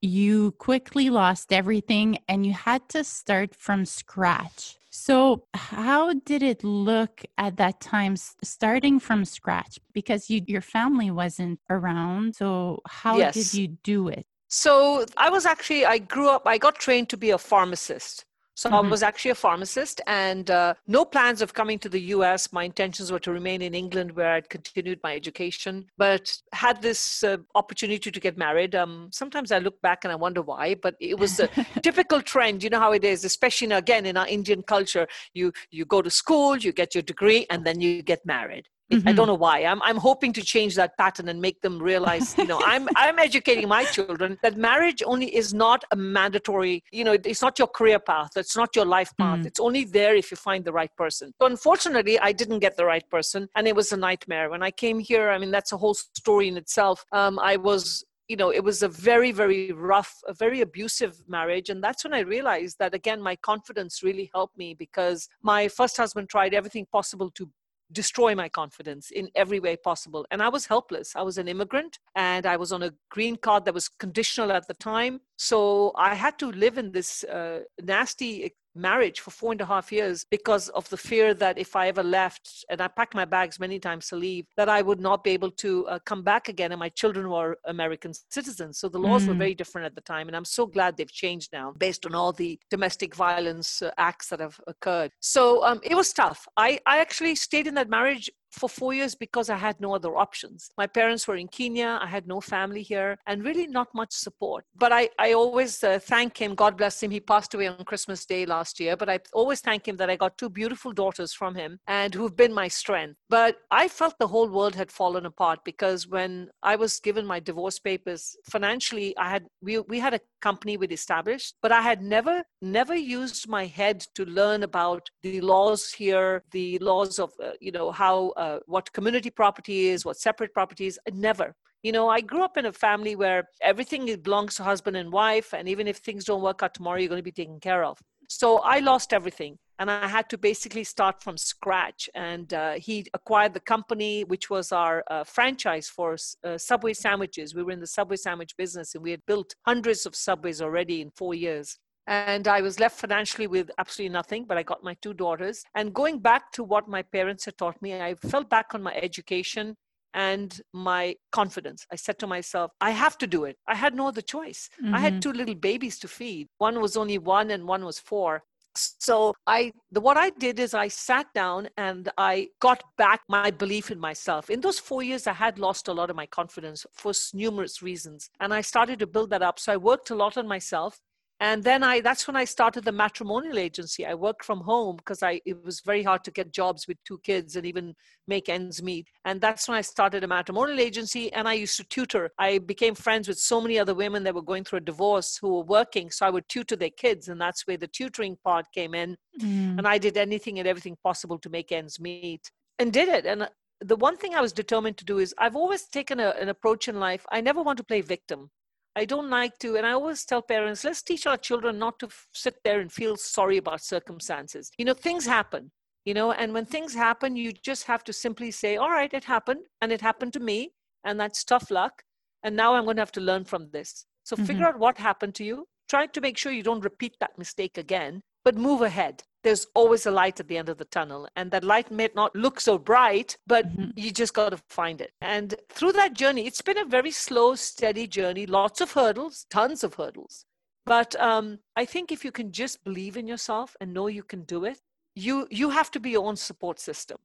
you 0.00 0.52
quickly 0.52 1.10
lost 1.10 1.52
everything 1.52 2.18
and 2.26 2.44
you 2.44 2.52
had 2.52 2.88
to 2.88 3.04
start 3.04 3.54
from 3.54 3.84
scratch. 3.84 4.76
So, 4.94 5.46
how 5.54 6.12
did 6.12 6.42
it 6.42 6.62
look 6.62 7.22
at 7.38 7.56
that 7.56 7.80
time, 7.80 8.14
starting 8.14 9.00
from 9.00 9.24
scratch? 9.24 9.78
Because 9.94 10.28
you, 10.28 10.42
your 10.46 10.60
family 10.60 11.10
wasn't 11.10 11.60
around. 11.70 12.36
So, 12.36 12.82
how 12.86 13.16
yes. 13.16 13.32
did 13.32 13.54
you 13.54 13.68
do 13.68 14.08
it? 14.08 14.26
So, 14.48 15.06
I 15.16 15.30
was 15.30 15.46
actually, 15.46 15.86
I 15.86 15.96
grew 15.96 16.28
up, 16.28 16.42
I 16.44 16.58
got 16.58 16.74
trained 16.74 17.08
to 17.08 17.16
be 17.16 17.30
a 17.30 17.38
pharmacist. 17.38 18.26
So 18.54 18.68
mm-hmm. 18.68 18.86
I 18.86 18.90
was 18.90 19.02
actually 19.02 19.30
a 19.30 19.36
pharmacist 19.36 20.00
and 20.06 20.50
uh, 20.50 20.74
no 20.86 21.04
plans 21.04 21.40
of 21.42 21.54
coming 21.54 21.78
to 21.80 21.88
the 21.88 22.00
US. 22.16 22.52
My 22.52 22.64
intentions 22.64 23.10
were 23.10 23.18
to 23.20 23.32
remain 23.32 23.62
in 23.62 23.74
England 23.74 24.12
where 24.12 24.32
I'd 24.32 24.48
continued 24.48 25.00
my 25.02 25.14
education, 25.14 25.86
but 25.96 26.32
had 26.52 26.82
this 26.82 27.24
uh, 27.24 27.38
opportunity 27.54 28.10
to 28.10 28.20
get 28.20 28.36
married. 28.36 28.74
Um, 28.74 29.08
sometimes 29.12 29.52
I 29.52 29.58
look 29.58 29.80
back 29.80 30.04
and 30.04 30.12
I 30.12 30.16
wonder 30.16 30.42
why, 30.42 30.74
but 30.74 30.96
it 31.00 31.18
was 31.18 31.40
a 31.40 31.48
typical 31.82 32.20
trend. 32.20 32.62
You 32.62 32.70
know 32.70 32.80
how 32.80 32.92
it 32.92 33.04
is, 33.04 33.24
especially 33.24 33.66
in, 33.66 33.72
again 33.72 34.06
in 34.06 34.16
our 34.16 34.28
Indian 34.28 34.62
culture. 34.62 35.06
You 35.34 35.52
you 35.70 35.84
go 35.84 36.02
to 36.02 36.10
school, 36.10 36.56
you 36.56 36.72
get 36.72 36.94
your 36.94 37.02
degree, 37.02 37.46
and 37.50 37.64
then 37.64 37.80
you 37.80 38.02
get 38.02 38.24
married. 38.26 38.68
Mm-hmm. 38.98 39.08
I 39.08 39.12
don't 39.12 39.26
know 39.26 39.34
why. 39.34 39.64
I'm 39.64 39.82
I'm 39.82 39.96
hoping 39.96 40.32
to 40.34 40.42
change 40.42 40.74
that 40.76 40.96
pattern 40.98 41.28
and 41.28 41.40
make 41.40 41.60
them 41.60 41.82
realize, 41.82 42.36
you 42.36 42.46
know, 42.46 42.60
I'm 42.64 42.88
I'm 42.96 43.18
educating 43.18 43.68
my 43.68 43.84
children 43.84 44.38
that 44.42 44.56
marriage 44.56 45.02
only 45.04 45.34
is 45.34 45.54
not 45.54 45.84
a 45.90 45.96
mandatory, 45.96 46.84
you 46.92 47.04
know, 47.04 47.12
it's 47.12 47.42
not 47.42 47.58
your 47.58 47.68
career 47.68 47.98
path, 47.98 48.32
it's 48.36 48.56
not 48.56 48.74
your 48.76 48.84
life 48.84 49.12
path. 49.18 49.40
Mm. 49.40 49.46
It's 49.46 49.60
only 49.60 49.84
there 49.84 50.14
if 50.14 50.30
you 50.30 50.36
find 50.36 50.64
the 50.64 50.72
right 50.72 50.94
person. 50.96 51.32
So 51.40 51.46
unfortunately, 51.46 52.18
I 52.18 52.32
didn't 52.32 52.60
get 52.60 52.76
the 52.76 52.84
right 52.84 53.08
person, 53.10 53.48
and 53.56 53.66
it 53.66 53.76
was 53.76 53.92
a 53.92 53.96
nightmare. 53.96 54.50
When 54.50 54.62
I 54.62 54.70
came 54.70 54.98
here, 54.98 55.30
I 55.30 55.38
mean, 55.38 55.50
that's 55.50 55.72
a 55.72 55.76
whole 55.76 55.94
story 55.94 56.48
in 56.48 56.56
itself. 56.56 57.04
Um, 57.12 57.38
I 57.38 57.56
was 57.56 58.04
you 58.28 58.36
know 58.36 58.50
it 58.50 58.64
was 58.64 58.82
a 58.82 58.88
very 58.88 59.32
very 59.32 59.72
rough 59.72 60.22
a 60.26 60.32
very 60.32 60.60
abusive 60.60 61.14
marriage 61.28 61.68
and 61.68 61.82
that's 61.82 62.04
when 62.04 62.14
i 62.14 62.20
realized 62.20 62.78
that 62.78 62.94
again 62.94 63.20
my 63.20 63.36
confidence 63.36 64.02
really 64.02 64.30
helped 64.32 64.56
me 64.56 64.74
because 64.74 65.28
my 65.42 65.68
first 65.68 65.96
husband 65.96 66.28
tried 66.28 66.54
everything 66.54 66.86
possible 66.92 67.30
to 67.30 67.50
destroy 67.92 68.34
my 68.34 68.48
confidence 68.48 69.10
in 69.10 69.28
every 69.34 69.60
way 69.60 69.76
possible. 69.76 70.26
And 70.30 70.42
I 70.42 70.48
was 70.48 70.66
helpless. 70.66 71.14
I 71.16 71.22
was 71.22 71.38
an 71.38 71.48
immigrant 71.48 71.98
and 72.14 72.46
I 72.46 72.56
was 72.56 72.72
on 72.72 72.82
a 72.82 72.92
green 73.10 73.36
card 73.36 73.64
that 73.64 73.74
was 73.74 73.88
conditional 73.88 74.52
at 74.52 74.66
the 74.68 74.74
time. 74.74 75.20
So 75.36 75.92
I 75.96 76.14
had 76.14 76.38
to 76.38 76.50
live 76.50 76.78
in 76.78 76.92
this 76.92 77.24
uh, 77.24 77.60
nasty 77.82 78.54
marriage 78.74 79.20
for 79.20 79.30
four 79.30 79.52
and 79.52 79.60
a 79.60 79.66
half 79.66 79.92
years 79.92 80.24
because 80.30 80.68
of 80.70 80.88
the 80.88 80.96
fear 80.96 81.34
that 81.34 81.58
if 81.58 81.76
I 81.76 81.88
ever 81.88 82.02
left, 82.02 82.64
and 82.70 82.80
I 82.80 82.88
packed 82.88 83.14
my 83.14 83.24
bags 83.24 83.60
many 83.60 83.78
times 83.78 84.08
to 84.08 84.16
leave, 84.16 84.46
that 84.56 84.68
I 84.68 84.82
would 84.82 85.00
not 85.00 85.24
be 85.24 85.30
able 85.30 85.50
to 85.50 85.86
uh, 85.86 85.98
come 86.04 86.22
back 86.22 86.48
again. 86.48 86.72
And 86.72 86.78
my 86.78 86.88
children 86.90 87.28
were 87.30 87.58
American 87.66 88.12
citizens. 88.30 88.78
So 88.78 88.88
the 88.88 88.98
laws 88.98 89.24
mm. 89.24 89.28
were 89.28 89.34
very 89.34 89.54
different 89.54 89.86
at 89.86 89.94
the 89.94 90.00
time. 90.00 90.28
And 90.28 90.36
I'm 90.36 90.44
so 90.44 90.66
glad 90.66 90.96
they've 90.96 91.10
changed 91.10 91.50
now 91.52 91.72
based 91.78 92.06
on 92.06 92.14
all 92.14 92.32
the 92.32 92.58
domestic 92.70 93.14
violence 93.14 93.82
uh, 93.82 93.90
acts 93.98 94.28
that 94.28 94.40
have 94.40 94.58
occurred. 94.66 95.10
So 95.20 95.64
um, 95.64 95.80
it 95.82 95.94
was 95.94 96.12
tough. 96.12 96.46
I, 96.56 96.78
I 96.86 96.98
actually 96.98 97.34
stayed 97.34 97.66
in 97.66 97.74
that 97.74 97.88
marriage 97.88 98.30
for 98.52 98.68
four 98.68 98.92
years 98.94 99.14
because 99.14 99.50
I 99.50 99.56
had 99.56 99.80
no 99.80 99.94
other 99.94 100.16
options. 100.16 100.70
My 100.76 100.86
parents 100.86 101.26
were 101.26 101.36
in 101.36 101.48
Kenya. 101.48 101.98
I 102.00 102.06
had 102.06 102.26
no 102.26 102.40
family 102.40 102.82
here 102.82 103.18
and 103.26 103.44
really 103.44 103.66
not 103.66 103.88
much 103.94 104.12
support. 104.12 104.64
But 104.76 104.92
I, 104.92 105.08
I 105.18 105.32
always 105.32 105.82
uh, 105.82 105.98
thank 105.98 106.36
him. 106.36 106.54
God 106.54 106.76
bless 106.76 107.02
him. 107.02 107.10
He 107.10 107.20
passed 107.20 107.54
away 107.54 107.66
on 107.66 107.84
Christmas 107.84 108.24
Day 108.26 108.46
last 108.46 108.78
year. 108.78 108.96
But 108.96 109.08
I 109.08 109.20
always 109.32 109.60
thank 109.60 109.88
him 109.88 109.96
that 109.96 110.10
I 110.10 110.16
got 110.16 110.38
two 110.38 110.50
beautiful 110.50 110.92
daughters 110.92 111.32
from 111.32 111.54
him 111.54 111.78
and 111.86 112.14
who've 112.14 112.36
been 112.36 112.52
my 112.52 112.68
strength. 112.68 113.16
But 113.28 113.56
I 113.70 113.88
felt 113.88 114.18
the 114.18 114.28
whole 114.28 114.48
world 114.48 114.74
had 114.74 114.90
fallen 114.90 115.26
apart 115.26 115.60
because 115.64 116.06
when 116.06 116.50
I 116.62 116.76
was 116.76 117.00
given 117.00 117.26
my 117.26 117.40
divorce 117.40 117.78
papers, 117.78 118.36
financially, 118.50 119.16
I 119.16 119.28
had 119.30 119.46
we, 119.62 119.78
we 119.80 119.98
had 119.98 120.14
a 120.14 120.20
company 120.42 120.76
we'd 120.76 120.92
established, 120.92 121.54
but 121.62 121.72
I 121.72 121.80
had 121.80 122.02
never, 122.02 122.42
never 122.60 122.94
used 122.94 123.48
my 123.48 123.64
head 123.66 124.00
to 124.16 124.24
learn 124.24 124.62
about 124.64 125.08
the 125.22 125.40
laws 125.40 125.90
here, 125.92 126.42
the 126.50 126.78
laws 126.80 127.18
of, 127.18 127.30
uh, 127.42 127.52
you 127.60 127.72
know, 127.72 127.90
how, 127.92 128.30
uh, 128.30 128.41
what 128.66 128.92
community 128.92 129.30
property 129.30 129.88
is, 129.88 130.04
what 130.04 130.16
separate 130.16 130.52
property 130.52 130.86
is. 130.86 130.98
Never. 131.12 131.54
You 131.82 131.92
know, 131.96 132.08
I 132.08 132.20
grew 132.20 132.42
up 132.42 132.56
in 132.56 132.66
a 132.66 132.72
family 132.72 133.14
where 133.16 133.48
everything 133.60 134.02
belongs 134.22 134.54
to 134.56 134.62
husband 134.62 134.96
and 134.96 135.10
wife, 135.10 135.52
and 135.52 135.68
even 135.68 135.88
if 135.88 135.96
things 135.98 136.24
don't 136.24 136.42
work 136.42 136.62
out 136.62 136.74
tomorrow, 136.74 136.98
you're 136.98 137.08
going 137.08 137.24
to 137.26 137.30
be 137.32 137.42
taken 137.42 137.58
care 137.58 137.84
of. 137.84 137.98
So 138.28 138.58
I 138.58 138.78
lost 138.78 139.12
everything 139.12 139.58
and 139.78 139.90
I 139.90 140.06
had 140.06 140.30
to 140.30 140.38
basically 140.38 140.84
start 140.84 141.22
from 141.22 141.36
scratch. 141.36 142.08
And 142.14 142.54
uh, 142.54 142.74
he 142.74 143.06
acquired 143.14 143.52
the 143.52 143.60
company, 143.60 144.22
which 144.22 144.48
was 144.48 144.70
our 144.70 145.02
uh, 145.10 145.24
franchise 145.24 145.88
for 145.88 146.16
uh, 146.44 146.56
Subway 146.56 146.92
sandwiches. 146.92 147.54
We 147.54 147.62
were 147.62 147.72
in 147.72 147.80
the 147.80 147.86
Subway 147.86 148.16
sandwich 148.16 148.56
business, 148.56 148.94
and 148.94 149.02
we 149.02 149.10
had 149.10 149.26
built 149.26 149.54
hundreds 149.66 150.06
of 150.06 150.14
Subways 150.14 150.62
already 150.62 151.00
in 151.00 151.10
four 151.10 151.34
years. 151.34 151.78
And 152.06 152.48
I 152.48 152.60
was 152.60 152.80
left 152.80 152.98
financially 152.98 153.46
with 153.46 153.70
absolutely 153.78 154.12
nothing, 154.12 154.44
but 154.44 154.58
I 154.58 154.62
got 154.62 154.82
my 154.82 154.94
two 155.02 155.14
daughters. 155.14 155.62
And 155.74 155.94
going 155.94 156.18
back 156.18 156.50
to 156.52 156.64
what 156.64 156.88
my 156.88 157.02
parents 157.02 157.44
had 157.44 157.56
taught 157.56 157.80
me, 157.80 157.94
I 157.94 158.14
fell 158.14 158.44
back 158.44 158.74
on 158.74 158.82
my 158.82 158.94
education 158.94 159.76
and 160.14 160.60
my 160.72 161.14
confidence. 161.30 161.86
I 161.90 161.96
said 161.96 162.18
to 162.18 162.26
myself, 162.26 162.72
I 162.80 162.90
have 162.90 163.16
to 163.18 163.26
do 163.26 163.44
it. 163.44 163.56
I 163.66 163.74
had 163.74 163.94
no 163.94 164.08
other 164.08 164.20
choice. 164.20 164.68
Mm-hmm. 164.82 164.94
I 164.94 164.98
had 164.98 165.14
mm-hmm. 165.14 165.20
two 165.20 165.32
little 165.32 165.54
babies 165.54 165.98
to 166.00 166.08
feed. 166.08 166.48
One 166.58 166.80
was 166.80 166.96
only 166.96 167.18
one 167.18 167.50
and 167.50 167.66
one 167.66 167.84
was 167.84 167.98
four 167.98 168.42
so 168.74 169.34
i 169.46 169.72
the, 169.90 170.00
what 170.00 170.16
i 170.16 170.30
did 170.30 170.58
is 170.58 170.74
i 170.74 170.88
sat 170.88 171.26
down 171.34 171.68
and 171.76 172.08
i 172.16 172.48
got 172.60 172.82
back 172.96 173.20
my 173.28 173.50
belief 173.50 173.90
in 173.90 173.98
myself 173.98 174.50
in 174.50 174.60
those 174.60 174.78
four 174.78 175.02
years 175.02 175.26
i 175.26 175.32
had 175.32 175.58
lost 175.58 175.88
a 175.88 175.92
lot 175.92 176.10
of 176.10 176.16
my 176.16 176.26
confidence 176.26 176.86
for 176.92 177.12
numerous 177.34 177.82
reasons 177.82 178.30
and 178.40 178.54
i 178.54 178.60
started 178.60 178.98
to 178.98 179.06
build 179.06 179.30
that 179.30 179.42
up 179.42 179.58
so 179.58 179.72
i 179.72 179.76
worked 179.76 180.10
a 180.10 180.14
lot 180.14 180.36
on 180.36 180.46
myself 180.46 181.00
and 181.42 181.64
then 181.64 181.82
i 181.82 182.00
that's 182.00 182.26
when 182.26 182.36
i 182.36 182.44
started 182.44 182.84
the 182.84 182.92
matrimonial 182.92 183.58
agency 183.58 184.06
i 184.06 184.14
worked 184.14 184.44
from 184.44 184.60
home 184.60 184.96
because 184.96 185.22
i 185.22 185.40
it 185.44 185.62
was 185.64 185.80
very 185.80 186.02
hard 186.02 186.22
to 186.22 186.30
get 186.30 186.52
jobs 186.52 186.86
with 186.86 186.96
two 187.04 187.18
kids 187.24 187.56
and 187.56 187.66
even 187.66 187.94
make 188.28 188.48
ends 188.48 188.82
meet 188.82 189.08
and 189.24 189.40
that's 189.40 189.68
when 189.68 189.76
i 189.76 189.80
started 189.80 190.22
a 190.22 190.28
matrimonial 190.28 190.80
agency 190.80 191.32
and 191.32 191.48
i 191.48 191.52
used 191.52 191.76
to 191.76 191.84
tutor 191.84 192.30
i 192.38 192.58
became 192.58 192.94
friends 192.94 193.26
with 193.26 193.38
so 193.38 193.60
many 193.60 193.78
other 193.78 193.94
women 193.94 194.22
that 194.22 194.34
were 194.34 194.50
going 194.50 194.64
through 194.64 194.78
a 194.78 194.90
divorce 194.92 195.36
who 195.40 195.56
were 195.56 195.64
working 195.64 196.10
so 196.10 196.24
i 196.24 196.30
would 196.30 196.48
tutor 196.48 196.76
their 196.76 196.96
kids 197.04 197.28
and 197.28 197.40
that's 197.40 197.66
where 197.66 197.76
the 197.76 197.88
tutoring 197.88 198.36
part 198.44 198.64
came 198.72 198.94
in 198.94 199.16
mm. 199.40 199.76
and 199.78 199.86
i 199.86 199.98
did 199.98 200.16
anything 200.16 200.60
and 200.60 200.68
everything 200.68 200.96
possible 201.02 201.38
to 201.38 201.50
make 201.50 201.72
ends 201.72 201.98
meet 201.98 202.50
and 202.78 202.92
did 202.92 203.08
it 203.08 203.26
and 203.26 203.48
the 203.84 203.96
one 203.96 204.16
thing 204.16 204.32
I 204.32 204.40
was 204.40 204.52
determined 204.52 204.96
to 204.98 205.04
do 205.04 205.18
is 205.18 205.34
I've 205.38 205.56
always 205.56 205.88
taken 205.88 206.20
a, 206.20 206.28
an 206.40 206.48
approach 206.48 206.86
in 206.86 207.00
life. 207.00 207.26
I 207.32 207.40
never 207.40 207.62
want 207.62 207.78
to 207.78 207.84
play 207.84 208.00
victim. 208.00 208.48
I 208.94 209.04
don't 209.06 209.30
like 209.30 209.58
to, 209.60 209.76
and 209.76 209.86
I 209.86 209.92
always 209.92 210.24
tell 210.24 210.42
parents, 210.42 210.84
let's 210.84 211.02
teach 211.02 211.26
our 211.26 211.38
children 211.38 211.78
not 211.78 211.98
to 212.00 212.06
f- 212.06 212.26
sit 212.34 212.56
there 212.62 212.80
and 212.80 212.92
feel 212.92 213.16
sorry 213.16 213.56
about 213.56 213.82
circumstances. 213.82 214.70
You 214.76 214.84
know, 214.84 214.94
things 214.94 215.24
happen, 215.24 215.70
you 216.04 216.12
know, 216.12 216.32
and 216.32 216.52
when 216.52 216.66
things 216.66 216.94
happen, 216.94 217.34
you 217.34 217.52
just 217.52 217.84
have 217.84 218.04
to 218.04 218.12
simply 218.12 218.50
say, 218.50 218.76
all 218.76 218.90
right, 218.90 219.12
it 219.12 219.24
happened, 219.24 219.60
and 219.80 219.92
it 219.92 220.02
happened 220.02 220.34
to 220.34 220.40
me, 220.40 220.72
and 221.04 221.18
that's 221.18 221.42
tough 221.42 221.70
luck. 221.70 222.02
And 222.42 222.54
now 222.54 222.74
I'm 222.74 222.84
going 222.84 222.96
to 222.96 223.02
have 223.02 223.12
to 223.12 223.20
learn 223.20 223.44
from 223.44 223.70
this. 223.72 224.04
So 224.24 224.36
mm-hmm. 224.36 224.44
figure 224.44 224.66
out 224.66 224.78
what 224.78 224.98
happened 224.98 225.34
to 225.36 225.44
you. 225.44 225.66
Try 225.88 226.06
to 226.06 226.20
make 226.20 226.36
sure 226.36 226.52
you 226.52 226.62
don't 226.62 226.84
repeat 226.84 227.14
that 227.20 227.38
mistake 227.38 227.78
again, 227.78 228.22
but 228.44 228.56
move 228.56 228.82
ahead 228.82 229.22
there's 229.42 229.66
always 229.74 230.06
a 230.06 230.10
light 230.10 230.38
at 230.40 230.48
the 230.48 230.56
end 230.56 230.68
of 230.68 230.78
the 230.78 230.84
tunnel. 230.84 231.28
And 231.36 231.50
that 231.50 231.64
light 231.64 231.90
may 231.90 232.08
not 232.14 232.34
look 232.34 232.60
so 232.60 232.78
bright, 232.78 233.36
but 233.46 233.66
mm-hmm. 233.68 233.90
you 233.96 234.12
just 234.12 234.34
got 234.34 234.50
to 234.50 234.62
find 234.68 235.00
it. 235.00 235.12
And 235.20 235.54
through 235.68 235.92
that 235.92 236.14
journey, 236.14 236.46
it's 236.46 236.62
been 236.62 236.78
a 236.78 236.84
very 236.84 237.10
slow, 237.10 237.54
steady 237.54 238.06
journey, 238.06 238.46
lots 238.46 238.80
of 238.80 238.92
hurdles, 238.92 239.46
tons 239.50 239.82
of 239.84 239.94
hurdles. 239.94 240.44
But 240.84 241.18
um, 241.20 241.58
I 241.76 241.84
think 241.84 242.10
if 242.10 242.24
you 242.24 242.32
can 242.32 242.50
just 242.50 242.82
believe 242.84 243.16
in 243.16 243.26
yourself 243.26 243.76
and 243.80 243.92
know 243.92 244.08
you 244.08 244.22
can 244.22 244.42
do 244.42 244.64
it, 244.64 244.80
you 245.14 245.46
you 245.50 245.68
have 245.70 245.90
to 245.90 246.00
be 246.00 246.10
your 246.10 246.26
own 246.26 246.36
support 246.36 246.80
system 246.80 247.18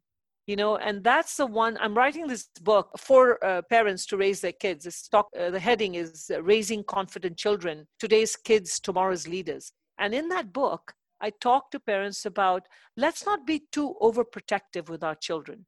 you 0.46 0.58
know 0.58 0.76
and 0.76 1.06
that's 1.06 1.38
the 1.38 1.46
one 1.46 1.78
i'm 1.80 1.96
writing 1.96 2.28
this 2.28 2.50
book 2.62 2.90
for 2.98 3.42
uh, 3.46 3.62
parents 3.70 4.06
to 4.06 4.18
raise 4.18 4.42
their 4.42 4.52
kids 4.52 5.08
talk, 5.08 5.30
uh, 5.40 5.50
the 5.50 5.60
heading 5.60 5.96
is 5.96 6.30
uh, 6.34 6.44
raising 6.44 6.84
confident 6.84 7.38
children 7.38 7.88
today's 7.98 8.36
kids 8.36 8.78
tomorrow's 8.82 9.26
leaders 9.26 9.72
and 10.00 10.14
in 10.14 10.28
that 10.28 10.52
book 10.52 10.94
I 11.22 11.32
talk 11.42 11.72
to 11.72 11.80
parents 11.80 12.26
about 12.26 12.68
let's 12.96 13.26
not 13.26 13.46
be 13.46 13.64
too 13.72 13.96
overprotective 14.02 14.90
with 14.90 15.04
our 15.04 15.16
children. 15.16 15.66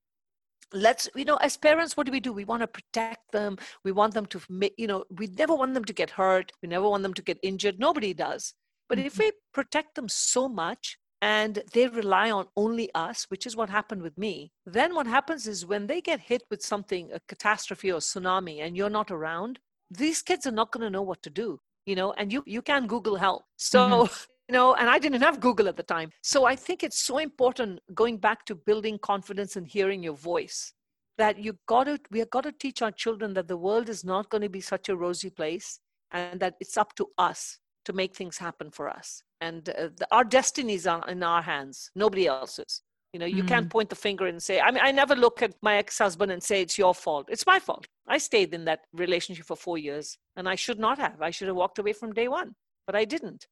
Let's, 0.71 1.09
you 1.15 1.25
know, 1.25 1.37
as 1.37 1.57
parents, 1.57 1.97
what 1.97 2.05
do 2.05 2.11
we 2.11 2.19
do? 2.19 2.31
We 2.31 2.45
want 2.45 2.61
to 2.61 2.67
protect 2.67 3.31
them. 3.31 3.57
We 3.83 3.91
want 3.91 4.13
them 4.13 4.27
to, 4.27 4.39
you 4.77 4.85
know, 4.85 5.03
we 5.09 5.27
never 5.27 5.55
want 5.55 5.73
them 5.73 5.85
to 5.85 5.93
get 5.93 6.11
hurt. 6.11 6.51
We 6.61 6.69
never 6.69 6.87
want 6.87 7.01
them 7.01 7.15
to 7.15 7.23
get 7.23 7.39
injured. 7.41 7.79
Nobody 7.79 8.13
does. 8.13 8.53
But 8.87 8.99
if 8.99 9.13
mm-hmm. 9.13 9.23
we 9.23 9.31
protect 9.53 9.95
them 9.95 10.07
so 10.09 10.47
much 10.47 10.97
and 11.21 11.63
they 11.73 11.87
rely 11.87 12.29
on 12.29 12.47
only 12.55 12.89
us, 12.93 13.25
which 13.29 13.47
is 13.47 13.55
what 13.55 13.69
happened 13.69 14.03
with 14.03 14.17
me, 14.17 14.51
then 14.65 14.93
what 14.93 15.07
happens 15.07 15.47
is 15.47 15.65
when 15.65 15.87
they 15.87 16.01
get 16.01 16.19
hit 16.19 16.43
with 16.51 16.61
something, 16.61 17.11
a 17.13 17.19
catastrophe 17.27 17.91
or 17.91 17.99
tsunami, 17.99 18.61
and 18.61 18.77
you're 18.77 18.89
not 18.91 19.09
around, 19.09 19.59
these 19.89 20.21
kids 20.21 20.45
are 20.45 20.51
not 20.51 20.71
going 20.71 20.83
to 20.83 20.89
know 20.89 21.01
what 21.01 21.23
to 21.23 21.31
do 21.31 21.59
you 21.85 21.95
know 21.95 22.13
and 22.17 22.31
you 22.31 22.43
you 22.45 22.61
can 22.61 22.85
google 22.85 23.15
help 23.15 23.43
so 23.55 23.79
mm-hmm 23.79 24.28
you 24.49 24.53
know 24.53 24.73
and 24.73 24.89
i 24.89 24.97
didn't 24.97 25.21
have 25.21 25.39
google 25.39 25.67
at 25.67 25.77
the 25.77 25.83
time. 25.83 26.09
So 26.23 26.45
i 26.45 26.55
think 26.55 26.83
it's 26.83 27.01
so 27.05 27.19
important 27.19 27.79
going 27.93 28.17
back 28.17 28.45
to 28.45 28.55
building 28.55 28.97
confidence 28.97 29.55
and 29.55 29.67
hearing 29.67 30.01
your 30.03 30.15
voice 30.15 30.73
that 31.17 31.37
you 31.37 31.57
got 31.67 31.83
to 31.85 31.99
we 32.11 32.19
have 32.19 32.31
got 32.31 32.43
to 32.45 32.51
teach 32.51 32.81
our 32.81 32.91
children 32.91 33.33
that 33.35 33.47
the 33.47 33.57
world 33.57 33.87
is 33.89 34.03
not 34.03 34.29
going 34.29 34.41
to 34.41 34.49
be 34.49 34.61
such 34.61 34.89
a 34.89 34.95
rosy 34.95 35.29
place 35.29 35.79
and 36.11 36.39
that 36.39 36.55
it's 36.59 36.77
up 36.77 36.95
to 36.95 37.05
us 37.17 37.59
to 37.85 37.93
make 37.93 38.15
things 38.15 38.37
happen 38.37 38.71
for 38.71 38.89
us. 38.89 39.23
And 39.41 39.69
uh, 39.69 39.89
the, 39.95 40.07
our 40.11 40.23
destinies 40.23 40.85
are 40.87 41.07
in 41.07 41.21
our 41.23 41.41
hands 41.41 41.91
nobody 41.95 42.25
else's. 42.27 42.81
You 43.13 43.19
know 43.19 43.25
you 43.37 43.43
mm. 43.43 43.47
can't 43.47 43.69
point 43.69 43.89
the 43.89 43.95
finger 44.07 44.25
and 44.27 44.41
say 44.41 44.59
i 44.59 44.69
mean 44.71 44.83
i 44.89 44.91
never 44.91 45.15
look 45.15 45.41
at 45.41 45.53
my 45.61 45.75
ex-husband 45.83 46.31
and 46.31 46.41
say 46.41 46.61
it's 46.61 46.77
your 46.77 46.95
fault. 46.95 47.27
It's 47.29 47.45
my 47.53 47.59
fault. 47.59 47.85
I 48.07 48.17
stayed 48.17 48.53
in 48.53 48.65
that 48.65 48.81
relationship 48.93 49.45
for 49.45 49.57
four 49.67 49.77
years 49.77 50.17
and 50.37 50.49
i 50.53 50.55
should 50.55 50.79
not 50.87 50.97
have. 51.05 51.21
I 51.21 51.31
should 51.35 51.49
have 51.49 51.61
walked 51.63 51.79
away 51.79 51.93
from 51.93 52.13
day 52.13 52.27
one 52.27 52.55
but 52.87 52.95
i 52.95 53.05
didn't 53.05 53.45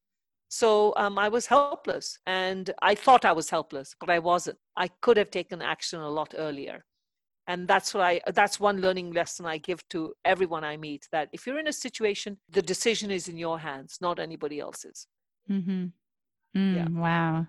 So 0.49 0.93
um, 0.95 1.19
I 1.19 1.29
was 1.29 1.45
helpless 1.45 2.19
and 2.25 2.71
I 2.81 2.95
thought 2.95 3.25
I 3.25 3.33
was 3.33 3.49
helpless, 3.49 3.95
but 3.99 4.09
I 4.09 4.19
wasn't. 4.19 4.57
I 4.75 4.87
could 5.01 5.17
have 5.17 5.31
taken 5.31 5.61
action 5.61 5.99
a 5.99 6.09
lot 6.09 6.33
earlier. 6.37 6.85
And 7.47 7.67
that's 7.67 7.93
what 7.93 8.03
I 8.03 8.21
that's 8.33 8.59
one 8.59 8.81
learning 8.81 9.11
lesson 9.13 9.45
I 9.45 9.57
give 9.57 9.87
to 9.89 10.13
everyone 10.25 10.65
I 10.65 10.75
meet 10.75 11.07
that 11.11 11.29
if 11.31 11.47
you're 11.47 11.59
in 11.59 11.67
a 11.67 11.73
situation, 11.73 12.37
the 12.49 12.61
decision 12.61 13.09
is 13.09 13.29
in 13.29 13.37
your 13.37 13.59
hands, 13.59 13.99
not 14.01 14.19
anybody 14.19 14.59
else's. 14.59 15.07
Mm-hmm. 15.49 15.85
Mm, 16.57 16.75
yeah. 16.75 16.87
Wow. 16.91 17.47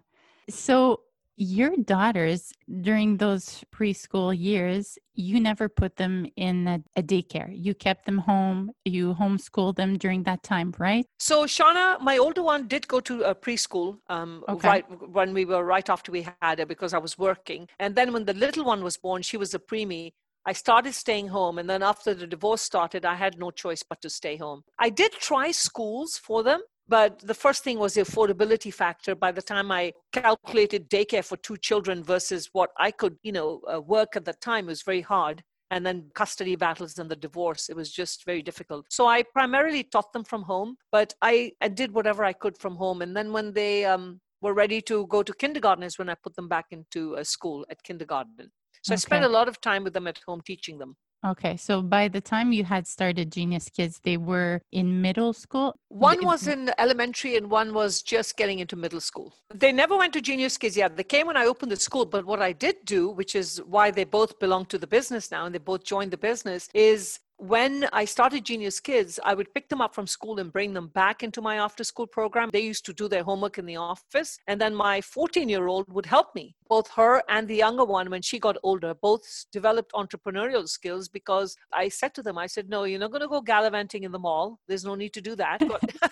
So 0.48 1.00
your 1.40 1.77
daughters 1.77 2.53
during 2.83 3.16
those 3.16 3.64
preschool 3.72 4.37
years 4.37 4.98
you 5.14 5.40
never 5.40 5.68
put 5.68 5.96
them 5.96 6.27
in 6.37 6.68
a, 6.68 6.83
a, 6.94 7.03
daycare. 7.03 7.51
You 7.53 7.74
kept 7.74 8.07
them 8.07 8.18
home. 8.18 8.70
You 8.85 9.14
homeschooled 9.14 9.74
them 9.74 9.98
during 9.98 10.22
that 10.24 10.42
time 10.42 10.74
right? 10.79 11.07
So 11.18 11.44
shauna 11.44 12.01
my 12.01 12.18
older 12.18 12.42
one 12.42 12.66
did 12.66 12.88
go 12.88 13.01
to 13.01 13.22
a 13.22 13.35
preschool 13.35 13.98
um, 14.09 14.44
okay. 14.48 14.68
right 14.68 14.85
when 15.09 15.33
we 15.33 15.44
were 15.44 15.64
right 15.64 15.88
after 15.88 16.12
we 16.12 16.27
had 16.40 16.59
her 16.59 16.66
because 16.66 16.92
i 16.92 16.98
was 16.98 17.16
working. 17.16 17.68
And 17.79 17.94
then 17.94 18.12
when 18.12 18.24
the 18.24 18.35
little 18.35 18.64
one 18.64 18.83
was 18.83 18.96
born 18.96 19.22
she 19.22 19.37
was 19.37 19.55
a 19.55 19.59
preemie 19.59 20.12
I 20.46 20.53
started 20.53 20.94
staying 20.94 21.29
home, 21.29 21.59
and 21.59 21.68
then 21.68 21.83
after 21.83 22.14
the 22.14 22.27
divorce 22.27 22.62
started, 22.62 23.05
I 23.05 23.16
had 23.16 23.38
no 23.38 23.51
choice 23.51 23.83
but 23.83 24.01
to 24.01 24.09
stay 24.09 24.37
home. 24.38 24.62
I 24.79 24.88
did 24.88 25.12
try 25.12 25.51
schools 25.51 26.16
for 26.16 26.42
them, 26.42 26.62
but 26.88 27.18
the 27.20 27.35
first 27.35 27.62
thing 27.62 27.79
was 27.79 27.94
the 27.94 28.01
affordability 28.01 28.72
factor. 28.72 29.14
By 29.14 29.31
the 29.31 29.42
time 29.42 29.70
I 29.70 29.92
calculated 30.12 30.88
daycare 30.88 31.24
for 31.24 31.37
two 31.37 31.57
children 31.59 32.03
versus 32.03 32.48
what 32.53 32.70
I 32.79 32.90
could, 32.90 33.16
you 33.22 33.33
know, 33.33 33.61
uh, 33.72 33.81
work 33.81 34.16
at 34.16 34.24
the 34.24 34.33
time 34.33 34.66
was 34.66 34.83
very 34.83 35.03
hard. 35.03 35.42
And 35.70 35.85
then 35.85 36.11
custody 36.14 36.57
battles 36.57 36.98
and 36.98 37.11
the 37.11 37.16
divorce, 37.16 37.68
it 37.68 37.77
was 37.77 37.92
just 37.92 38.24
very 38.24 38.40
difficult. 38.40 38.87
So 38.88 39.07
I 39.07 39.22
primarily 39.22 39.85
taught 39.85 40.14
them 40.14 40.24
from 40.24 40.42
home, 40.42 40.77
but 40.90 41.12
I, 41.20 41.53
I 41.61 41.68
did 41.68 41.92
whatever 41.92 42.24
I 42.24 42.33
could 42.33 42.57
from 42.57 42.74
home. 42.77 43.03
And 43.03 43.14
then 43.14 43.35
when 43.35 43.53
they 43.53 43.85
um, 43.85 44.18
were 44.40 44.55
ready 44.55 44.81
to 44.83 45.07
go 45.09 45.22
to 45.22 45.33
kindergarten 45.35 45.85
is 45.85 45.98
when 45.98 46.09
I 46.09 46.14
put 46.14 46.37
them 46.37 46.48
back 46.48 46.66
into 46.70 47.16
a 47.16 47.24
school 47.24 47.66
at 47.70 47.83
kindergarten. 47.83 48.51
So 48.83 48.92
okay. 48.92 48.94
I 48.94 48.96
spent 48.96 49.24
a 49.27 49.29
lot 49.29 49.46
of 49.46 49.61
time 49.61 49.85
with 49.85 49.92
them 49.92 50.07
at 50.07 50.20
home 50.27 50.40
teaching 50.40 50.79
them. 50.79 50.96
Okay. 51.24 51.57
So 51.57 51.83
by 51.83 52.09
the 52.09 52.20
time 52.20 52.52
you 52.52 52.64
had 52.64 52.87
started 52.87 53.33
Genius 53.33 53.68
Kids, 53.68 54.00
they 54.04 54.16
were 54.16 54.62
in 54.72 55.02
middle 55.02 55.33
school? 55.33 55.74
One 55.88 56.24
was 56.24 56.46
in 56.46 56.70
elementary 56.78 57.37
and 57.37 57.50
one 57.50 57.74
was 57.74 58.02
just 58.02 58.37
getting 58.37 58.61
into 58.61 58.76
middle 58.76 59.00
school. 59.00 59.35
They 59.52 59.72
never 59.72 59.96
went 59.96 60.12
to 60.12 60.20
Genius 60.20 60.57
Kids 60.57 60.76
yet. 60.76 60.96
They 60.96 61.04
came 61.04 61.26
when 61.26 61.37
I 61.37 61.46
opened 61.46 61.72
the 61.72 61.76
school. 61.76 62.04
But 62.04 62.24
what 62.24 62.40
I 62.40 62.52
did 62.52 62.76
do, 62.85 63.09
which 63.09 63.35
is 63.35 63.61
why 63.66 63.90
they 63.90 64.04
both 64.04 64.38
belong 64.38 64.66
to 64.66 64.78
the 64.78 64.87
business 64.87 65.31
now 65.31 65.46
and 65.46 65.54
they 65.54 65.59
both 65.59 65.85
joined 65.85 66.12
the 66.12 66.18
business, 66.18 66.68
is 66.72 67.20
when 67.38 67.88
I 67.92 68.05
started 68.05 68.44
Genius 68.44 68.81
Kids, 68.81 69.20
I 69.24 69.33
would 69.33 69.55
pick 69.55 69.68
them 69.68 69.81
up 69.81 69.94
from 69.94 70.09
school 70.09 70.40
and 70.40 70.53
bring 70.53 70.74
them 70.74 70.88
back 70.88 71.22
into 71.22 71.40
my 71.40 71.57
after 71.57 71.85
school 71.85 72.07
program. 72.07 72.51
They 72.53 72.61
used 72.61 72.85
to 72.87 72.92
do 72.92 73.09
their 73.09 73.22
homework 73.22 73.59
in 73.59 73.66
the 73.66 73.77
office. 73.77 74.38
And 74.48 74.61
then 74.61 74.74
my 74.74 75.01
14 75.01 75.48
year 75.48 75.68
old 75.68 75.90
would 75.92 76.07
help 76.07 76.35
me. 76.35 76.57
Both 76.68 76.90
her 76.96 77.22
and 77.29 77.46
the 77.46 77.55
younger 77.55 77.85
one, 77.85 78.11
when 78.11 78.22
she 78.22 78.40
got 78.40 78.57
older, 78.64 78.92
both 78.92 79.22
developed 79.53 79.92
entrepreneurial 79.92 80.68
skills 80.68 81.09
because 81.09 81.57
I 81.72 81.88
said 81.88 82.12
to 82.14 82.22
them, 82.22 82.37
I 82.38 82.46
said, 82.46 82.68
No, 82.68 82.85
you're 82.85 82.98
not 82.98 83.12
going 83.12 83.22
to 83.22 83.29
go 83.29 83.40
gallivanting 83.40 84.03
in 84.03 84.11
the 84.11 84.18
mall. 84.18 84.59
There's 84.66 84.85
no 84.85 84.96
need 84.96 85.12
to 85.14 85.20
do 85.20 85.37
that. 85.37 85.62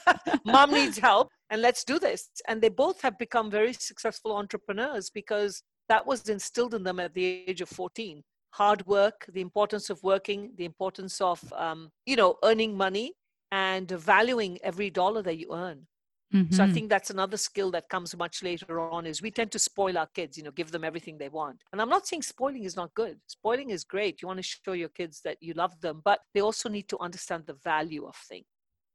Mom 0.44 0.70
needs 0.70 0.96
help 0.96 1.30
and 1.50 1.60
let's 1.60 1.82
do 1.82 1.98
this. 1.98 2.30
And 2.46 2.62
they 2.62 2.68
both 2.68 3.00
have 3.02 3.18
become 3.18 3.50
very 3.50 3.72
successful 3.72 4.36
entrepreneurs 4.36 5.10
because 5.10 5.64
that 5.88 6.06
was 6.06 6.28
instilled 6.28 6.74
in 6.74 6.84
them 6.84 7.00
at 7.00 7.14
the 7.14 7.44
age 7.48 7.60
of 7.60 7.68
14 7.68 8.22
hard 8.56 8.86
work, 8.86 9.26
the 9.32 9.42
importance 9.48 9.90
of 9.90 10.02
working, 10.02 10.50
the 10.56 10.64
importance 10.64 11.20
of, 11.20 11.40
um, 11.52 11.90
you 12.06 12.16
know, 12.16 12.36
earning 12.42 12.76
money 12.76 13.12
and 13.52 13.90
valuing 13.90 14.58
every 14.62 14.90
dollar 14.90 15.22
that 15.22 15.36
you 15.36 15.48
earn. 15.54 15.86
Mm-hmm. 16.34 16.54
So 16.54 16.62
I 16.62 16.66
mm-hmm. 16.66 16.74
think 16.74 16.88
that's 16.88 17.10
another 17.10 17.36
skill 17.36 17.70
that 17.72 17.88
comes 17.88 18.16
much 18.16 18.42
later 18.42 18.80
on 18.80 19.06
is 19.06 19.22
we 19.22 19.30
tend 19.30 19.52
to 19.52 19.58
spoil 19.58 19.96
our 19.98 20.08
kids, 20.14 20.36
you 20.36 20.42
know, 20.42 20.50
give 20.50 20.70
them 20.72 20.84
everything 20.84 21.18
they 21.18 21.28
want. 21.28 21.62
And 21.70 21.80
I'm 21.80 21.88
not 21.88 22.06
saying 22.06 22.22
spoiling 22.22 22.64
is 22.64 22.76
not 22.76 22.94
good. 22.94 23.18
Spoiling 23.26 23.70
is 23.70 23.84
great. 23.84 24.20
You 24.20 24.28
want 24.28 24.38
to 24.38 24.42
show 24.42 24.72
your 24.72 24.88
kids 24.88 25.20
that 25.24 25.36
you 25.40 25.52
love 25.54 25.78
them, 25.80 26.00
but 26.02 26.20
they 26.34 26.40
also 26.40 26.68
need 26.68 26.88
to 26.88 26.98
understand 26.98 27.44
the 27.46 27.58
value 27.62 28.06
of 28.06 28.16
things. 28.28 28.46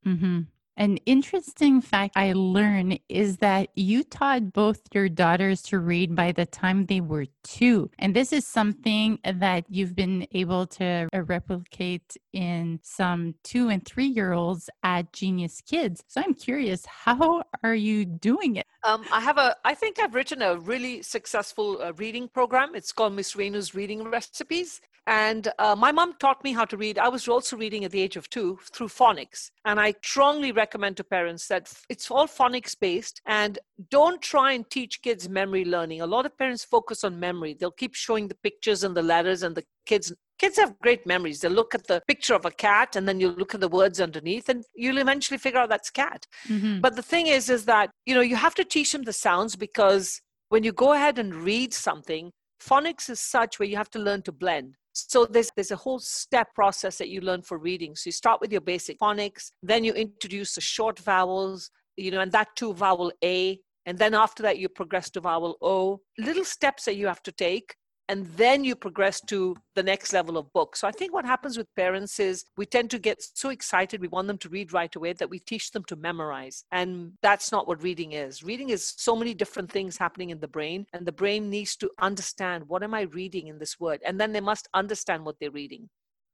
Mm-hmm. 0.05 0.39
An 0.77 0.97
interesting 1.05 1.81
fact 1.81 2.15
I 2.15 2.33
learned 2.33 2.99
is 3.09 3.37
that 3.37 3.69
you 3.75 4.03
taught 4.03 4.53
both 4.53 4.81
your 4.93 5.09
daughters 5.09 5.61
to 5.63 5.79
read 5.79 6.15
by 6.15 6.31
the 6.31 6.45
time 6.45 6.85
they 6.85 7.01
were 7.01 7.25
two. 7.43 7.91
And 7.99 8.15
this 8.15 8.31
is 8.31 8.47
something 8.47 9.19
that 9.23 9.65
you've 9.69 9.95
been 9.95 10.27
able 10.31 10.65
to 10.67 11.07
uh, 11.13 11.21
replicate 11.23 12.15
in 12.33 12.79
some 12.83 13.35
two 13.43 13.69
and 13.69 13.85
three 13.85 14.05
year 14.05 14.33
olds 14.33 14.69
at 14.83 15.11
Genius 15.11 15.61
Kids. 15.61 16.03
So 16.07 16.21
I'm 16.21 16.33
curious, 16.33 16.85
how 16.85 17.43
are 17.63 17.75
you 17.75 18.05
doing 18.05 18.55
it? 18.55 18.65
Um, 18.83 19.03
I 19.11 19.19
have 19.19 19.37
a, 19.37 19.55
I 19.65 19.75
think 19.75 19.99
I've 19.99 20.15
written 20.15 20.41
a 20.41 20.57
really 20.57 21.01
successful 21.01 21.81
uh, 21.81 21.93
reading 21.93 22.27
program. 22.27 22.75
It's 22.75 22.91
called 22.91 23.13
Miss 23.13 23.33
Renu's 23.33 23.75
Reading 23.75 24.03
Recipes. 24.03 24.81
And 25.07 25.51
uh, 25.57 25.75
my 25.75 25.91
mom 25.91 26.13
taught 26.19 26.43
me 26.43 26.53
how 26.53 26.65
to 26.65 26.77
read. 26.77 26.99
I 26.99 27.09
was 27.09 27.27
also 27.27 27.57
reading 27.57 27.83
at 27.83 27.91
the 27.91 28.01
age 28.01 28.17
of 28.17 28.29
two 28.29 28.59
through 28.71 28.89
phonics. 28.89 29.49
And 29.65 29.79
I 29.79 29.95
strongly 30.03 30.51
recommend 30.51 30.97
to 30.97 31.03
parents 31.03 31.47
that 31.47 31.73
it's 31.89 32.11
all 32.11 32.27
phonics 32.27 32.77
based 32.79 33.21
and 33.25 33.57
don't 33.89 34.21
try 34.21 34.51
and 34.51 34.69
teach 34.69 35.01
kids 35.01 35.27
memory 35.27 35.65
learning. 35.65 36.01
A 36.01 36.05
lot 36.05 36.25
of 36.25 36.37
parents 36.37 36.63
focus 36.63 37.03
on 37.03 37.19
memory. 37.19 37.55
They'll 37.59 37.71
keep 37.71 37.95
showing 37.95 38.27
the 38.27 38.35
pictures 38.35 38.83
and 38.83 38.95
the 38.95 39.01
letters, 39.01 39.43
and 39.43 39.55
the 39.55 39.63
kids 39.85 40.13
kids 40.37 40.57
have 40.57 40.77
great 40.79 41.05
memories. 41.05 41.41
They 41.41 41.49
look 41.49 41.75
at 41.75 41.85
the 41.85 42.01
picture 42.07 42.33
of 42.33 42.45
a 42.45 42.51
cat 42.51 42.95
and 42.95 43.07
then 43.07 43.19
you 43.19 43.29
look 43.29 43.53
at 43.53 43.61
the 43.61 43.67
words 43.67 44.01
underneath 44.01 44.49
and 44.49 44.63
you'll 44.73 44.97
eventually 44.97 45.37
figure 45.37 45.59
out 45.59 45.69
that's 45.69 45.91
cat. 45.91 46.25
Mm-hmm. 46.47 46.79
But 46.79 46.95
the 46.95 47.03
thing 47.03 47.27
is, 47.27 47.47
is 47.47 47.65
that, 47.65 47.91
you 48.07 48.15
know, 48.15 48.21
you 48.21 48.35
have 48.35 48.55
to 48.55 48.63
teach 48.63 48.91
them 48.91 49.03
the 49.03 49.13
sounds 49.13 49.55
because 49.55 50.19
when 50.49 50.63
you 50.63 50.71
go 50.71 50.93
ahead 50.93 51.19
and 51.19 51.35
read 51.35 51.75
something, 51.75 52.31
phonics 52.59 53.07
is 53.07 53.19
such 53.19 53.59
where 53.59 53.69
you 53.69 53.77
have 53.77 53.91
to 53.91 53.99
learn 53.99 54.23
to 54.23 54.31
blend. 54.31 54.77
So 54.93 55.25
there's 55.25 55.51
there's 55.55 55.71
a 55.71 55.75
whole 55.75 55.99
step 55.99 56.53
process 56.53 56.97
that 56.97 57.09
you 57.09 57.21
learn 57.21 57.41
for 57.41 57.57
reading. 57.57 57.95
So 57.95 58.07
you 58.07 58.11
start 58.11 58.41
with 58.41 58.51
your 58.51 58.61
basic 58.61 58.99
phonics, 58.99 59.51
then 59.63 59.83
you 59.83 59.93
introduce 59.93 60.55
the 60.55 60.61
short 60.61 60.99
vowels, 60.99 61.69
you 61.97 62.11
know, 62.11 62.21
and 62.21 62.31
that 62.31 62.49
too 62.55 62.73
vowel 62.73 63.11
A, 63.23 63.59
and 63.85 63.97
then 63.97 64.13
after 64.13 64.43
that 64.43 64.57
you 64.57 64.69
progress 64.69 65.09
to 65.11 65.21
vowel 65.21 65.57
O. 65.61 66.01
Little 66.17 66.45
steps 66.45 66.85
that 66.85 66.95
you 66.95 67.07
have 67.07 67.23
to 67.23 67.31
take 67.31 67.75
and 68.11 68.25
then 68.35 68.65
you 68.65 68.75
progress 68.75 69.21
to 69.21 69.55
the 69.73 69.81
next 69.81 70.11
level 70.11 70.37
of 70.37 70.51
book. 70.51 70.75
So 70.75 70.85
I 70.85 70.91
think 70.91 71.13
what 71.13 71.23
happens 71.23 71.57
with 71.57 71.73
parents 71.77 72.19
is 72.19 72.43
we 72.57 72.65
tend 72.65 72.91
to 72.91 72.99
get 72.99 73.23
so 73.35 73.51
excited, 73.51 74.01
we 74.01 74.09
want 74.09 74.27
them 74.27 74.37
to 74.39 74.49
read 74.49 74.73
right 74.73 74.93
away 74.93 75.13
that 75.13 75.29
we 75.29 75.39
teach 75.39 75.71
them 75.71 75.85
to 75.85 75.95
memorize. 75.95 76.65
And 76.73 77.13
that's 77.21 77.53
not 77.53 77.69
what 77.69 77.81
reading 77.81 78.11
is. 78.11 78.43
Reading 78.43 78.69
is 78.69 78.95
so 78.97 79.15
many 79.15 79.33
different 79.33 79.71
things 79.71 79.97
happening 79.97 80.29
in 80.29 80.41
the 80.41 80.47
brain, 80.49 80.85
and 80.91 81.05
the 81.05 81.13
brain 81.13 81.49
needs 81.49 81.77
to 81.77 81.89
understand 82.01 82.65
what 82.67 82.83
am 82.83 82.93
I 82.93 83.03
reading 83.03 83.47
in 83.47 83.59
this 83.59 83.79
word? 83.79 84.01
And 84.05 84.19
then 84.19 84.33
they 84.33 84.41
must 84.41 84.67
understand 84.73 85.23
what 85.23 85.37
they're 85.39 85.49
reading. 85.49 85.87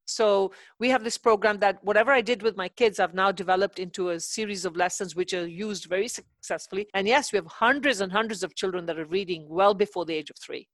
So 0.06 0.54
we 0.80 0.90
have 0.90 1.04
this 1.04 1.20
program 1.20 1.60
that 1.60 1.84
whatever 1.84 2.12
I 2.12 2.22
did 2.22 2.42
with 2.42 2.58
my 2.58 2.70
kids, 2.70 3.00
I've 3.00 3.14
now 3.14 3.32
developed 3.32 3.78
into 3.78 4.10
a 4.10 4.20
series 4.20 4.66
of 4.66 4.76
lessons 4.76 5.16
which 5.16 5.32
are 5.36 5.46
used 5.46 5.86
very 5.86 6.08
successfully. 6.08 6.88
And 6.96 7.08
yes, 7.08 7.32
we 7.32 7.38
have 7.38 7.46
hundreds 7.46 8.02
and 8.02 8.12
hundreds 8.12 8.42
of 8.42 8.56
children 8.56 8.88
that 8.88 8.98
are 8.98 9.06
reading 9.06 9.46
well 9.48 9.76
before 9.76 10.06
the 10.06 10.16
age 10.16 10.32
of 10.32 10.38
three. 10.40 10.68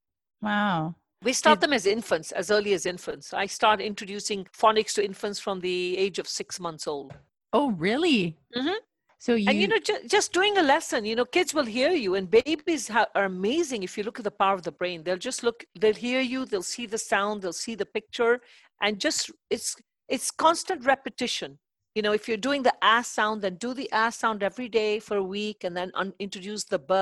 Wow. 0.44 0.96
We 1.24 1.32
start 1.32 1.62
them 1.62 1.72
as 1.72 1.86
infants, 1.86 2.34
as 2.34 2.52
early 2.52 2.74
as 2.74 2.86
infants. 2.86 3.34
I 3.34 3.46
start 3.46 3.80
introducing 3.80 4.46
phonics 4.46 4.94
to 4.96 5.06
infants 5.06 5.40
from 5.40 5.62
the 5.62 5.98
age 5.98 6.20
of 6.20 6.28
six 6.28 6.60
months 6.60 6.86
old. 6.86 7.14
Oh, 7.54 7.72
really? 7.72 8.38
Mm-hmm. 8.56 8.80
So 9.20 9.36
you 9.36 9.50
and 9.50 9.58
you 9.58 9.70
know, 9.70 9.80
ju- 9.80 10.06
just 10.06 10.34
doing 10.34 10.58
a 10.58 10.62
lesson, 10.62 11.06
you 11.06 11.16
know, 11.16 11.24
kids 11.24 11.54
will 11.54 11.64
hear 11.64 11.92
you, 11.92 12.16
and 12.16 12.30
babies 12.30 12.90
ha- 12.90 13.08
are 13.16 13.24
amazing. 13.24 13.84
If 13.84 13.98
you 13.98 14.04
look 14.04 14.20
at 14.20 14.26
the 14.26 14.32
power 14.32 14.54
of 14.54 14.64
the 14.64 14.74
brain, 14.74 15.02
they'll 15.02 15.16
just 15.16 15.44
look, 15.44 15.64
they'll 15.80 15.94
hear 15.94 16.20
you, 16.20 16.44
they'll 16.44 16.62
see 16.62 16.88
the 16.88 16.98
sound, 16.98 17.42
they'll 17.42 17.54
see 17.54 17.76
the 17.76 17.86
picture, 17.86 18.42
and 18.82 19.00
just 19.00 19.32
it's 19.50 19.78
it's 20.10 20.30
constant 20.30 20.84
repetition. 20.86 21.58
You 21.96 22.02
know, 22.02 22.12
if 22.12 22.28
you're 22.28 22.36
doing 22.36 22.64
the 22.64 22.74
ass 22.84 23.08
sound, 23.08 23.44
then 23.44 23.56
do 23.56 23.74
the 23.74 23.90
ass 23.94 24.18
sound 24.18 24.44
every 24.44 24.68
day 24.68 25.00
for 25.00 25.16
a 25.16 25.24
week, 25.24 25.64
and 25.64 25.78
then 25.78 25.90
un- 25.94 26.14
introduce 26.20 26.66
the 26.66 26.80
b, 26.80 26.94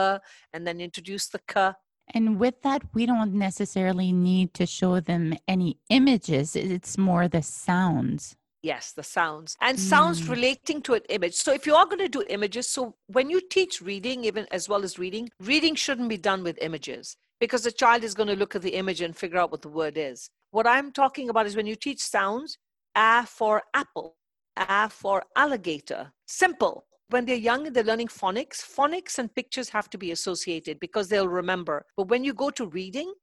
and 0.54 0.68
then 0.68 0.80
introduce 0.80 1.28
the 1.28 1.40
k, 1.48 1.72
and 2.14 2.40
with 2.40 2.62
that, 2.64 2.84
we 2.94 3.06
don't 3.06 3.34
necessarily 3.34 4.12
need 4.12 4.54
to 4.56 4.66
show 4.66 5.00
them 5.00 5.34
any 5.48 5.78
images, 5.90 6.56
it's 6.56 6.98
more 6.98 7.28
the 7.28 7.42
sounds. 7.42 8.36
Yes, 8.64 8.92
the 8.92 9.04
sounds 9.04 9.58
and 9.60 9.80
sounds 9.80 10.22
mm. 10.22 10.30
relating 10.30 10.84
to 10.84 10.94
an 10.94 11.02
image. 11.10 11.34
So, 11.34 11.52
if 11.52 11.66
you 11.66 11.74
are 11.74 11.86
going 11.86 11.98
to 11.98 12.08
do 12.08 12.24
images, 12.30 12.68
so 12.68 12.96
when 13.08 13.30
you 13.30 13.42
teach 13.42 13.82
reading, 13.82 14.24
even 14.24 14.46
as 14.52 14.70
well 14.70 14.84
as 14.84 15.00
reading, 15.00 15.32
reading 15.40 15.74
shouldn't 15.74 16.10
be 16.10 16.18
done 16.18 16.44
with 16.44 16.60
images 16.62 17.18
because 17.40 17.64
the 17.64 17.72
child 17.72 18.04
is 18.04 18.14
going 18.14 18.30
to 18.30 18.36
look 18.36 18.56
at 18.56 18.62
the 18.62 18.76
image 18.76 19.02
and 19.02 19.18
figure 19.18 19.40
out 19.40 19.52
what 19.52 19.64
the 19.64 19.70
word 19.70 19.98
is. 19.98 20.30
What 20.52 20.68
I'm 20.68 20.92
talking 20.92 21.30
about 21.30 21.48
is 21.48 21.56
when 21.56 21.66
you 21.66 21.76
teach 21.76 22.00
sounds, 22.00 22.60
A 22.96 23.26
for 23.26 23.64
apple, 23.74 24.16
A 24.56 24.90
for 24.90 25.24
alligator, 25.36 26.12
simple 26.28 26.86
when 27.12 27.26
they're 27.26 27.36
young 27.36 27.68
and 27.68 27.76
they're 27.76 27.84
learning 27.84 28.08
phonics, 28.08 28.58
phonics 28.58 29.20
and 29.20 29.34
pictures 29.34 29.70
have 29.70 29.90
to 29.90 29.98
be 29.98 30.12
associated 30.12 30.80
because 30.80 31.08
they'll 31.08 31.28
remember. 31.28 31.86
But 31.98 32.08
when 32.10 32.24
you 32.24 32.34
go 32.34 32.50
to 32.52 32.68
reading 32.68 33.14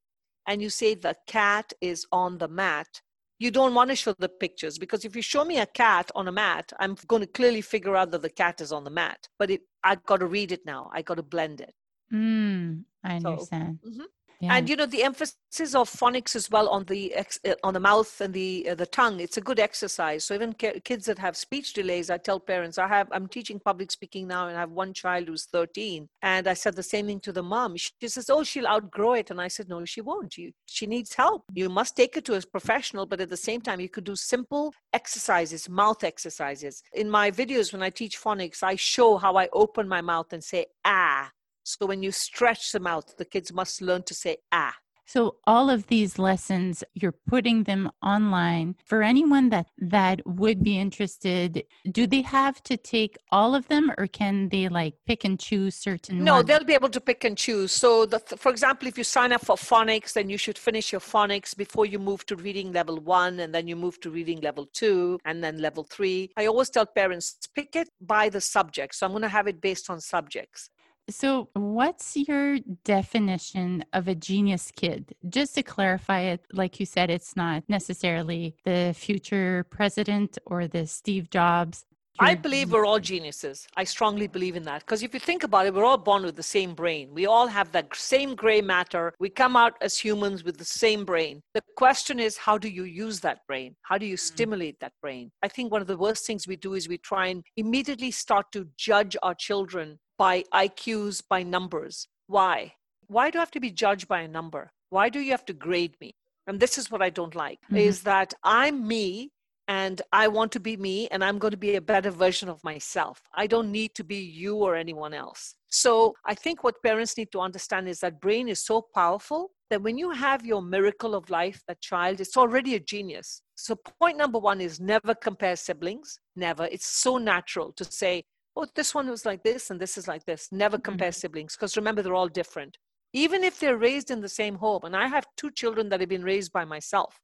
and 0.47 0.61
you 0.61 0.69
say 0.69 0.95
the 0.95 1.15
cat 1.27 1.73
is 1.81 2.05
on 2.11 2.37
the 2.37 2.47
mat, 2.47 3.01
you 3.39 3.51
don't 3.51 3.73
want 3.73 3.89
to 3.89 3.95
show 3.95 4.13
the 4.19 4.29
pictures 4.29 4.77
because 4.77 5.05
if 5.05 5.15
you 5.15 5.21
show 5.21 5.45
me 5.45 5.59
a 5.59 5.65
cat 5.65 6.11
on 6.13 6.27
a 6.27 6.31
mat, 6.31 6.71
I'm 6.79 6.95
going 7.07 7.21
to 7.21 7.27
clearly 7.27 7.61
figure 7.61 7.95
out 7.95 8.11
that 8.11 8.21
the 8.21 8.29
cat 8.29 8.59
is 8.59 8.71
on 8.71 8.83
the 8.83 8.89
mat. 8.89 9.27
But 9.37 9.49
it, 9.49 9.61
I 9.83 9.95
got 9.95 10.17
to 10.17 10.27
read 10.27 10.51
it 10.51 10.65
now. 10.65 10.89
I 10.93 11.01
got 11.01 11.15
to 11.15 11.23
blend 11.23 11.61
it. 11.61 11.73
Mm, 12.13 12.83
I 13.03 13.15
understand. 13.15 13.79
So, 13.83 13.89
mm-hmm. 13.89 14.03
Yeah. 14.41 14.55
And 14.55 14.69
you 14.69 14.77
know 14.77 14.85
the 14.85 15.03
emphasis 15.03 15.75
of 15.75 15.89
phonics 15.89 16.33
as 16.33 16.49
well 16.49 16.69
on 16.69 16.85
the 16.85 17.13
ex, 17.13 17.39
uh, 17.45 17.55
on 17.61 17.73
the 17.73 17.79
mouth 17.81 18.21
and 18.21 18.33
the 18.33 18.69
uh, 18.69 18.75
the 18.75 18.85
tongue. 18.85 19.19
It's 19.19 19.35
a 19.35 19.41
good 19.41 19.59
exercise. 19.59 20.23
So 20.23 20.33
even 20.33 20.53
kids 20.53 21.05
that 21.07 21.19
have 21.19 21.35
speech 21.35 21.73
delays, 21.73 22.09
I 22.09 22.17
tell 22.17 22.39
parents. 22.39 22.77
I 22.77 22.87
have 22.87 23.09
I'm 23.11 23.27
teaching 23.27 23.59
public 23.59 23.91
speaking 23.91 24.27
now, 24.27 24.47
and 24.47 24.55
I 24.55 24.61
have 24.61 24.71
one 24.71 24.93
child 24.93 25.27
who's 25.27 25.45
13, 25.45 26.07
and 26.21 26.47
I 26.47 26.53
said 26.53 26.77
the 26.77 26.83
same 26.83 27.07
thing 27.07 27.19
to 27.21 27.33
the 27.33 27.43
mom. 27.43 27.75
She 27.75 27.91
says, 28.07 28.29
"Oh, 28.29 28.43
she'll 28.45 28.67
outgrow 28.67 29.13
it," 29.13 29.29
and 29.29 29.41
I 29.41 29.49
said, 29.49 29.67
"No, 29.67 29.83
she 29.83 29.99
won't. 29.99 30.37
You, 30.37 30.53
she 30.65 30.87
needs 30.87 31.13
help. 31.13 31.43
You 31.53 31.67
must 31.67 31.97
take 31.97 32.15
it 32.15 32.23
to 32.25 32.35
a 32.35 32.41
professional, 32.41 33.05
but 33.05 33.19
at 33.19 33.29
the 33.29 33.37
same 33.37 33.59
time, 33.59 33.81
you 33.81 33.89
could 33.89 34.05
do 34.05 34.15
simple 34.15 34.73
exercises, 34.93 35.67
mouth 35.67 36.05
exercises. 36.05 36.81
In 36.93 37.09
my 37.09 37.29
videos, 37.29 37.73
when 37.73 37.83
I 37.83 37.89
teach 37.89 38.17
phonics, 38.17 38.63
I 38.63 38.75
show 38.75 39.17
how 39.17 39.35
I 39.35 39.49
open 39.51 39.85
my 39.85 39.99
mouth 39.99 40.31
and 40.31 40.41
say 40.41 40.67
ah 40.85 41.29
so 41.69 41.85
when 41.85 42.01
you 42.01 42.11
stretch 42.11 42.71
them 42.71 42.87
out, 42.87 43.17
the 43.17 43.25
kids 43.25 43.53
must 43.53 43.79
learn 43.81 44.01
to 44.03 44.13
say 44.15 44.37
ah. 44.51 44.73
So 45.09 45.37
all 45.47 45.71
of 45.71 45.87
these 45.87 46.19
lessons, 46.19 46.83
you're 46.93 47.19
putting 47.27 47.63
them 47.63 47.89
online 48.03 48.75
for 48.85 49.01
anyone 49.01 49.49
that 49.49 49.65
that 49.79 50.21
would 50.23 50.61
be 50.61 50.77
interested. 50.77 51.63
Do 51.91 52.05
they 52.05 52.21
have 52.21 52.61
to 52.69 52.77
take 52.77 53.17
all 53.31 53.55
of 53.55 53.67
them, 53.69 53.91
or 53.97 54.05
can 54.05 54.49
they 54.49 54.69
like 54.69 54.93
pick 55.07 55.23
and 55.23 55.39
choose 55.39 55.75
certain? 55.75 56.23
No, 56.23 56.35
ones? 56.35 56.45
they'll 56.45 56.63
be 56.63 56.75
able 56.75 56.89
to 56.89 57.01
pick 57.01 57.23
and 57.23 57.35
choose. 57.35 57.71
So, 57.71 58.05
the, 58.05 58.19
for 58.19 58.51
example, 58.51 58.87
if 58.87 58.99
you 58.99 59.03
sign 59.03 59.31
up 59.31 59.43
for 59.43 59.55
phonics, 59.55 60.13
then 60.13 60.29
you 60.29 60.37
should 60.37 60.59
finish 60.59 60.91
your 60.91 61.01
phonics 61.01 61.57
before 61.57 61.87
you 61.87 61.97
move 61.97 62.23
to 62.27 62.35
reading 62.35 62.71
level 62.71 62.99
one, 62.99 63.39
and 63.39 63.51
then 63.51 63.67
you 63.67 63.75
move 63.75 63.99
to 64.01 64.11
reading 64.11 64.41
level 64.41 64.67
two, 64.73 65.17
and 65.25 65.43
then 65.43 65.57
level 65.57 65.83
three. 65.83 66.31
I 66.37 66.45
always 66.45 66.69
tell 66.69 66.85
parents 66.85 67.35
pick 67.55 67.75
it 67.75 67.89
by 67.99 68.29
the 68.29 68.41
subject. 68.41 68.93
So 68.93 69.07
I'm 69.07 69.11
going 69.13 69.23
to 69.23 69.27
have 69.29 69.47
it 69.47 69.59
based 69.59 69.89
on 69.89 69.99
subjects. 70.01 70.69
So, 71.09 71.49
what's 71.53 72.15
your 72.15 72.59
definition 72.83 73.83
of 73.93 74.07
a 74.07 74.15
genius 74.15 74.71
kid? 74.75 75.15
Just 75.27 75.55
to 75.55 75.63
clarify 75.63 76.21
it, 76.21 76.45
like 76.53 76.79
you 76.79 76.85
said, 76.85 77.09
it's 77.09 77.35
not 77.35 77.63
necessarily 77.67 78.55
the 78.63 78.93
future 78.95 79.65
president 79.69 80.37
or 80.45 80.67
the 80.67 80.85
Steve 80.85 81.29
Jobs. 81.29 81.85
I 82.21 82.35
believe 82.35 82.73
we're 82.73 82.85
all 82.85 82.99
geniuses. 82.99 83.65
I 83.77 83.85
strongly 83.85 84.27
believe 84.27 84.57
in 84.57 84.63
that. 84.63 84.81
Because 84.81 85.03
if 85.03 85.13
you 85.13 85.21
think 85.21 85.43
about 85.43 85.65
it, 85.67 85.73
we're 85.73 85.85
all 85.85 85.97
born 85.97 86.23
with 86.23 86.35
the 86.35 86.43
same 86.43 86.73
brain. 86.73 87.13
We 87.13 87.25
all 87.25 87.47
have 87.47 87.71
that 87.71 87.95
same 87.95 88.35
gray 88.35 88.59
matter. 88.59 89.13
We 89.19 89.29
come 89.29 89.55
out 89.55 89.75
as 89.79 89.97
humans 89.97 90.43
with 90.43 90.57
the 90.57 90.65
same 90.65 91.05
brain. 91.05 91.41
The 91.53 91.61
question 91.77 92.19
is, 92.19 92.35
how 92.35 92.57
do 92.57 92.67
you 92.67 92.83
use 92.83 93.21
that 93.21 93.47
brain? 93.47 93.77
How 93.83 93.97
do 93.97 94.05
you 94.05 94.15
mm. 94.15 94.19
stimulate 94.19 94.81
that 94.81 94.91
brain? 95.01 95.31
I 95.41 95.47
think 95.47 95.71
one 95.71 95.81
of 95.81 95.87
the 95.87 95.97
worst 95.97 96.27
things 96.27 96.45
we 96.45 96.57
do 96.57 96.73
is 96.73 96.89
we 96.89 96.97
try 96.97 97.27
and 97.27 97.41
immediately 97.55 98.11
start 98.11 98.51
to 98.51 98.67
judge 98.75 99.15
our 99.23 99.33
children 99.33 99.97
by 100.19 100.43
IQs, 100.53 101.23
by 101.27 101.41
numbers. 101.41 102.07
Why? 102.27 102.73
Why 103.07 103.31
do 103.31 103.39
I 103.39 103.41
have 103.41 103.51
to 103.51 103.59
be 103.59 103.71
judged 103.71 104.07
by 104.07 104.21
a 104.21 104.27
number? 104.27 104.71
Why 104.91 105.09
do 105.09 105.19
you 105.19 105.31
have 105.31 105.45
to 105.45 105.53
grade 105.53 105.95
me? 105.99 106.13
And 106.45 106.59
this 106.59 106.77
is 106.77 106.91
what 106.91 107.01
I 107.01 107.09
don't 107.09 107.33
like 107.33 107.59
mm-hmm. 107.65 107.77
is 107.77 108.03
that 108.03 108.33
I'm 108.43 108.87
me 108.87 109.31
and 109.69 110.01
I 110.11 110.27
want 110.27 110.51
to 110.53 110.59
be 110.59 110.75
me 110.77 111.07
and 111.09 111.23
I'm 111.23 111.37
going 111.37 111.51
to 111.51 111.57
be 111.57 111.75
a 111.75 111.81
better 111.81 112.11
version 112.11 112.49
of 112.49 112.63
myself. 112.63 113.21
I 113.33 113.47
don't 113.47 113.71
need 113.71 113.95
to 113.95 114.03
be 114.03 114.17
you 114.17 114.57
or 114.57 114.75
anyone 114.75 115.13
else. 115.13 115.55
So 115.69 116.15
I 116.25 116.33
think 116.35 116.63
what 116.63 116.83
parents 116.83 117.17
need 117.17 117.31
to 117.31 117.39
understand 117.39 117.87
is 117.87 117.99
that 117.99 118.19
brain 118.19 118.49
is 118.49 118.65
so 118.65 118.85
powerful 118.93 119.51
that 119.69 119.83
when 119.83 119.97
you 119.97 120.09
have 120.11 120.45
your 120.45 120.61
miracle 120.61 121.15
of 121.15 121.29
life, 121.29 121.61
that 121.67 121.81
child, 121.81 122.19
it's 122.19 122.35
already 122.35 122.75
a 122.75 122.79
genius. 122.79 123.41
So 123.55 123.75
point 124.01 124.17
number 124.17 124.39
one 124.39 124.59
is 124.59 124.79
never 124.79 125.13
compare 125.13 125.55
siblings. 125.55 126.19
Never. 126.35 126.65
It's 126.65 126.87
so 126.87 127.17
natural 127.17 127.71
to 127.73 127.85
say, 127.85 128.23
oh, 128.59 128.67
this 128.75 128.93
one 128.93 129.09
was 129.09 129.25
like 129.25 129.43
this 129.43 129.69
and 129.69 129.79
this 129.79 129.97
is 129.97 130.07
like 130.07 130.25
this. 130.25 130.49
Never 130.51 130.77
compare 130.77 131.09
mm-hmm. 131.09 131.19
siblings 131.19 131.55
because 131.55 131.77
remember, 131.77 132.01
they're 132.01 132.15
all 132.15 132.27
different. 132.27 132.77
Even 133.13 133.43
if 133.43 133.59
they're 133.59 133.77
raised 133.77 134.11
in 134.11 134.21
the 134.21 134.29
same 134.29 134.55
home, 134.55 134.81
and 134.83 134.95
I 134.95 135.07
have 135.07 135.25
two 135.35 135.49
children 135.51 135.89
that 135.89 135.99
have 135.99 136.09
been 136.09 136.23
raised 136.23 136.51
by 136.51 136.65
myself, 136.65 137.19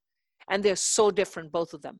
and 0.50 0.64
they're 0.64 0.76
so 0.76 1.12
different, 1.12 1.52
both 1.52 1.74
of 1.74 1.82
them. 1.82 2.00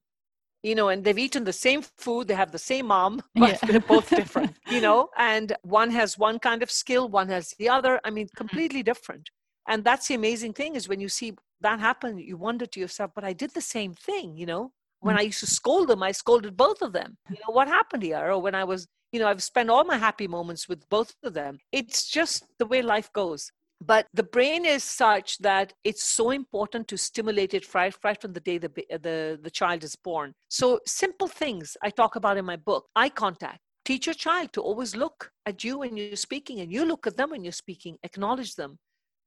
You 0.64 0.74
know, 0.74 0.90
and 0.90 1.04
they've 1.04 1.20
eaten 1.20 1.44
the 1.44 1.54
same 1.54 1.84
food, 2.00 2.28
they 2.28 2.34
have 2.34 2.52
the 2.52 2.58
same 2.58 2.88
mom, 2.88 3.22
but 3.36 3.60
yeah. 3.62 3.70
they're 3.70 3.80
both 3.80 4.10
different, 4.10 4.56
you 4.72 4.82
know, 4.82 5.10
and 5.18 5.56
one 5.62 5.92
has 5.92 6.18
one 6.18 6.40
kind 6.40 6.64
of 6.64 6.72
skill, 6.72 7.08
one 7.10 7.30
has 7.30 7.54
the 7.60 7.70
other. 7.70 8.00
I 8.04 8.10
mean, 8.10 8.26
mm-hmm. 8.26 8.38
completely 8.38 8.82
different. 8.82 9.30
And 9.68 9.84
that's 9.84 10.08
the 10.08 10.16
amazing 10.16 10.54
thing 10.54 10.76
is 10.76 10.88
when 10.88 11.00
you 11.00 11.10
see 11.10 11.34
that 11.62 11.80
happen, 11.80 12.18
you 12.18 12.38
wonder 12.38 12.66
to 12.66 12.80
yourself, 12.80 13.12
but 13.14 13.24
I 13.24 13.34
did 13.34 13.54
the 13.54 13.62
same 13.62 13.94
thing, 13.94 14.38
you 14.38 14.46
know. 14.46 14.72
When 15.00 15.16
mm. 15.16 15.20
I 15.20 15.24
used 15.24 15.40
to 15.42 15.48
scold 15.48 15.90
them, 15.90 16.02
I 16.02 16.12
scolded 16.12 16.56
both 16.56 16.82
of 16.82 16.94
them. 16.94 17.18
You 17.30 17.38
know, 17.38 17.54
what 17.54 17.68
happened 17.68 18.04
here? 18.04 18.32
Or 18.32 18.42
when 18.42 18.56
I 18.56 18.64
was 18.64 18.88
you 19.16 19.22
know, 19.22 19.30
I've 19.30 19.42
spent 19.42 19.70
all 19.70 19.86
my 19.86 19.98
happy 19.98 20.28
moments 20.28 20.68
with 20.68 20.90
both 20.90 21.16
of 21.24 21.34
them. 21.34 21.58
It's 21.72 22.06
just 22.06 22.44
the 22.60 22.66
way 22.66 22.82
life 22.82 23.10
goes. 23.14 23.50
But 23.80 24.08
the 24.14 24.24
brain 24.24 24.66
is 24.66 24.84
such 24.84 25.38
that 25.38 25.72
it's 25.86 26.04
so 26.04 26.32
important 26.32 26.90
to 26.90 26.98
stimulate 26.98 27.54
it 27.54 27.74
right, 27.74 27.96
right 28.04 28.22
from 28.22 28.34
the 28.34 28.42
day 28.42 28.58
the, 28.58 28.68
the, 28.90 29.40
the 29.42 29.50
child 29.50 29.86
is 29.86 29.96
born. 29.96 30.34
So, 30.50 30.82
simple 30.86 31.30
things 31.30 31.78
I 31.82 31.92
talk 31.92 32.18
about 32.18 32.36
in 32.36 32.44
my 32.44 32.58
book 32.58 32.88
eye 32.94 33.08
contact. 33.08 33.60
Teach 33.86 34.06
your 34.08 34.16
child 34.16 34.52
to 34.52 34.62
always 34.62 34.98
look 34.98 35.32
at 35.46 35.64
you 35.64 35.80
when 35.80 35.96
you're 35.96 36.18
speaking, 36.18 36.60
and 36.60 36.70
you 36.70 36.84
look 36.84 37.08
at 37.08 37.16
them 37.16 37.30
when 37.30 37.46
you're 37.46 37.64
speaking. 37.64 37.96
Acknowledge 38.04 38.56
them. 38.56 38.80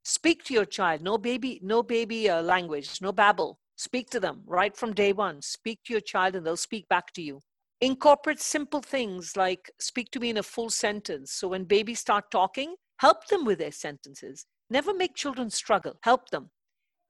Speak 0.05 0.45
to 0.45 0.53
your 0.53 0.67
child. 0.67 1.01
No 1.01 1.17
baby, 1.17 1.61
no 1.63 1.83
baby 1.83 2.29
uh, 2.29 2.43
language, 2.43 3.01
no 3.01 3.11
babble. 3.11 3.59
Speak 3.77 4.11
to 4.11 4.21
them 4.21 4.43
right 4.45 4.77
from 4.77 4.93
day 4.93 5.15
one. 5.15 5.41
Speak 5.41 5.79
to 5.87 5.95
your 5.95 6.03
child, 6.03 6.35
and 6.35 6.45
they'll 6.45 6.67
speak 6.69 6.87
back 6.91 7.11
to 7.15 7.23
you 7.23 7.41
incorporate 7.81 8.41
simple 8.41 8.81
things 8.81 9.37
like 9.37 9.71
speak 9.79 10.11
to 10.13 10.21
me 10.21 10.31
in 10.31 10.39
a 10.39 10.43
full 10.43 10.71
sentence. 10.71 11.33
So 11.33 11.49
when 11.49 11.65
babies 11.65 12.01
start 12.01 12.31
talking, 12.31 12.75
help 12.99 13.27
them 13.27 13.45
with 13.45 13.59
their 13.59 13.73
sentences. 13.73 14.47
Never 14.71 14.93
make 14.95 15.15
children 15.15 15.51
struggle. 15.51 15.95
Help 16.03 16.31
them. 16.31 16.51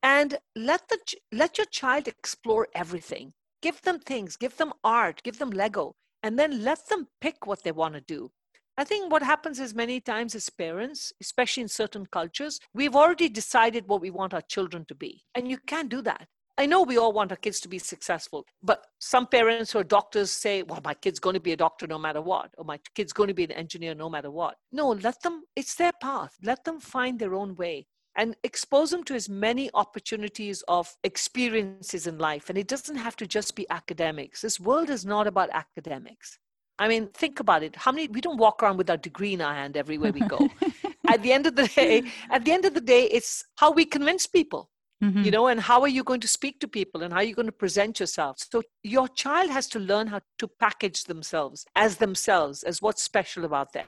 And 0.02 0.38
let 0.54 0.88
the 0.88 0.98
let 1.32 1.58
your 1.58 1.66
child 1.66 2.06
explore 2.06 2.68
everything. 2.74 3.32
Give 3.60 3.80
them 3.82 3.98
things, 3.98 4.36
give 4.36 4.56
them 4.56 4.72
art, 4.84 5.22
give 5.24 5.38
them 5.38 5.50
Lego, 5.50 5.96
and 6.22 6.38
then 6.38 6.62
let 6.62 6.88
them 6.88 7.08
pick 7.20 7.46
what 7.46 7.64
they 7.64 7.72
want 7.72 7.94
to 7.94 8.00
do. 8.00 8.30
I 8.76 8.84
think 8.84 9.10
what 9.10 9.24
happens 9.24 9.58
is 9.58 9.74
many 9.74 10.00
times 10.00 10.36
as 10.36 10.48
parents, 10.50 11.12
especially 11.20 11.62
in 11.62 11.68
certain 11.68 12.06
cultures, 12.06 12.60
we've 12.72 12.94
already 12.94 13.28
decided 13.28 13.88
what 13.88 14.00
we 14.00 14.10
want 14.10 14.32
our 14.32 14.42
children 14.42 14.84
to 14.86 14.94
be. 14.94 15.24
And 15.34 15.50
you 15.50 15.58
can't 15.66 15.88
do 15.88 16.00
that. 16.02 16.28
I 16.60 16.66
know 16.66 16.82
we 16.82 16.98
all 16.98 17.12
want 17.12 17.30
our 17.30 17.36
kids 17.36 17.60
to 17.60 17.68
be 17.68 17.78
successful, 17.78 18.44
but 18.64 18.84
some 18.98 19.28
parents 19.28 19.76
or 19.76 19.84
doctors 19.84 20.32
say, 20.32 20.64
well, 20.64 20.80
my 20.84 20.92
kid's 20.92 21.20
going 21.20 21.34
to 21.34 21.40
be 21.40 21.52
a 21.52 21.56
doctor 21.56 21.86
no 21.86 21.98
matter 21.98 22.20
what, 22.20 22.50
or 22.58 22.64
my 22.64 22.80
kid's 22.96 23.12
going 23.12 23.28
to 23.28 23.34
be 23.34 23.44
an 23.44 23.52
engineer 23.52 23.94
no 23.94 24.10
matter 24.10 24.28
what. 24.28 24.56
No, 24.72 24.88
let 24.88 25.22
them, 25.22 25.44
it's 25.54 25.76
their 25.76 25.92
path. 26.02 26.34
Let 26.42 26.64
them 26.64 26.80
find 26.80 27.16
their 27.16 27.36
own 27.36 27.54
way 27.54 27.86
and 28.16 28.34
expose 28.42 28.90
them 28.90 29.04
to 29.04 29.14
as 29.14 29.28
many 29.28 29.70
opportunities 29.74 30.64
of 30.66 30.96
experiences 31.04 32.08
in 32.08 32.18
life. 32.18 32.48
And 32.48 32.58
it 32.58 32.66
doesn't 32.66 32.96
have 32.96 33.14
to 33.16 33.26
just 33.28 33.54
be 33.54 33.64
academics. 33.70 34.40
This 34.40 34.58
world 34.58 34.90
is 34.90 35.06
not 35.06 35.28
about 35.28 35.50
academics. 35.52 36.40
I 36.80 36.88
mean, 36.88 37.06
think 37.08 37.38
about 37.38 37.62
it. 37.62 37.76
How 37.76 37.92
many, 37.92 38.08
we 38.08 38.20
don't 38.20 38.36
walk 38.36 38.64
around 38.64 38.78
with 38.78 38.90
our 38.90 38.96
degree 38.96 39.34
in 39.34 39.40
our 39.40 39.54
hand 39.54 39.76
everywhere 39.76 40.10
we 40.10 40.22
go. 40.22 40.48
at 41.08 41.22
the 41.22 41.32
end 41.32 41.46
of 41.46 41.54
the 41.54 41.68
day, 41.68 42.02
at 42.30 42.44
the 42.44 42.50
end 42.50 42.64
of 42.64 42.74
the 42.74 42.80
day, 42.80 43.04
it's 43.04 43.44
how 43.54 43.70
we 43.70 43.84
convince 43.84 44.26
people 44.26 44.70
Mm-hmm. 45.02 45.22
you 45.22 45.30
know 45.30 45.46
and 45.46 45.60
how 45.60 45.80
are 45.82 45.88
you 45.88 46.02
going 46.02 46.18
to 46.18 46.26
speak 46.26 46.58
to 46.58 46.66
people 46.66 47.04
and 47.04 47.12
how 47.12 47.20
are 47.20 47.24
you 47.24 47.34
going 47.34 47.46
to 47.46 47.52
present 47.52 48.00
yourself? 48.00 48.38
So 48.50 48.62
your 48.82 49.06
child 49.06 49.48
has 49.48 49.68
to 49.68 49.78
learn 49.78 50.08
how 50.08 50.20
to 50.40 50.48
package 50.48 51.04
themselves 51.04 51.64
as 51.76 51.98
themselves 51.98 52.64
as 52.64 52.82
what's 52.82 53.02
special 53.02 53.44
about 53.44 53.72
them. 53.72 53.86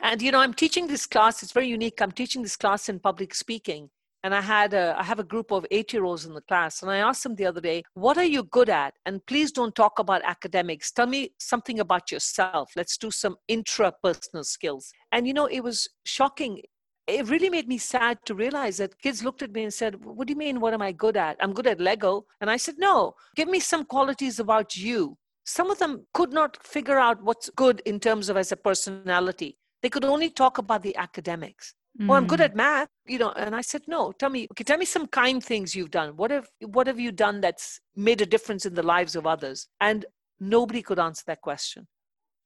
And 0.00 0.22
you 0.22 0.30
know 0.30 0.38
i'm 0.38 0.54
teaching 0.54 0.86
this 0.86 1.06
class 1.06 1.42
it's 1.42 1.52
very 1.52 1.68
unique 1.68 2.00
i'm 2.00 2.12
teaching 2.12 2.42
this 2.42 2.56
class 2.56 2.88
in 2.88 3.00
public 3.00 3.34
speaking 3.34 3.88
and 4.24 4.34
i 4.34 4.40
had 4.40 4.74
a 4.74 4.94
i 4.98 5.02
have 5.02 5.18
a 5.18 5.24
group 5.24 5.50
of 5.52 5.66
8 5.70 5.92
year 5.92 6.04
olds 6.04 6.26
in 6.26 6.34
the 6.34 6.40
class 6.42 6.82
and 6.82 6.90
i 6.90 6.98
asked 6.98 7.22
them 7.22 7.36
the 7.36 7.46
other 7.46 7.60
day 7.60 7.82
what 7.94 8.18
are 8.18 8.24
you 8.24 8.42
good 8.44 8.68
at? 8.68 8.94
And 9.06 9.24
please 9.26 9.52
don't 9.52 9.74
talk 9.74 9.98
about 9.98 10.22
academics. 10.24 10.90
Tell 10.90 11.06
me 11.06 11.30
something 11.38 11.78
about 11.80 12.10
yourself. 12.10 12.72
Let's 12.76 12.96
do 12.96 13.10
some 13.10 13.36
intrapersonal 13.50 14.44
skills. 14.44 14.92
And 15.12 15.26
you 15.26 15.34
know 15.34 15.46
it 15.46 15.60
was 15.60 15.88
shocking 16.04 16.62
it 17.06 17.28
really 17.28 17.50
made 17.50 17.68
me 17.68 17.78
sad 17.78 18.18
to 18.26 18.34
realize 18.34 18.76
that 18.76 18.98
kids 19.00 19.24
looked 19.24 19.42
at 19.42 19.52
me 19.52 19.64
and 19.64 19.74
said, 19.74 20.04
What 20.04 20.26
do 20.26 20.32
you 20.32 20.38
mean? 20.38 20.60
What 20.60 20.74
am 20.74 20.82
I 20.82 20.92
good 20.92 21.16
at? 21.16 21.36
I'm 21.40 21.52
good 21.52 21.66
at 21.66 21.80
Lego. 21.80 22.26
And 22.40 22.50
I 22.50 22.56
said, 22.56 22.76
No, 22.78 23.14
give 23.34 23.48
me 23.48 23.60
some 23.60 23.84
qualities 23.84 24.38
about 24.38 24.76
you. 24.76 25.16
Some 25.44 25.70
of 25.70 25.78
them 25.78 26.06
could 26.14 26.32
not 26.32 26.64
figure 26.64 26.98
out 26.98 27.22
what's 27.22 27.50
good 27.50 27.82
in 27.84 27.98
terms 27.98 28.28
of 28.28 28.36
as 28.36 28.52
a 28.52 28.56
personality. 28.56 29.58
They 29.82 29.88
could 29.88 30.04
only 30.04 30.30
talk 30.30 30.58
about 30.58 30.82
the 30.82 30.96
academics. 30.96 31.74
Mm. 32.00 32.10
Oh, 32.10 32.14
I'm 32.14 32.26
good 32.28 32.38
mm. 32.38 32.44
at 32.44 32.56
math, 32.56 32.88
you 33.06 33.18
know. 33.18 33.32
And 33.32 33.54
I 33.54 33.60
said, 33.60 33.82
No, 33.88 34.12
tell 34.12 34.30
me, 34.30 34.46
okay, 34.52 34.64
tell 34.64 34.78
me 34.78 34.84
some 34.84 35.08
kind 35.08 35.42
things 35.42 35.74
you've 35.74 35.90
done. 35.90 36.16
What 36.16 36.30
have 36.30 36.48
what 36.60 36.86
have 36.86 37.00
you 37.00 37.10
done 37.10 37.40
that's 37.40 37.80
made 37.96 38.20
a 38.20 38.26
difference 38.26 38.64
in 38.64 38.74
the 38.74 38.82
lives 38.82 39.16
of 39.16 39.26
others? 39.26 39.66
And 39.80 40.06
nobody 40.38 40.82
could 40.82 41.00
answer 41.00 41.24
that 41.26 41.40
question. 41.40 41.88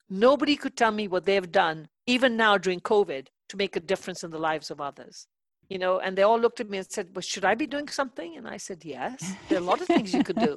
Nobody 0.08 0.56
could 0.56 0.76
tell 0.76 0.92
me 0.92 1.08
what 1.08 1.26
they've 1.26 1.50
done, 1.50 1.88
even 2.06 2.36
now 2.36 2.56
during 2.56 2.80
COVID, 2.80 3.26
to 3.48 3.56
make 3.56 3.76
a 3.76 3.80
difference 3.80 4.24
in 4.24 4.30
the 4.30 4.38
lives 4.38 4.70
of 4.70 4.80
others 4.80 5.26
you 5.68 5.78
know 5.78 5.98
and 6.00 6.16
they 6.16 6.22
all 6.22 6.38
looked 6.38 6.60
at 6.60 6.70
me 6.70 6.78
and 6.78 6.90
said 6.90 7.08
well 7.14 7.22
should 7.22 7.44
i 7.44 7.54
be 7.54 7.66
doing 7.66 7.88
something 7.88 8.36
and 8.36 8.46
i 8.48 8.56
said 8.56 8.84
yes 8.84 9.32
there 9.48 9.58
are 9.58 9.62
a 9.62 9.64
lot 9.64 9.80
of 9.80 9.86
things 9.86 10.14
you 10.14 10.24
could 10.24 10.38
do 10.38 10.56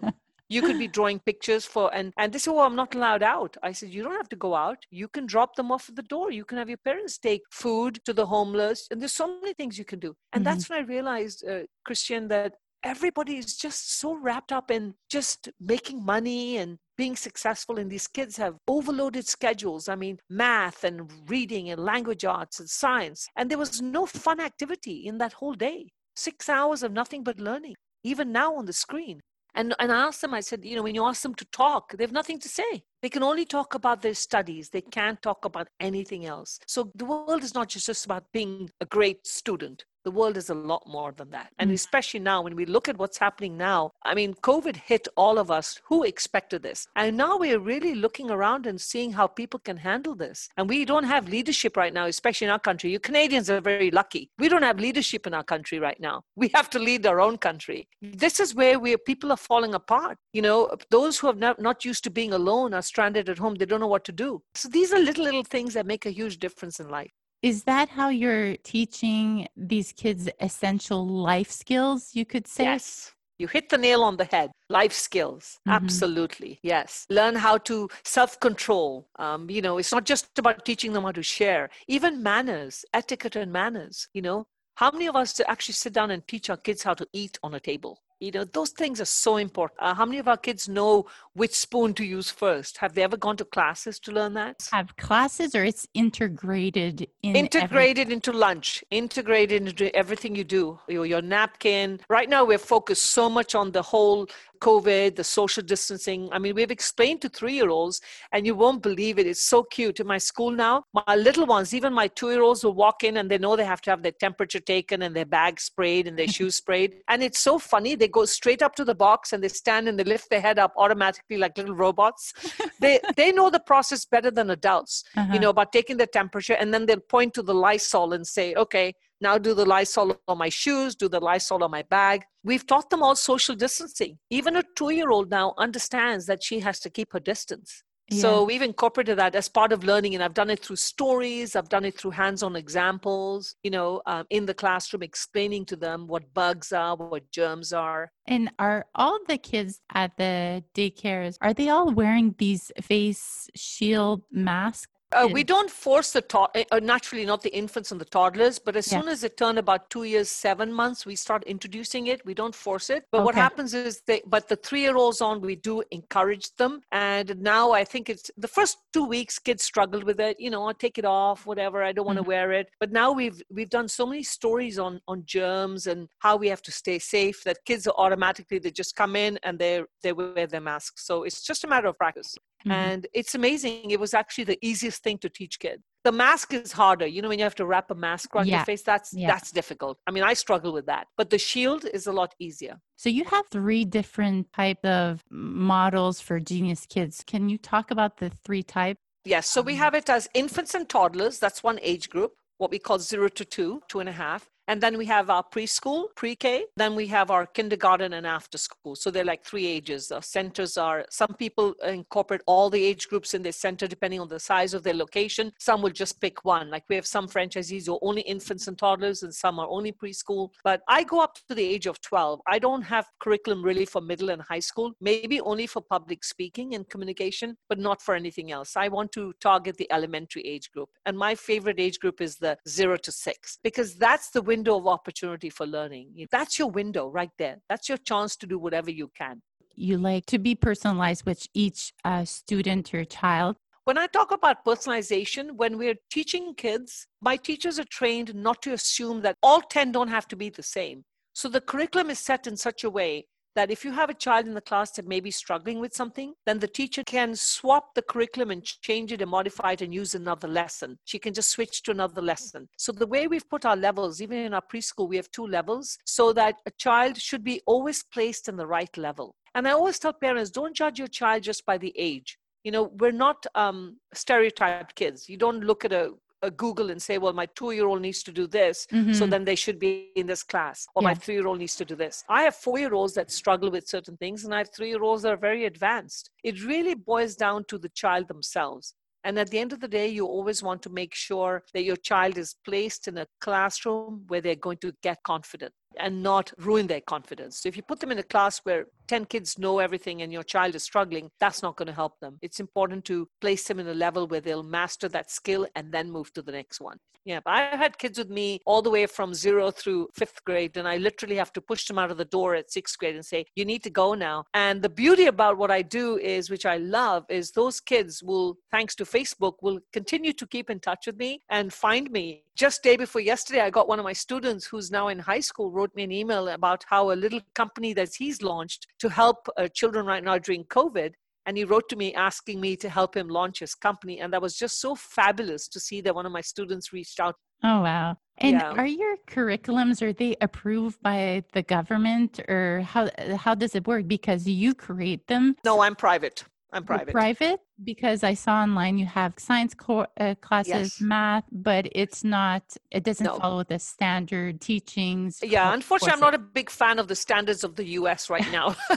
You 0.52 0.64
could 0.64 0.80
be 0.80 0.88
drawing 0.88 1.20
pictures 1.20 1.64
for, 1.64 1.94
and, 1.94 2.12
and 2.18 2.34
they 2.34 2.40
say, 2.40 2.50
oh, 2.50 2.62
I'm 2.62 2.76
not 2.76 2.96
allowed 2.96 3.22
out. 3.22 3.56
I 3.62 3.72
said, 3.72 3.90
you 3.90 4.02
don't 4.02 4.18
have 4.18 4.30
to 4.30 4.36
go 4.36 4.56
out. 4.56 4.80
You 4.90 5.08
can 5.08 5.28
drop 5.28 5.56
them 5.56 5.72
off 5.72 5.90
at 5.90 5.96
the 5.96 6.02
door. 6.02 6.32
You 6.32 6.44
can 6.44 6.58
have 6.58 6.70
your 6.70 6.80
parents 6.80 7.20
take 7.20 7.44
food 7.52 8.00
to 8.06 8.14
the 8.14 8.26
homeless. 8.26 8.88
And 8.90 9.00
there's 9.00 9.14
so 9.14 9.28
many 9.42 9.54
things 9.54 9.78
you 9.78 9.86
can 9.86 10.00
do. 10.00 10.16
And 10.34 10.44
mm-hmm. 10.44 10.52
that's 10.52 10.68
when 10.68 10.80
I 10.80 10.82
realized, 10.82 11.48
uh, 11.48 11.62
Christian, 11.86 12.28
that 12.30 12.54
everybody 12.84 13.38
is 13.38 13.58
just 13.58 14.00
so 14.00 14.16
wrapped 14.16 14.52
up 14.52 14.72
in 14.72 14.94
just 15.10 15.50
making 15.60 16.04
money 16.04 16.58
and 16.58 16.78
being 16.98 17.16
successful 17.16 17.80
and 17.80 17.90
these 17.90 18.08
kids 18.08 18.38
have 18.38 18.56
overloaded 18.68 19.26
schedules 19.28 19.88
i 19.90 19.96
mean 19.96 20.18
math 20.30 20.84
and 20.84 21.12
reading 21.28 21.70
and 21.70 21.84
language 21.84 22.26
arts 22.26 22.60
and 22.60 22.70
science 22.70 23.28
and 23.36 23.50
there 23.50 23.58
was 23.58 23.82
no 23.82 24.06
fun 24.06 24.40
activity 24.40 25.08
in 25.08 25.18
that 25.18 25.34
whole 25.34 25.54
day 25.54 25.88
six 26.16 26.50
hours 26.50 26.84
of 26.84 26.92
nothing 26.92 27.24
but 27.24 27.40
learning 27.40 27.76
even 28.04 28.32
now 28.32 28.56
on 28.56 28.66
the 28.66 28.74
screen 28.74 29.20
and, 29.56 29.74
and 29.80 29.92
I 29.92 30.08
asked 30.08 30.22
them, 30.22 30.34
I 30.34 30.42
said, 30.42 30.64
you 30.64 30.76
know, 30.76 30.84
when 30.84 30.96
you 30.96 31.04
ask 31.04 31.24
them 31.24 31.36
to 31.36 31.46
talk, 31.46 31.92
they 31.98 32.04
have 32.04 32.12
nothing 32.12 32.40
to 32.40 32.48
say. 32.48 32.84
They 33.02 33.10
can 33.10 33.24
only 33.24 33.46
talk 33.46 33.74
about 33.74 34.02
their 34.02 34.14
studies. 34.14 34.70
They 34.70 34.82
can't 34.82 35.22
talk 35.22 35.44
about 35.44 35.68
anything 35.80 36.26
else. 36.26 36.60
So 36.68 36.92
the 36.96 37.06
world 37.06 37.44
is 37.44 37.56
not 37.56 37.70
just 37.70 38.06
about 38.06 38.26
being 38.32 38.70
a 38.80 38.86
great 38.86 39.26
student 39.26 39.86
the 40.04 40.12
world 40.12 40.38
is 40.38 40.50
a 40.50 40.54
lot 40.54 40.84
more 40.88 41.12
than 41.12 41.30
that. 41.32 41.52
And 41.60 41.72
mm. 41.72 41.74
especially 41.74 42.20
now, 42.20 42.42
when 42.42 42.56
we 42.56 42.66
look 42.66 42.88
at 42.88 42.98
what's 42.98 43.18
happening 43.18 43.58
now, 43.58 43.92
I 44.04 44.14
mean, 44.16 44.34
COVID 44.34 44.76
hit 44.76 45.08
all 45.16 45.38
of 45.38 45.52
us. 45.52 45.80
Who 45.86 46.04
expected 46.04 46.64
this? 46.64 46.88
And 46.96 47.18
now 47.18 47.38
we're 47.38 47.60
really 47.60 47.96
looking 47.96 48.32
around 48.32 48.66
and 48.66 48.80
seeing 48.80 49.12
how 49.14 49.28
people 49.28 49.60
can 49.60 49.78
handle 49.78 50.16
this. 50.16 50.50
And 50.58 50.70
we 50.70 50.86
don't 50.86 51.04
have 51.04 51.28
leadership 51.28 51.78
right 51.78 51.94
now, 51.94 52.06
especially 52.06 52.46
in 52.46 52.52
our 52.52 52.60
country. 52.60 52.92
You 52.92 53.00
Canadians 53.00 53.50
are 53.50 53.62
very 53.62 53.92
lucky. 53.92 54.30
We 54.40 54.50
don't 54.50 54.64
have 54.64 54.80
leadership 54.80 55.28
in 55.28 55.34
our 55.34 55.44
country 55.44 55.80
right 55.80 56.00
now. 56.00 56.24
We 56.36 56.50
have 56.54 56.70
to 56.72 56.80
lead 56.80 57.06
our 57.06 57.20
own 57.20 57.38
country. 57.38 57.88
This 58.02 58.40
is 58.40 58.56
where 58.56 58.80
we 58.80 58.96
people 58.98 59.32
are 59.32 59.38
falling 59.38 59.74
apart. 59.74 60.18
You 60.34 60.42
know, 60.42 60.70
those 60.90 61.20
who 61.20 61.28
have 61.28 61.38
not, 61.38 61.60
not 61.60 61.86
used 61.86 62.04
to 62.06 62.10
being 62.10 62.34
alone 62.34 62.74
are 62.74 62.82
stranded 62.82 63.30
at 63.30 63.38
home. 63.38 63.56
They 63.56 63.66
don't 63.66 63.80
know 63.80 63.88
what 63.88 64.06
to 64.06 64.12
do. 64.12 64.42
So 64.56 64.70
these 64.70 64.94
are 64.94 65.00
little, 65.00 65.24
little 65.24 65.44
things 65.44 65.74
that 65.74 65.86
make 65.86 66.06
a 66.06 66.12
huge 66.12 66.40
difference 66.40 66.80
in 66.80 66.90
life. 66.90 67.12
Is 67.42 67.64
that 67.64 67.88
how 67.88 68.10
you're 68.10 68.58
teaching 68.58 69.48
these 69.56 69.94
kids 69.94 70.30
essential 70.42 71.08
life 71.08 71.50
skills, 71.50 72.12
you 72.14 72.26
could 72.26 72.48
say? 72.48 72.66
Yes. 72.66 73.14
You 73.38 73.48
hit 73.48 73.70
the 73.70 73.78
nail 73.78 74.04
on 74.04 74.18
the 74.18 74.26
head. 74.26 74.52
Life 74.70 74.92
skills, 74.92 75.60
mm-hmm. 75.66 75.72
absolutely, 75.72 76.60
yes. 76.62 77.06
Learn 77.10 77.36
how 77.36 77.58
to 77.60 77.88
self 78.04 78.38
control. 78.42 79.08
Um, 79.18 79.50
you 79.50 79.62
know, 79.62 79.78
it's 79.78 79.94
not 79.94 80.04
just 80.04 80.38
about 80.38 80.66
teaching 80.66 80.92
them 80.92 81.04
how 81.04 81.14
to 81.14 81.24
share, 81.24 81.70
even 81.88 82.22
manners, 82.22 82.84
etiquette 82.94 83.38
and 83.38 83.54
manners. 83.54 84.10
You 84.14 84.22
know, 84.22 84.46
how 84.76 84.92
many 84.92 85.08
of 85.08 85.16
us 85.16 85.40
actually 85.48 85.76
sit 85.76 85.94
down 85.94 86.12
and 86.12 86.28
teach 86.28 86.50
our 86.50 86.58
kids 86.58 86.84
how 86.84 86.94
to 86.96 87.08
eat 87.14 87.40
on 87.42 87.54
a 87.54 87.60
table? 87.62 88.02
You 88.20 88.32
know 88.32 88.44
those 88.44 88.72
things 88.72 89.00
are 89.00 89.06
so 89.06 89.38
important. 89.38 89.80
Uh, 89.82 89.94
how 89.94 90.06
many 90.06 90.18
of 90.20 90.28
our 90.28 90.38
kids 90.38 90.68
know 90.68 91.06
which 91.34 91.54
spoon 91.54 91.94
to 91.94 92.04
use 92.04 92.30
first? 92.30 92.78
Have 92.78 92.94
they 92.94 93.04
ever 93.04 93.18
gone 93.18 93.38
to 93.38 93.46
classes 93.46 94.00
to 94.00 94.12
learn 94.12 94.34
that? 94.34 94.68
Have 94.72 94.96
classes 94.98 95.56
or 95.56 95.64
it's 95.64 95.88
integrated 95.94 97.08
in 97.24 97.36
integrated 97.36 98.08
every- 98.08 98.14
into 98.14 98.32
lunch 98.32 98.84
integrated 98.92 99.68
into 99.68 99.96
everything 99.96 100.36
you 100.36 100.44
do 100.44 100.80
your, 100.88 101.06
your 101.06 101.22
napkin. 101.22 102.00
Right 102.10 102.30
now 102.30 102.44
we're 102.44 102.58
focused 102.58 103.06
so 103.06 103.30
much 103.30 103.56
on 103.56 103.72
the 103.72 103.82
whole 103.82 104.28
COVID, 104.60 105.16
the 105.16 105.24
social 105.24 105.64
distancing. 105.64 106.30
I 106.32 106.40
mean, 106.40 106.56
we've 106.56 106.72
explained 106.72 107.22
to 107.22 107.30
three 107.30 107.54
year 107.54 107.70
olds, 107.70 108.02
and 108.32 108.46
you 108.46 108.56
won't 108.56 108.82
believe 108.82 109.20
it. 109.20 109.28
It's 109.28 109.44
so 109.44 109.64
cute. 109.64 110.00
In 110.00 110.08
my 110.08 110.18
school 110.18 110.52
now, 110.52 110.84
my 110.94 111.16
little 111.16 111.46
ones, 111.46 111.74
even 111.74 111.94
my 111.94 112.08
two 112.08 112.32
year 112.32 112.42
olds, 112.42 112.64
will 112.64 112.74
walk 112.74 113.04
in 113.04 113.18
and 113.18 113.30
they 113.30 113.38
know 113.38 113.56
they 113.56 113.66
have 113.66 113.82
to 113.82 113.90
have 113.90 114.04
their 114.04 114.12
temperature 114.12 114.60
taken 114.60 115.02
and 115.02 115.16
their 115.16 115.26
bag 115.26 115.60
sprayed 115.60 116.08
and 116.08 116.18
their 116.18 116.28
shoes 116.38 116.56
sprayed. 116.56 116.96
And 117.08 117.24
it's 117.24 117.40
so 117.40 117.60
funny. 117.60 117.96
They 117.96 118.08
go 118.08 118.26
straight 118.26 118.62
up 118.62 118.76
to 118.76 118.86
the 118.86 118.96
box 118.96 119.34
and 119.34 119.44
they 119.44 119.50
stand 119.50 119.88
and 119.88 119.98
they 119.98 120.04
lift 120.04 120.30
their 120.30 120.42
head 120.42 120.60
up 120.60 120.74
automatically 120.78 121.38
like 121.38 121.58
little 121.58 121.76
robots. 121.76 122.34
they, 122.80 123.00
they 123.16 123.32
know 123.32 123.50
the 123.50 123.60
process 123.60 124.06
better 124.06 124.32
than 124.32 124.50
adults, 124.50 125.04
uh-huh. 125.16 125.34
you 125.34 125.40
know, 125.40 125.50
about 125.50 125.72
taking 125.72 125.98
the 125.98 126.08
temperature. 126.08 126.54
And 126.54 126.74
then 126.74 126.86
they'll 126.86 127.00
point 127.00 127.34
to 127.36 127.44
the 127.44 127.54
Lysol 127.54 128.14
and 128.14 128.26
say, 128.26 128.54
okay, 128.56 128.94
now 129.22 129.38
do 129.38 129.54
the 129.54 129.66
Lysol 129.66 130.18
on 130.28 130.38
my 130.38 130.50
shoes, 130.50 130.96
do 130.96 131.10
the 131.10 131.20
Lysol 131.20 131.64
on 131.64 131.72
my 131.72 131.84
bag. 131.84 132.24
We've 132.44 132.66
taught 132.66 132.90
them 132.90 133.04
all 133.04 133.16
social 133.16 133.56
distancing. 133.56 134.18
Even 134.30 134.56
a 134.56 134.64
two 134.76 134.92
year 134.92 135.10
old 135.10 135.30
now 135.30 135.54
understands 135.58 136.26
that 136.28 136.44
she 136.44 136.60
has 136.62 136.80
to 136.82 136.90
keep 136.90 137.14
her 137.14 137.20
distance. 137.20 137.84
Yeah. 138.12 138.22
So 138.22 138.44
we've 138.44 138.62
incorporated 138.62 139.20
that 139.20 139.36
as 139.36 139.48
part 139.48 139.72
of 139.72 139.84
learning, 139.84 140.16
and 140.16 140.24
I've 140.24 140.34
done 140.34 140.50
it 140.50 140.66
through 140.66 140.78
stories. 140.78 141.56
I've 141.56 141.70
done 141.70 141.86
it 141.86 141.98
through 141.98 142.12
hands-on 142.12 142.56
examples. 142.56 143.56
You 143.62 143.72
know, 143.72 144.02
um, 144.08 144.26
in 144.32 144.46
the 144.48 144.54
classroom, 144.54 145.04
explaining 145.04 145.66
to 145.66 145.76
them 145.76 146.08
what 146.08 146.34
bugs 146.34 146.72
are, 146.72 146.96
what 146.96 147.30
germs 147.32 147.72
are. 147.72 148.12
And 148.26 148.52
are 148.58 148.88
all 148.96 149.20
the 149.28 149.38
kids 149.38 149.82
at 149.94 150.18
the 150.18 150.64
daycares 150.76 151.38
are 151.42 151.54
they 151.54 151.70
all 151.70 151.92
wearing 151.92 152.34
these 152.38 152.72
face 152.82 153.48
shield 153.56 154.24
masks? 154.32 154.92
Uh, 155.12 155.28
we 155.32 155.44
don't 155.44 155.72
force 155.72 156.12
the 156.12 156.22
to- 156.22 156.50
eh, 156.54 156.64
uh, 156.72 156.80
naturally 156.80 157.26
not 157.26 157.42
the 157.42 157.54
infants 157.56 157.92
and 157.92 158.00
the 158.00 158.06
toddlers, 158.06 158.60
but 158.60 158.76
as 158.76 158.92
yeah. 158.92 159.00
soon 159.00 159.10
as 159.10 159.22
they 159.22 159.30
turn 159.30 159.58
about 159.58 159.90
two 159.90 160.04
years, 160.04 160.30
seven 160.30 160.72
months, 160.72 161.06
we 161.06 161.16
start 161.16 161.44
introducing 161.46 162.08
it. 162.08 162.24
We 162.26 162.36
don't 162.36 162.54
force 162.54 162.92
it, 162.92 163.06
but 163.12 163.20
okay. 163.20 163.26
what 163.26 163.36
happens 163.36 163.74
is 163.74 164.02
they. 164.06 164.22
But 164.28 164.48
the 164.48 164.56
three-year-olds 164.56 165.20
on, 165.22 165.42
we 165.42 165.56
do 165.56 165.82
encourage 165.90 166.56
them, 166.58 166.82
and 166.92 167.40
now 167.42 167.72
I 167.72 167.84
think 167.84 168.10
it's 168.10 168.30
the 168.38 168.48
first 168.48 168.78
two 168.94 169.06
weeks 169.06 169.40
kids 169.40 169.64
struggled 169.64 170.04
with 170.04 170.20
it. 170.20 170.40
You 170.40 170.52
know, 170.52 170.68
I 170.68 170.74
take 170.74 171.00
it 171.00 171.06
off, 171.06 171.48
whatever. 171.48 171.84
I 171.84 171.92
don't 171.92 172.06
want 172.06 172.18
to 172.18 172.22
mm-hmm. 172.22 172.30
wear 172.30 172.52
it. 172.52 172.70
But 172.80 172.92
now 172.92 173.12
we've 173.12 173.42
we've 173.50 173.70
done 173.70 173.88
so 173.88 174.06
many 174.06 174.22
stories 174.22 174.78
on 174.78 175.02
on 175.08 175.24
germs 175.26 175.88
and 175.88 176.08
how 176.20 176.36
we 176.38 176.50
have 176.50 176.62
to 176.64 176.72
stay 176.72 177.00
safe 177.00 177.44
that 177.46 177.58
kids 177.66 177.88
are 177.88 177.96
automatically 177.98 178.60
they 178.60 178.72
just 178.72 178.96
come 178.96 179.16
in 179.16 179.40
and 179.42 179.58
they 179.58 179.84
they 180.04 180.14
wear 180.14 180.46
their 180.46 180.62
masks. 180.62 181.06
So 181.08 181.24
it's 181.24 181.42
just 181.42 181.64
a 181.64 181.68
matter 181.68 181.88
of 181.88 181.98
practice. 181.98 182.38
Mm-hmm. 182.62 182.72
And 182.72 183.08
it's 183.14 183.36
amazing. 183.36 183.92
It 183.92 184.00
was 184.00 184.14
actually 184.14 184.44
the 184.46 184.60
easiest 184.62 185.04
thing 185.04 185.18
to 185.20 185.30
teach 185.30 185.60
kids. 185.60 185.84
The 186.04 186.12
mask 186.12 186.54
is 186.54 186.72
harder. 186.72 187.08
You 187.08 187.22
know, 187.22 187.30
when 187.30 187.40
you 187.40 187.44
have 187.44 187.56
to 187.56 187.66
wrap 187.66 187.92
a 187.92 187.96
mask 187.96 188.36
around 188.36 188.48
yeah. 188.48 188.58
your 188.58 188.66
face, 188.66 188.84
that's 188.84 189.14
yeah. 189.14 189.28
that's 189.28 189.52
difficult. 189.52 189.98
I 190.08 190.12
mean, 190.12 190.24
I 190.24 190.34
struggle 190.34 190.74
with 190.74 190.86
that. 190.86 191.08
But 191.18 191.30
the 191.30 191.38
shield 191.38 191.86
is 191.94 192.08
a 192.08 192.12
lot 192.12 192.34
easier. 192.40 192.80
So 192.96 193.10
you 193.10 193.26
have 193.26 193.46
three 193.50 193.86
different 193.86 194.52
type 194.54 194.84
of 194.86 195.24
models 195.30 196.22
for 196.22 196.40
Genius 196.40 196.86
Kids. 196.86 197.24
Can 197.26 197.50
you 197.50 197.58
talk 197.58 197.92
about 197.92 198.18
the 198.18 198.30
three 198.30 198.64
types? 198.64 199.00
Yes. 199.26 199.50
So 199.50 199.62
we 199.62 199.76
have 199.76 199.94
it 199.94 200.10
as 200.10 200.30
infants 200.34 200.74
and 200.74 200.88
toddlers. 200.88 201.40
That's 201.40 201.62
one 201.64 201.80
age 201.82 202.10
group 202.10 202.34
what 202.60 202.72
we 202.72 202.78
call 202.78 203.00
zero 203.00 203.28
to 203.30 203.46
two, 203.46 203.82
two 203.88 204.00
and 204.00 204.10
a 204.10 204.12
half. 204.12 204.50
And 204.70 204.80
then 204.80 205.00
we 205.00 205.06
have 205.08 205.32
our 205.32 205.44
preschool, 205.44 206.10
pre 206.16 206.36
K. 206.36 206.64
Then 206.78 206.94
we 206.94 207.08
have 207.08 207.32
our 207.32 207.48
kindergarten 207.48 208.14
and 208.14 208.28
after 208.28 208.60
school. 208.60 208.96
So 208.96 209.10
they're 209.10 209.26
like 209.26 209.44
three 209.44 209.66
ages. 209.66 210.10
The 210.10 210.22
centers 210.22 210.78
are, 210.78 211.06
some 211.10 211.34
people 211.40 211.74
incorporate 211.84 212.42
all 212.46 212.70
the 212.70 212.84
age 212.86 213.08
groups 213.08 213.34
in 213.34 213.42
their 213.42 213.52
center 213.52 213.88
depending 213.88 214.20
on 214.20 214.28
the 214.28 214.40
size 214.40 214.76
of 214.76 214.84
their 214.84 214.94
location. 214.94 215.52
Some 215.58 215.82
will 215.82 215.90
just 215.90 216.22
pick 216.22 216.46
one. 216.46 216.70
Like 216.70 216.84
we 216.88 216.96
have 216.98 217.08
some 217.08 217.28
franchisees 217.28 217.88
who 217.88 217.96
are 217.96 218.00
only 218.04 218.22
infants 218.22 218.68
and 218.68 218.78
toddlers, 218.78 219.24
and 219.24 219.34
some 219.34 219.58
are 219.58 219.68
only 219.68 219.92
preschool. 219.92 220.50
But 220.64 220.82
I 220.88 221.04
go 221.04 221.20
up 221.20 221.34
to 221.48 221.56
the 221.56 221.66
age 221.66 221.88
of 221.88 222.00
12. 222.02 222.40
I 222.46 222.60
don't 222.60 222.84
have 222.84 223.08
curriculum 223.20 223.64
really 223.64 223.86
for 223.86 224.02
middle 224.02 224.30
and 224.30 224.40
high 224.40 224.60
school, 224.60 224.92
maybe 225.02 225.42
only 225.42 225.66
for 225.66 225.82
public 225.82 226.24
speaking 226.24 226.76
and 226.76 226.88
communication, 226.88 227.58
but 227.70 227.80
not 227.80 228.04
for 228.04 228.14
anything 228.14 228.52
else. 228.52 228.78
I 228.78 228.90
want 228.90 229.12
to 229.14 229.34
target 229.42 229.78
the 229.78 229.92
elementary 229.92 230.44
age 230.44 230.72
group. 230.72 230.90
And 231.08 231.18
my 231.18 231.34
favorite 231.34 231.80
age 231.80 232.00
group 232.00 232.22
is 232.22 232.36
the 232.36 232.56
zero 232.68 232.98
to 232.98 233.12
six, 233.12 233.58
because 233.64 233.96
that's 233.96 234.30
the 234.30 234.44
window 234.44 234.59
window 234.60 234.78
of 234.78 234.88
opportunity 234.88 235.50
for 235.50 235.66
learning. 235.66 236.28
That's 236.32 236.60
your 236.60 236.70
window 236.70 237.08
right 237.08 237.32
there. 237.38 237.58
That's 237.70 237.88
your 237.88 237.98
chance 237.98 238.36
to 238.38 238.46
do 238.46 238.60
whatever 238.60 238.92
you 238.92 239.10
can. 239.18 239.42
You 239.76 239.98
like 239.98 240.26
to 240.26 240.38
be 240.38 240.54
personalized 240.54 241.26
with 241.26 241.48
each 241.54 241.94
uh, 242.04 242.26
student 242.26 242.94
or 242.94 243.06
child. 243.06 243.56
When 243.86 243.98
I 243.98 244.08
talk 244.08 244.32
about 244.32 244.66
personalization, 244.66 245.54
when 245.56 245.78
we're 245.78 246.00
teaching 246.12 246.54
kids, 246.56 247.08
my 247.22 247.38
teachers 247.38 247.80
are 247.80 247.92
trained 248.00 248.36
not 248.36 248.62
to 248.64 248.74
assume 248.74 249.22
that 249.22 249.38
all 249.42 249.62
10 249.62 249.94
don't 249.94 250.10
have 250.10 250.28
to 250.28 250.36
be 250.36 250.50
the 250.50 250.68
same. 250.78 251.06
So 251.34 251.48
the 251.48 251.62
curriculum 251.62 252.10
is 252.10 252.20
set 252.20 252.46
in 252.46 252.58
such 252.58 252.84
a 252.84 252.90
way 252.90 253.28
that 253.56 253.72
if 253.72 253.84
you 253.84 253.92
have 253.92 254.10
a 254.10 254.14
child 254.14 254.48
in 254.48 254.54
the 254.54 254.62
class 254.62 254.92
that 254.92 255.08
may 255.08 255.20
be 255.20 255.32
struggling 255.32 255.80
with 255.80 255.94
something, 255.94 256.34
then 256.46 256.60
the 256.60 256.68
teacher 256.68 257.04
can 257.04 257.36
swap 257.36 257.94
the 257.96 258.02
curriculum 258.02 258.52
and 258.52 258.64
change 258.64 259.12
it 259.12 259.22
and 259.22 259.32
modify 259.32 259.74
it 259.74 259.82
and 259.82 259.94
use 259.94 260.16
another 260.16 260.48
lesson. 260.48 260.98
She 261.06 261.20
can 261.20 261.34
just 261.34 261.50
switch 261.50 261.84
to 261.84 261.92
another 261.92 262.22
lesson. 262.22 262.70
So 262.78 262.92
the 262.92 263.08
way 263.08 263.28
we've 263.28 263.50
put 263.50 263.66
our 263.66 263.76
levels, 263.76 264.22
even 264.22 264.38
in 264.38 264.54
our 264.54 264.62
preschool, 264.62 265.10
we 265.10 265.18
have 265.18 265.32
two 265.32 265.48
levels 265.48 265.98
so 266.06 266.34
that 266.34 266.56
a 266.66 266.72
child 266.72 267.18
should 267.18 267.44
be 267.44 267.62
always 267.66 268.04
placed 268.04 268.48
in 268.48 268.58
the 268.58 268.68
right 268.68 268.96
level. 268.98 269.36
And 269.56 269.68
I 269.68 269.72
always 269.72 270.00
tell 270.00 270.14
parents, 270.14 270.52
don't 270.52 270.76
judge 270.76 271.00
your 271.00 271.08
child 271.08 271.44
just 271.44 271.66
by 271.66 271.78
the 271.78 271.94
age. 271.98 272.38
You 272.64 272.72
know, 272.72 272.92
we're 273.00 273.12
not 273.12 273.46
um, 273.56 273.98
stereotyped 274.14 274.96
kids. 274.96 275.30
You 275.30 275.38
don't 275.38 275.64
look 275.64 275.86
at 275.86 275.94
a 275.94 276.12
uh, 276.42 276.50
Google 276.50 276.92
and 276.92 277.02
say, 277.02 277.18
well, 277.18 277.34
my 277.34 277.48
two 277.56 277.72
year 277.72 277.86
old 277.86 278.02
needs 278.02 278.24
to 278.24 278.32
do 278.32 278.48
this, 278.48 278.88
mm-hmm. 278.92 279.14
so 279.14 279.26
then 279.26 279.44
they 279.46 279.56
should 279.56 279.80
be 279.80 280.12
in 280.16 280.28
this 280.28 280.44
class, 280.44 280.88
or 280.96 281.02
yeah. 281.02 281.10
my 281.10 281.14
three 281.14 281.36
year 281.36 281.48
old 281.48 281.60
needs 281.60 281.76
to 281.76 281.86
do 281.86 281.96
this. 281.96 282.24
I 282.30 282.44
have 282.44 282.56
four 282.56 282.80
year 282.80 282.94
olds 282.94 283.14
that 283.16 283.32
struggle 283.32 283.72
with 283.72 283.88
certain 283.88 284.18
things, 284.18 284.46
and 284.46 284.54
I 284.54 284.60
have 284.60 284.70
three 284.76 284.90
year 284.90 285.04
olds 285.04 285.24
that 285.24 285.34
are 285.34 285.38
very 285.38 285.66
advanced. 285.66 286.30
It 286.44 286.64
really 286.64 286.96
boils 286.96 287.36
down 287.36 287.66
to 287.66 287.78
the 287.78 287.90
child 287.90 288.28
themselves. 288.28 288.94
And 289.24 289.38
at 289.38 289.50
the 289.50 289.60
end 289.60 289.74
of 289.74 289.82
the 289.82 289.88
day, 289.88 290.08
you 290.08 290.26
always 290.26 290.64
want 290.64 290.82
to 290.84 290.90
make 290.90 291.14
sure 291.14 291.64
that 291.74 291.84
your 291.84 291.98
child 291.98 292.38
is 292.38 292.56
placed 292.64 293.08
in 293.08 293.18
a 293.18 293.28
classroom 293.42 294.24
where 294.28 294.40
they're 294.40 294.56
going 294.56 294.78
to 294.78 294.94
get 295.04 295.22
confident. 295.24 295.74
And 296.00 296.24
not 296.24 296.52
ruin 296.58 296.88
their 296.88 297.02
confidence. 297.02 297.62
So 297.62 297.70
if 297.70 297.78
you 297.78 297.84
put 297.84 298.00
them 298.00 298.12
in 298.12 298.20
a 298.20 298.24
class 298.24 298.60
where 298.60 298.86
10 299.08 299.26
kids 299.26 299.58
know 299.58 299.80
everything 299.80 300.22
and 300.22 300.32
your 300.32 300.44
child 300.44 300.76
is 300.76 300.84
struggling, 300.84 301.30
that's 301.40 301.62
not 301.62 301.76
going 301.76 301.88
to 301.88 301.94
help 301.94 302.20
them. 302.20 302.38
It's 302.42 302.60
important 302.60 303.06
to 303.06 303.28
place 303.42 303.68
them 303.68 303.80
in 303.80 303.88
a 303.88 303.94
level 303.94 304.28
where 304.28 304.42
they'll 304.42 304.64
master 304.64 305.10
that 305.10 305.32
skill 305.32 305.68
and 305.76 305.92
then 305.92 306.12
move 306.12 306.34
to 306.34 306.42
the 306.42 306.52
next 306.52 306.80
one. 306.80 306.98
Yeah, 307.26 307.42
but 307.44 307.52
I 307.52 307.76
had 307.76 307.98
kids 307.98 308.18
with 308.18 308.30
me 308.30 308.60
all 308.66 308.82
the 308.82 308.90
way 308.90 309.06
from 309.06 309.34
zero 309.34 309.72
through 309.72 310.10
fifth 310.16 310.44
grade, 310.46 310.78
and 310.78 310.88
I 310.88 310.98
literally 310.98 311.36
have 311.36 311.52
to 311.54 311.62
push 311.62 311.86
them 311.86 312.00
out 312.00 312.12
of 312.12 312.18
the 312.18 312.26
door 312.26 312.56
at 312.56 312.72
sixth 312.72 312.98
grade 312.98 313.16
and 313.16 313.26
say, 313.26 313.46
You 313.56 313.66
need 313.66 313.84
to 313.84 313.90
go 313.90 314.14
now. 314.14 314.46
And 314.54 314.82
the 314.82 314.90
beauty 314.90 315.26
about 315.26 315.58
what 315.58 315.70
I 315.70 315.82
do 315.82 316.18
is, 316.18 316.50
which 316.50 316.66
I 316.66 316.78
love, 316.78 317.26
is 317.30 317.52
those 317.52 317.80
kids 317.82 318.24
will, 318.24 318.58
thanks 318.72 318.96
to 318.96 319.04
Facebook, 319.04 319.56
will 319.62 319.80
continue 319.92 320.34
to 320.34 320.48
keep 320.48 320.70
in 320.70 320.80
touch 320.80 321.08
with 321.08 321.18
me 321.18 321.42
and 321.50 321.74
find 321.74 322.10
me 322.10 322.46
just 322.60 322.84
day 322.84 322.98
before 322.98 323.22
yesterday 323.22 323.62
i 323.62 323.70
got 323.70 323.88
one 323.88 324.00
of 324.00 324.04
my 324.04 324.18
students 324.26 324.66
who's 324.66 324.92
now 324.92 325.08
in 325.08 325.18
high 325.18 325.40
school 325.40 325.72
wrote 325.72 325.96
me 325.96 326.04
an 326.04 326.12
email 326.12 326.50
about 326.50 326.84
how 326.90 327.12
a 327.12 327.18
little 327.24 327.40
company 327.56 327.94
that 327.94 328.10
he's 328.20 328.42
launched 328.42 328.86
to 329.00 329.08
help 329.08 329.48
uh, 329.56 329.68
children 329.74 330.06
right 330.06 330.26
now 330.26 330.38
during 330.38 330.66
covid 330.66 331.14
and 331.46 331.58
he 331.58 331.64
wrote 331.64 331.88
to 331.90 331.96
me 331.96 332.14
asking 332.14 332.60
me 332.60 332.76
to 332.76 332.90
help 332.90 333.16
him 333.16 333.28
launch 333.28 333.60
his 333.60 333.74
company 333.74 334.20
and 334.20 334.34
that 334.34 334.42
was 334.42 334.56
just 334.56 334.80
so 334.82 334.94
fabulous 334.94 335.68
to 335.70 335.80
see 335.80 336.02
that 336.02 336.14
one 336.14 336.26
of 336.26 336.32
my 336.32 336.42
students 336.42 336.94
reached 336.94 337.20
out. 337.20 337.36
Oh 337.64 337.82
wow. 337.82 338.18
And 338.38 338.54
yeah. 338.54 338.72
are 338.72 338.86
your 338.86 339.16
curriculums 339.28 340.02
are 340.02 340.14
they 340.14 340.36
approved 340.42 341.02
by 341.02 341.44
the 341.54 341.64
government 341.64 342.40
or 342.48 342.82
how 342.82 343.10
how 343.36 343.56
does 343.56 343.74
it 343.74 343.88
work? 343.88 344.08
Because 344.08 344.48
you 344.48 344.76
create 344.76 345.26
them. 345.28 345.56
No 345.66 345.82
i'm 345.82 345.96
private 345.96 346.44
I'm 346.72 346.84
private. 346.84 347.12
private 347.12 347.60
because 347.84 348.24
I 348.24 348.36
saw 348.36 348.62
online 348.62 348.98
you 348.98 349.06
have 349.06 349.34
science 349.38 349.74
co- 349.74 350.06
uh, 350.20 350.36
classes, 350.42 350.74
yes. 351.00 351.02
math, 351.02 351.46
but 351.52 351.88
it's 351.94 352.24
not. 352.24 352.64
It 352.92 353.04
doesn't 353.04 353.26
no. 353.26 353.40
follow 353.40 353.64
the 353.64 353.80
standard 353.80 354.62
teachings. 354.62 355.40
Yeah, 355.42 355.74
unfortunately, 355.74 356.14
I'm 356.14 356.20
not 356.20 356.36
a 356.36 356.40
big 356.40 356.70
fan 356.70 357.00
of 357.00 357.08
the 357.08 357.16
standards 357.16 357.64
of 357.64 357.76
the 357.76 357.86
U.S. 358.00 358.30
right 358.30 358.50
now. 358.52 358.76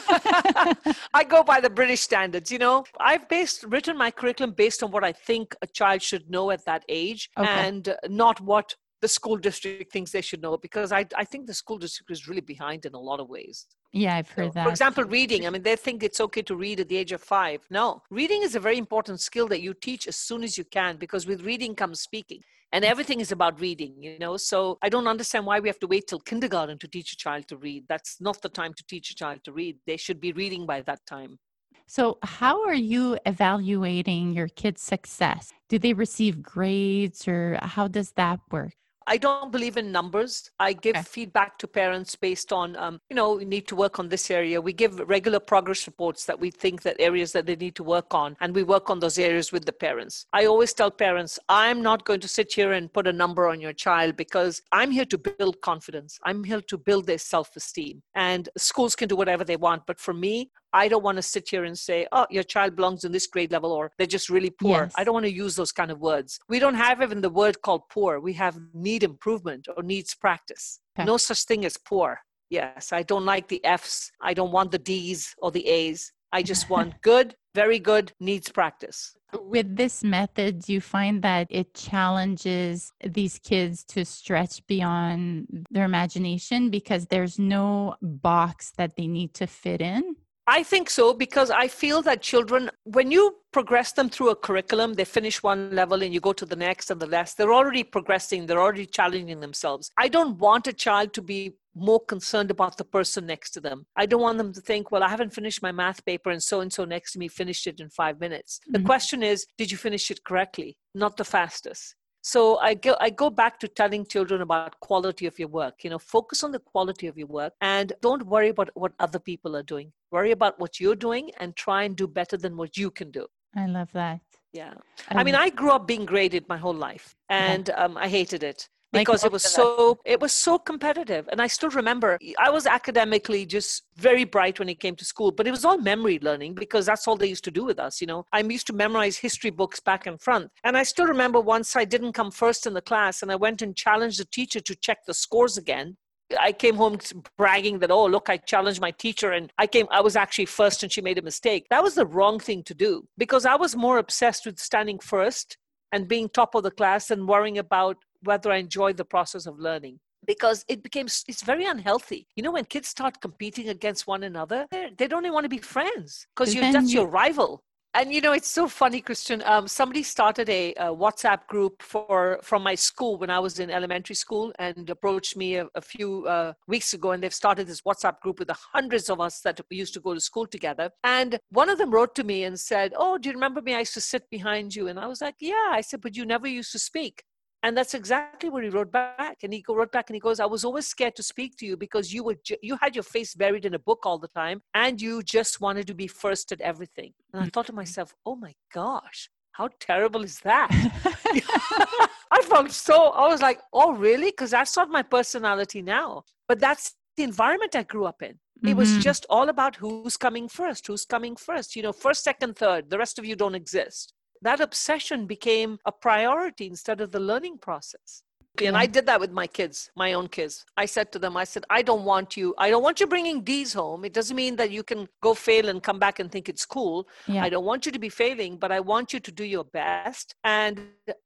I 1.15 1.25
go 1.27 1.43
by 1.43 1.61
the 1.61 1.71
British 1.71 2.01
standards. 2.01 2.53
You 2.53 2.59
know, 2.59 2.85
I've 3.01 3.29
based 3.29 3.65
written 3.65 3.97
my 3.97 4.11
curriculum 4.11 4.53
based 4.53 4.83
on 4.83 4.91
what 4.91 5.05
I 5.05 5.13
think 5.13 5.55
a 5.63 5.67
child 5.67 6.03
should 6.03 6.31
know 6.31 6.51
at 6.51 6.65
that 6.67 6.85
age, 6.89 7.31
okay. 7.39 7.49
and 7.49 7.95
not 8.09 8.41
what 8.41 8.75
the 9.01 9.09
school 9.09 9.37
district 9.37 9.93
thinks 9.93 10.13
they 10.13 10.21
should 10.21 10.41
know 10.41 10.57
because 10.57 10.93
I, 10.93 11.05
I 11.17 11.25
think 11.25 11.47
the 11.47 11.55
school 11.55 11.77
district 11.77 12.11
is 12.11 12.29
really 12.29 12.41
behind 12.41 12.87
in 12.87 12.95
a 12.95 13.01
lot 13.01 13.19
of 13.19 13.29
ways. 13.29 13.67
Yeah, 13.93 14.17
I've 14.17 14.31
heard 14.31 14.47
so, 14.47 14.53
that. 14.55 14.65
For 14.65 14.71
example, 14.71 15.05
reading. 15.05 15.47
I 15.47 15.51
mean, 15.51 15.63
they 15.63 15.77
think 15.77 16.03
it's 16.03 16.21
okay 16.21 16.43
to 16.43 16.57
read 16.57 16.81
at 16.81 16.89
the 16.89 16.97
age 16.97 17.13
of 17.13 17.21
five. 17.21 17.61
No, 17.71 18.03
reading 18.11 18.43
is 18.43 18.55
a 18.55 18.61
very 18.61 18.79
important 18.79 19.21
skill 19.21 19.47
that 19.49 19.61
you 19.61 19.75
teach 19.75 20.09
as 20.09 20.17
soon 20.17 20.43
as 20.43 20.57
you 20.57 20.65
can 20.65 20.97
because 20.97 21.27
with 21.27 21.43
reading 21.43 21.75
comes 21.75 22.01
speaking. 22.01 22.41
And 22.75 22.87
everything 22.87 23.21
is 23.21 23.33
about 23.33 23.61
reading, 23.61 24.03
you 24.03 24.19
know. 24.19 24.39
So 24.39 24.79
I 24.81 24.89
don't 24.89 25.07
understand 25.07 25.45
why 25.45 25.61
we 25.61 25.69
have 25.69 25.79
to 25.81 25.87
wait 25.87 26.07
till 26.07 26.21
kindergarten 26.21 26.79
to 26.79 26.89
teach 26.89 27.13
a 27.13 27.17
child 27.17 27.47
to 27.49 27.59
read. 27.59 27.85
That's 27.87 28.19
not 28.19 28.41
the 28.41 28.49
time 28.49 28.73
to 28.73 28.85
teach 28.89 29.11
a 29.11 29.15
child 29.15 29.41
to 29.45 29.53
read. 29.53 29.77
They 29.87 29.99
should 29.99 30.21
be 30.21 30.33
reading 30.33 30.65
by 30.65 30.81
that 30.83 31.05
time. 31.07 31.39
So, 31.87 32.17
how 32.23 32.65
are 32.65 32.75
you 32.75 33.19
evaluating 33.27 34.33
your 34.33 34.49
kids' 34.49 34.81
success? 34.81 35.53
Do 35.69 35.79
they 35.79 35.93
receive 35.93 36.43
grades 36.43 37.29
or 37.29 37.59
how 37.61 37.89
does 37.89 38.13
that 38.13 38.41
work? 38.51 38.73
I 39.07 39.17
don't 39.17 39.53
believe 39.53 39.77
in 39.77 39.93
numbers. 39.93 40.51
I 40.59 40.73
give 40.73 40.97
okay. 40.97 41.03
feedback 41.03 41.59
to 41.59 41.67
parents 41.67 42.17
based 42.17 42.53
on, 42.53 42.77
um, 42.77 43.01
you 43.11 43.17
know, 43.17 43.35
we 43.35 43.45
need 43.45 43.67
to 43.69 43.77
work 43.77 43.99
on 43.99 44.09
this 44.09 44.31
area. 44.31 44.61
We 44.61 44.73
give 44.73 44.99
regular 45.09 45.41
progress 45.41 45.87
reports 45.87 46.25
that 46.27 46.39
we 46.39 46.51
think 46.51 46.83
that 46.83 46.97
areas 46.99 47.33
that 47.33 47.47
they 47.47 47.57
need 47.57 47.75
to 47.77 47.85
work 47.85 48.15
on, 48.15 48.37
and 48.41 48.55
we 48.55 48.63
work 48.63 48.91
on 48.91 49.01
those 49.01 49.19
areas 49.19 49.53
with 49.53 49.65
the 49.65 49.73
parents. 49.73 50.27
I 50.33 50.47
always 50.47 50.73
tell 50.73 50.91
parents, 50.91 51.39
I'm 51.49 51.83
not 51.83 52.05
going 52.05 52.21
to 52.21 52.29
sit 52.29 52.53
here 52.53 52.73
and 52.73 52.93
put 52.93 53.07
a 53.07 53.13
number 53.13 53.49
on 53.49 53.61
your 53.61 53.73
child 53.73 54.17
because 54.17 54.63
I'm 54.73 54.91
here 54.91 55.07
to 55.07 55.19
build 55.19 55.61
confidence. 55.61 56.19
I'm 56.25 56.45
here 56.45 56.63
to 56.63 56.79
build 56.79 57.07
their 57.07 57.19
self 57.19 57.57
esteem. 57.57 58.03
And 58.15 58.49
schools 58.57 58.95
can 58.95 59.09
do 59.09 59.17
whatever 59.17 59.45
they 59.45 59.57
want. 59.57 59.87
But 59.87 60.01
for 60.01 60.15
me, 60.15 60.51
I 60.73 60.89
don't 60.89 61.03
want 61.03 61.17
to 61.17 61.23
sit 61.23 61.49
here 61.49 61.65
and 61.65 61.79
say, 61.79 62.07
oh, 62.13 62.27
your 62.31 62.43
child 62.43 62.77
belongs 62.77 63.05
in 63.05 63.13
this 63.13 63.27
grade 63.27 63.53
level 63.53 63.73
or 63.73 63.93
they're 63.99 64.07
just 64.07 64.31
really 64.31 64.51
poor. 64.51 64.85
Yes. 64.85 64.93
I 64.97 65.05
don't 65.05 65.15
want 65.15 65.27
to 65.27 65.33
use 65.33 65.55
those 65.57 65.73
kind 65.73 65.91
of 65.91 66.01
words. 66.01 66.39
We 66.49 66.59
don't 66.59 66.75
have 66.75 67.03
even 67.03 67.21
the 67.21 67.31
word 67.31 67.61
called 67.63 67.89
poor. 67.91 68.21
We 68.21 68.33
have 68.35 68.59
need 68.73 69.03
improvement 69.03 69.69
or 69.77 69.83
needs 69.83 70.15
practice. 70.15 70.81
Okay. 70.99 71.07
No 71.07 71.17
such 71.17 71.45
thing 71.45 71.65
as 71.65 71.77
poor. 71.77 72.21
Yes, 72.51 72.93
I 72.93 73.03
don't 73.03 73.25
like 73.25 73.49
the 73.49 73.65
F's. 73.65 74.13
I 74.21 74.35
don't 74.35 74.53
want 74.53 74.73
the 74.73 74.79
D's 74.79 75.35
or 75.39 75.51
the 75.51 75.67
A's. 75.67 76.13
I 76.33 76.43
just 76.43 76.69
want 76.69 76.95
good, 77.03 77.35
very 77.55 77.79
good, 77.79 78.13
needs 78.21 78.51
practice. 78.51 79.15
With 79.35 79.77
this 79.77 80.05
method, 80.05 80.61
do 80.61 80.75
you 80.75 80.81
find 80.81 81.23
that 81.23 81.47
it 81.49 81.73
challenges 81.73 82.93
these 83.03 83.39
kids 83.39 83.85
to 83.85 84.05
stretch 84.05 84.67
beyond 84.67 85.67
their 85.71 85.85
imagination 85.85 86.69
because 86.69 87.07
there's 87.07 87.39
no 87.39 87.97
box 88.03 88.73
that 88.77 88.97
they 88.97 89.07
need 89.07 89.33
to 89.35 89.47
fit 89.47 89.81
in? 89.81 90.17
I 90.47 90.63
think 90.65 90.91
so 90.91 91.15
because 91.15 91.51
I 91.51 91.69
feel 91.69 92.03
that 92.03 92.21
children, 92.21 92.71
when 92.85 93.13
you 93.13 93.37
progress 93.53 93.93
them 93.93 94.09
through 94.09 94.31
a 94.31 94.37
curriculum, 94.37 94.95
they 94.95 95.05
finish 95.05 95.43
one 95.43 95.75
level 95.75 96.03
and 96.03 96.13
you 96.13 96.21
go 96.21 96.33
to 96.33 96.45
the 96.45 96.57
next 96.57 96.91
and 96.91 97.01
the 97.01 97.07
last, 97.07 97.37
they're 97.37 97.53
already 97.53 97.85
progressing, 97.85 98.47
they're 98.47 98.61
already 98.61 98.87
challenging 98.87 99.41
themselves. 99.41 99.91
I 99.97 100.09
don't 100.09 100.39
want 100.39 100.67
a 100.67 100.73
child 100.73 101.13
to 101.15 101.23
be 101.23 101.55
more 101.75 102.01
concerned 102.01 102.51
about 102.51 102.77
the 102.77 102.85
person 102.85 103.25
next 103.27 103.53
to 103.53 103.61
them. 103.61 103.87
I 103.97 104.07
don't 104.07 104.21
want 104.21 104.39
them 104.39 104.53
to 104.53 104.61
think, 104.61 104.91
well, 104.91 105.05
I 105.05 105.09
haven't 105.09 105.33
finished 105.33 105.63
my 105.63 105.73
math 105.73 106.05
paper 106.05 106.31
and 106.31 106.43
so 106.43 106.61
and 106.61 106.73
so 106.73 106.85
next 106.85 107.13
to 107.13 107.19
me 107.19 107.29
finished 107.29 107.67
it 107.67 107.81
in 107.81 107.89
five 107.89 108.19
minutes. 108.21 108.61
Mm-hmm. 108.65 108.83
The 108.83 108.87
question 108.87 109.23
is, 109.23 109.47
did 109.57 109.71
you 109.71 109.77
finish 109.77 110.11
it 110.11 110.25
correctly? 110.25 110.77
Not 110.95 111.17
the 111.17 111.25
fastest. 111.25 111.95
So 112.23 112.59
I 112.61 112.75
go, 112.75 112.97
I 113.01 113.11
go 113.11 113.31
back 113.31 113.59
to 113.61 113.69
telling 113.69 114.07
children 114.07 114.43
about 114.43 114.79
quality 114.79 115.27
of 115.27 115.39
your 115.39 115.49
work. 115.49 115.83
You 115.83 115.91
know, 115.91 115.99
focus 115.99 116.45
on 116.45 116.53
the 116.53 116.61
quality 116.61 117.09
of 117.09 117.19
your 117.19 117.27
work 117.27 117.53
and 117.61 117.93
don't 118.01 118.25
worry 118.27 118.49
about 118.51 118.71
what 118.75 118.93
other 119.01 119.19
people 119.19 119.57
are 119.57 119.63
doing. 119.65 119.93
Worry 120.13 120.31
about 120.31 120.59
what 120.61 120.79
you're 120.79 120.95
doing 120.95 121.33
and 121.41 121.57
try 121.57 121.83
and 121.83 121.97
do 121.97 122.07
better 122.07 122.37
than 122.37 122.57
what 122.57 122.77
you 122.77 122.91
can 122.91 123.11
do. 123.11 123.27
I 123.57 123.67
love 123.67 123.91
that. 123.93 124.21
Yeah. 124.53 124.75
I, 125.09 125.21
I 125.21 125.25
mean, 125.25 125.35
I 125.35 125.51
grew 125.51 125.71
up 125.71 125.87
being 125.87 126.05
graded 126.05 126.49
my 126.49 126.59
whole 126.59 126.75
life 126.75 127.17
and 127.29 127.69
yeah. 127.69 127.85
um, 127.85 127.97
I 127.97 128.09
hated 128.09 128.43
it 128.43 128.69
because 128.93 129.25
it 129.25 129.33
was 129.33 129.43
so 129.43 129.99
it 130.05 130.21
was 130.21 130.33
so 130.33 130.59
competitive. 130.59 131.29
And 131.33 131.41
i 131.41 131.47
still 131.47 131.71
remember 131.71 132.19
i 132.39 132.51
was 132.51 132.67
academically 132.67 133.47
just 133.47 133.85
very 133.97 134.25
bright 134.25 134.59
when 134.59 134.69
it 134.69 134.81
came 134.81 134.97
to 134.97 135.05
school 135.05 135.31
but 135.33 135.47
it 135.47 135.51
was 135.51 135.65
all 135.65 135.79
memory 135.79 136.19
learning 136.21 136.55
because 136.55 136.87
that's 136.87 137.07
all 137.09 137.17
they 137.17 137.29
used 137.29 137.45
to 137.45 137.51
do 137.51 137.65
with 137.65 137.79
us 137.79 138.01
you 138.01 138.07
know? 138.07 138.25
I 138.33 138.41
used 138.41 138.67
to 138.69 138.73
memorize 138.73 139.17
history 139.17 139.51
books 139.51 139.81
back 139.81 140.07
and 140.07 140.21
front. 140.21 140.51
And 140.65 140.77
i 140.77 140.83
still 140.83 141.07
remember 141.07 141.41
once 141.41 141.77
i 141.77 141.85
didn't 141.85 142.13
come 142.13 142.31
first 142.31 142.67
in 142.67 142.75
the 142.75 142.83
class 142.83 143.23
and 143.23 143.31
i 143.33 143.37
went 143.37 143.63
and 143.63 143.77
challenged 143.77 144.21
the 144.21 144.25
teacher 144.25 144.61
to 144.61 144.75
check 144.75 144.99
the 145.07 145.15
scores 145.15 145.57
again. 145.57 145.97
I 146.41 146.53
came 146.53 146.77
home 146.77 146.99
bragging 147.37 147.81
that, 147.81 147.91
oh, 147.91 148.07
look, 148.07 148.31
I 148.31 148.39
challenged 148.39 148.81
my 148.81 148.91
teacher 148.93 149.33
and 149.33 149.53
I 149.59 149.67
came, 149.67 149.87
I 149.91 150.01
was 150.01 150.17
actually 150.17 150.47
first 150.47 150.83
and 150.83 150.91
she 150.91 151.03
made 151.03 151.19
a 151.19 151.23
mistake. 151.23 151.67
That 151.71 151.83
was 151.83 151.95
the 151.95 152.07
wrong 152.07 152.39
thing 152.39 152.63
to 152.65 152.75
do 152.75 153.07
because 153.19 153.45
I 153.45 153.57
was 153.57 153.77
more 153.77 153.99
obsessed 153.99 154.47
with 154.47 154.59
standing 154.59 154.99
first 154.99 155.59
and 155.93 156.09
being 156.09 156.29
top 156.29 156.55
of 156.55 156.63
the 156.63 156.71
class 156.71 157.11
and 157.11 157.29
worrying 157.29 157.59
about 157.59 157.99
whether 158.23 158.51
I 158.53 158.57
enjoy 158.57 158.93
the 158.93 159.05
process 159.05 159.47
of 159.47 159.59
learning. 159.59 159.99
Because 160.25 160.65
it 160.69 160.83
became 160.83 161.07
it's 161.07 161.43
very 161.43 161.65
unhealthy. 161.65 162.29
You 162.37 162.43
know 162.45 162.53
when 162.53 162.65
kids 162.65 162.89
start 162.89 163.21
competing 163.21 163.69
against 163.69 164.07
one 164.07 164.23
another 164.23 164.67
they 164.71 165.09
don't 165.09 165.25
even 165.25 165.35
want 165.35 165.45
to 165.45 165.49
be 165.49 165.59
friends 165.59 166.27
because 166.35 166.55
that's 166.55 166.93
you, 166.93 167.01
your 167.01 167.09
rival. 167.09 167.63
And 167.95 168.11
you 168.11 168.23
know 168.23 168.33
it's 168.33 168.49
so 168.49 168.69
funny 168.69 169.03
christian 169.03 169.43
um, 169.45 169.69
somebody 169.69 170.03
started 170.03 170.49
a, 170.49 170.73
a, 170.75 170.85
whatsapp 170.85 171.47
group 171.47 171.83
for 171.83 172.39
from 172.43 172.63
my 172.63 172.75
school 172.75 173.19
when 173.19 173.29
i 173.29 173.39
was 173.39 173.59
in 173.59 173.69
elementary 173.71 174.15
school 174.15 174.51
and 174.59 174.89
approached 174.89 175.37
me 175.37 175.57
a, 175.57 175.67
a 175.75 175.83
few 175.83 176.27
uh, 176.27 176.55
weeks 176.67 176.95
ago 176.95 177.11
and 177.11 177.23
they've 177.23 177.35
started 177.35 177.67
this 177.67 177.83
whatsapp 177.83 178.19
group 178.21 178.39
with 178.39 178.49
the 178.49 178.57
hundreds 178.73 179.11
of 179.11 179.21
us 179.21 179.41
that 179.41 179.61
used 179.69 179.93
to 179.93 180.01
go 180.01 180.15
to 180.15 180.21
school 180.21 180.47
together. 180.47 180.91
And 181.05 181.39
one 181.51 181.69
of 181.69 181.77
them 181.77 181.91
wrote 181.91 182.15
to 182.15 182.25
me 182.25 182.45
and 182.45 182.59
said 182.59 182.95
oh 182.97 183.19
do 183.19 183.29
you 183.29 183.35
remember 183.35 183.61
me? 183.61 183.75
I 183.75 183.81
used 183.81 183.95
to 183.95 184.01
sit 184.01 184.31
behind 184.31 184.75
you. 184.75 184.89
And 184.89 184.99
i 184.99 185.07
was 185.07 185.21
like 185.21 185.37
yeah. 185.41 185.69
I 185.71 185.83
said 185.83 186.01
but 186.01 186.17
you 186.17 186.25
never 186.25 186.49
used 186.49 186.73
to 186.73 186.79
speak 186.79 187.25
and 187.63 187.77
that's 187.77 187.95
exactly 187.95 188.51
what 188.51 188.65
he 188.65 188.71
wrote 188.71 188.91
back. 188.91 189.39
And 189.43 189.53
he 189.53 189.65
wrote 189.69 189.93
back 189.93 190.11
and 190.11 190.17
he 190.17 190.21
goes, 190.21 190.41
I 190.41 190.47
was 190.47 190.65
always 190.65 190.87
scared 190.87 191.15
to 191.17 191.23
speak 191.23 191.57
to 191.59 191.67
you 191.67 191.77
because 191.77 192.13
you 192.13 192.25
were 192.25 192.35
ju- 192.45 192.57
you 192.61 192.77
had 192.81 192.97
your 192.97 193.05
face 193.05 193.35
buried 193.35 193.65
in 193.65 193.75
a 193.75 193.79
book 193.79 194.01
all 194.05 194.19
the 194.19 194.29
time 194.29 194.63
and 194.75 195.01
you 195.01 195.23
just 195.23 195.61
wanted 195.61 195.87
to 195.87 195.95
be 195.95 196.09
first 196.09 196.51
at 196.51 196.61
everything. 196.61 197.13
And 197.33 197.43
I 197.43 197.47
thought 197.47 197.67
to 197.67 197.73
mm-hmm. 197.73 197.77
myself, 197.81 198.15
oh 198.27 198.35
my 198.35 198.55
gosh, 198.75 199.31
how 199.53 199.69
terrible 199.79 200.25
is 200.25 200.41
that? 200.41 200.71
I 202.33 202.43
felt 202.43 202.73
so, 202.73 203.11
I 203.11 203.29
was 203.29 203.41
like, 203.41 203.61
oh, 203.73 203.93
really? 203.93 204.31
Because 204.31 204.51
that's 204.51 204.77
not 204.77 204.91
my 204.91 205.03
personality 205.03 205.83
now. 205.83 206.25
But 206.49 206.59
that's 206.59 206.95
the 207.17 207.23
environment 207.23 207.77
I 207.77 207.85
grew 207.85 208.07
up 208.07 208.23
in. 208.23 208.31
It 208.31 208.67
mm-hmm. 208.67 208.79
was 208.79 208.99
just 208.99 209.25
all 209.31 209.49
about 209.49 209.77
who's 209.77 210.17
coming 210.17 210.49
first, 210.49 210.87
who's 210.87 211.05
coming 211.05 211.37
first, 211.37 211.77
you 211.77 211.83
know, 211.83 211.93
first, 211.93 212.25
second, 212.25 212.57
third. 212.57 212.91
The 212.91 212.99
rest 212.99 213.19
of 213.19 213.25
you 213.25 213.37
don't 213.37 213.55
exist 213.55 214.15
that 214.43 214.61
obsession 214.61 215.27
became 215.27 215.79
a 215.87 215.93
priority 215.93 216.67
instead 216.67 217.01
of 217.01 217.13
the 217.13 217.21
learning 217.21 217.59
process. 217.59 218.23
absolutely. 218.55 218.69
And 218.69 218.77
I 218.77 218.87
did 218.87 219.07
that 219.07 219.21
with 219.21 219.31
my 219.31 219.47
kids, 219.47 219.91
my 219.97 220.13
own 220.13 220.29
kids. 220.29 220.65
I 220.77 220.85
said 220.85 221.11
to 221.13 221.19
them, 221.19 221.37
I 221.37 221.45
said, 221.45 221.65
I 221.71 221.81
don't 221.83 222.05
want 222.05 222.37
you, 222.37 222.55
I 222.59 222.69
don't 222.69 222.83
want 222.83 223.01
you 223.01 223.07
bringing 223.07 223.43
D's 223.43 223.73
home. 223.73 224.05
It 224.05 224.13
doesn't 224.13 224.37
mean 224.37 224.57
that 224.57 224.71
you 224.71 224.83
can 224.83 225.09
go 225.23 225.33
fail 225.33 225.69
and 225.69 225.83
come 225.83 225.99
back 225.99 226.19
and 226.19 226.31
think 226.31 226.49
it's 226.49 226.67
cool. 226.67 227.09
Yeah. 227.27 227.45
I 227.45 227.49
don't 227.49 227.65
want 227.65 227.87
you 227.87 227.93
to 227.93 227.99
be 227.99 228.09
failing, 228.09 228.59
but 228.59 228.73
I 228.73 228.81
want 228.81 229.13
you 229.13 229.21
to 229.21 229.33
do 229.33 229.45
your 229.45 229.65
best 229.65 230.35
and 230.45 230.81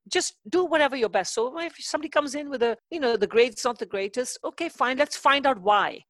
just 0.08 0.34
do 0.48 0.64
whatever 0.66 0.94
your 0.94 1.08
best. 1.08 1.34
So 1.34 1.58
if 1.58 1.74
somebody 1.78 2.10
comes 2.10 2.34
in 2.34 2.48
with 2.48 2.62
a, 2.62 2.76
you 2.90 3.00
know, 3.00 3.16
the 3.16 3.26
grade's 3.26 3.64
not 3.64 3.78
the 3.78 3.86
greatest, 3.86 4.38
okay, 4.44 4.68
fine, 4.68 4.98
let's 4.98 5.16
find 5.16 5.46
out 5.46 5.60
why. 5.60 6.00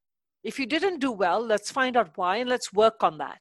If 0.45 0.59
you 0.59 0.67
didn't 0.67 0.99
do 1.01 1.13
well, 1.13 1.41
let's 1.41 1.71
find 1.71 1.97
out 1.97 2.11
why 2.17 2.37
and 2.37 2.51
let's 2.51 2.73
work 2.73 3.03
on 3.03 3.19
that 3.19 3.41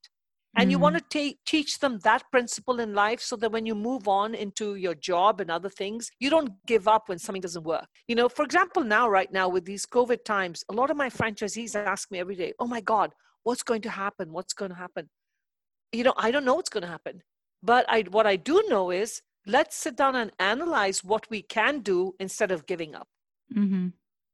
and 0.57 0.71
you 0.71 0.79
want 0.79 0.95
Mm. 0.95 1.09
to 1.09 1.33
teach 1.45 1.79
them 1.79 1.99
that 1.99 2.23
principle 2.31 2.79
in 2.79 2.93
life 2.93 3.21
so 3.21 3.35
that 3.37 3.51
when 3.51 3.65
you 3.65 3.75
move 3.75 4.07
on 4.07 4.35
into 4.35 4.75
your 4.75 4.95
job 4.95 5.41
and 5.41 5.49
other 5.51 5.69
things 5.69 6.09
you 6.19 6.29
don't 6.29 6.51
give 6.65 6.87
up 6.87 7.09
when 7.09 7.19
something 7.19 7.41
doesn't 7.41 7.63
work. 7.63 7.87
You 8.07 8.15
know 8.15 8.29
for 8.29 8.43
example 8.43 8.83
now 8.83 9.05
right 9.09 9.31
now 9.31 9.47
with 9.49 9.65
these 9.65 9.85
covid 9.85 10.23
times 10.23 10.63
a 10.69 10.73
lot 10.73 10.89
of 10.91 10.97
my 10.97 11.09
franchisees 11.09 11.75
ask 11.75 12.11
me 12.11 12.19
every 12.19 12.35
day 12.35 12.53
oh 12.59 12.67
my 12.67 12.81
god 12.81 13.13
what's 13.43 13.63
going 13.63 13.81
to 13.83 13.89
happen? 13.89 14.31
What's 14.31 14.53
going 14.53 14.71
to 14.71 14.77
happen? 14.77 15.09
You 15.91 16.03
know 16.03 16.13
i 16.17 16.31
don't 16.31 16.45
know 16.45 16.55
what's 16.55 16.69
going 16.75 16.83
to 16.89 16.93
happen 16.97 17.21
but 17.71 17.85
i 17.87 18.01
what 18.17 18.27
i 18.27 18.35
do 18.35 18.63
know 18.69 18.85
is 18.91 19.21
let's 19.47 19.75
sit 19.75 19.95
down 19.95 20.15
and 20.15 20.31
analyze 20.39 21.03
what 21.03 21.29
we 21.29 21.41
can 21.43 21.79
do 21.81 22.13
instead 22.19 22.51
of 22.51 22.65
giving 22.65 22.95
up. 22.95 23.07
Hmm 23.53 23.87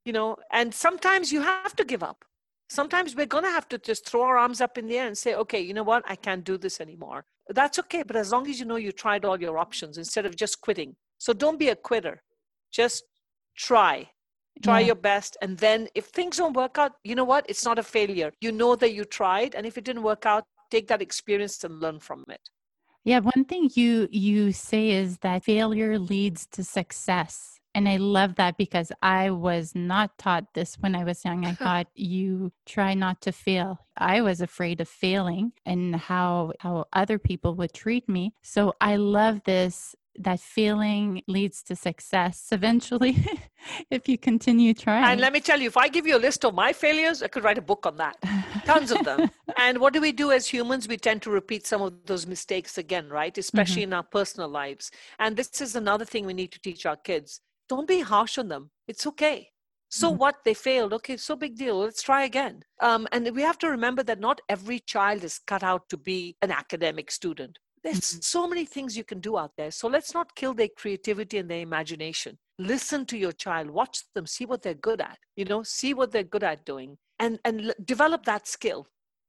you 0.06 0.14
know 0.14 0.36
and 0.52 0.74
sometimes 0.74 1.32
you 1.32 1.42
have 1.42 1.76
to 1.76 1.86
give 1.86 2.02
up 2.02 2.26
sometimes 2.80 3.16
we're 3.16 3.34
going 3.36 3.44
to 3.44 3.58
have 3.60 3.68
to 3.74 3.78
just 3.78 4.08
throw 4.08 4.22
our 4.30 4.38
arms 4.38 4.62
up 4.62 4.78
in 4.78 4.86
the 4.88 4.98
air 4.98 5.08
and 5.08 5.18
say 5.18 5.32
okay 5.36 5.62
you 5.68 5.74
know 5.78 5.88
what? 5.92 6.04
I 6.14 6.16
can't 6.16 6.44
do 6.52 6.58
this 6.58 6.80
anymore. 6.86 7.22
That's 7.60 7.80
okay 7.84 8.04
but 8.10 8.16
as 8.24 8.32
long 8.34 8.48
as 8.52 8.60
you 8.60 8.66
know 8.66 8.78
you 8.88 8.92
tried 8.92 9.26
all 9.26 9.40
your 9.48 9.58
options 9.66 9.98
instead 9.98 10.26
of 10.26 10.36
just 10.44 10.62
quitting. 10.62 10.96
So 11.26 11.34
don't 11.34 11.60
be 11.60 11.70
a 11.70 11.76
quitter. 11.90 12.16
Just 12.72 13.04
try. 13.68 13.96
Try 14.68 14.80
Yeah. 14.80 14.88
your 14.92 15.00
best 15.12 15.32
and 15.44 15.58
then 15.66 15.80
if 16.00 16.06
things 16.18 16.38
don't 16.38 16.56
work 16.64 16.78
out 16.78 16.94
you 17.10 17.16
know 17.20 17.30
what? 17.34 17.44
It's 17.52 17.66
not 17.70 17.78
a 17.80 17.88
failure. 17.98 18.32
You 18.46 18.52
know 18.62 18.74
that 18.82 18.94
you 18.98 19.04
tried 19.06 19.52
and 19.56 19.66
if 19.66 19.78
it 19.78 19.84
didn't 19.88 20.04
work 20.12 20.26
out 20.26 20.44
take 20.76 20.88
that 20.88 21.02
experience 21.02 21.64
and 21.66 21.74
learn 21.84 22.00
from 22.00 22.24
it. 22.30 22.44
Yeah, 23.04 23.20
one 23.20 23.44
thing 23.52 23.64
you 23.80 24.08
you 24.12 24.52
say 24.70 24.84
is 25.02 25.18
that 25.26 25.44
failure 25.44 25.94
leads 26.00 26.42
to 26.56 26.64
success. 26.64 27.61
And 27.74 27.88
I 27.88 27.98
love 27.98 28.36
that 28.36 28.58
because 28.58 28.92
I 29.02 29.30
was 29.30 29.74
not 29.76 30.18
taught 30.18 30.54
this 30.54 30.76
when 30.80 30.96
I 30.96 31.04
was 31.04 31.24
young. 31.24 31.46
I 31.46 31.52
uh-huh. 31.52 31.64
thought 31.64 31.88
you 31.96 32.52
try 32.66 32.94
not 32.94 33.22
to 33.22 33.32
fail. 33.32 33.80
I 33.98 34.22
was 34.22 34.42
afraid 34.42 34.82
of 34.82 34.90
failing 34.90 35.54
and 35.66 35.96
how 35.96 36.54
how 36.60 36.86
other 36.92 37.18
people 37.20 37.56
would 37.56 37.74
treat 37.74 38.10
me. 38.10 38.34
So 38.42 38.74
I 38.82 38.98
love 38.98 39.42
this 39.46 39.96
that 40.20 40.40
failing 40.40 41.22
leads 41.28 41.64
to 41.64 41.76
success 41.76 42.50
eventually 42.52 43.26
if 43.90 44.10
you 44.10 44.18
continue 44.18 44.74
trying. 44.74 45.06
and 45.06 45.22
let 45.22 45.32
me 45.32 45.40
tell 45.40 45.60
you 45.60 45.68
if 45.68 45.78
i 45.78 45.88
give 45.88 46.06
you 46.06 46.18
a 46.18 46.20
list 46.20 46.44
of 46.44 46.54
my 46.54 46.74
failures 46.74 47.24
i 47.24 47.28
could 47.28 47.44
write 47.44 47.58
a 47.58 47.62
book 47.62 47.86
on 47.86 47.96
that 47.96 48.18
tons 48.66 48.92
of 48.92 49.04
them 49.06 49.30
and 49.58 49.78
what 49.78 49.94
do 49.94 50.02
we 50.02 50.12
do 50.12 50.32
as 50.32 50.48
humans 50.48 50.88
we 50.88 50.98
tend 50.98 51.22
to 51.22 51.30
repeat 51.30 51.66
some 51.66 51.82
of 51.82 51.94
those 52.06 52.28
mistakes 52.28 52.78
again 52.78 53.08
right 53.08 53.34
mm-hmm. 53.34 53.40
especially 53.40 53.84
in 53.84 53.94
our 53.94 54.04
personal 54.04 54.50
lives 54.50 54.92
and 55.20 55.38
this 55.38 55.62
is 55.62 55.76
another 55.78 56.04
thing 56.04 56.26
we 56.26 56.34
need 56.34 56.52
to 56.52 56.60
teach 56.60 56.86
our 56.86 56.98
kids 56.98 57.40
don't 57.72 57.88
be 57.88 58.02
harsh 58.02 58.38
on 58.42 58.48
them. 58.54 58.64
It's 58.92 59.06
okay. 59.12 59.38
So 60.02 60.08
Mhm. 60.10 60.18
what? 60.22 60.36
They 60.46 60.56
failed. 60.70 60.92
Okay 60.98 61.18
so 61.18 61.36
big 61.46 61.56
deal. 61.64 61.76
Let's 61.86 62.04
try 62.10 62.22
again. 62.32 62.56
Um, 62.88 63.08
and 63.14 63.22
we 63.38 63.42
have 63.50 63.60
to 63.64 63.70
remember 63.78 64.04
that 64.04 64.20
not 64.28 64.42
every 64.56 64.80
child 64.94 65.24
is 65.30 65.36
cut 65.52 65.64
out 65.72 65.84
to 65.92 65.98
be 65.98 66.20
an 66.46 66.52
academic 66.62 67.12
student. 67.20 67.54
There's 67.84 68.08
Mhm. 68.10 68.24
so 68.36 68.42
many 68.52 68.66
things 68.74 68.98
you 69.00 69.06
can 69.12 69.22
do 69.28 69.34
out 69.42 69.54
there. 69.58 69.72
So 69.80 69.86
let's 69.96 70.14
not 70.18 70.36
kill 70.40 70.54
their 70.54 70.74
creativity 70.82 71.38
and 71.42 71.50
their 71.50 71.66
imagination. 71.70 72.34
Listen 72.74 73.06
to 73.12 73.18
your 73.24 73.36
child. 73.46 73.68
Watch 73.82 73.96
them. 74.16 74.26
See 74.36 74.46
what 74.52 74.62
they're 74.64 74.86
good 74.90 75.02
at. 75.12 75.20
You 75.40 75.46
know 75.52 75.62
see 75.80 75.92
what 76.00 76.10
they're 76.12 76.32
good 76.36 76.48
at 76.54 76.60
doing. 76.74 76.92
And 77.24 77.34
and 77.48 77.56
develop 77.94 78.22
that 78.26 78.44
skill. 78.58 78.82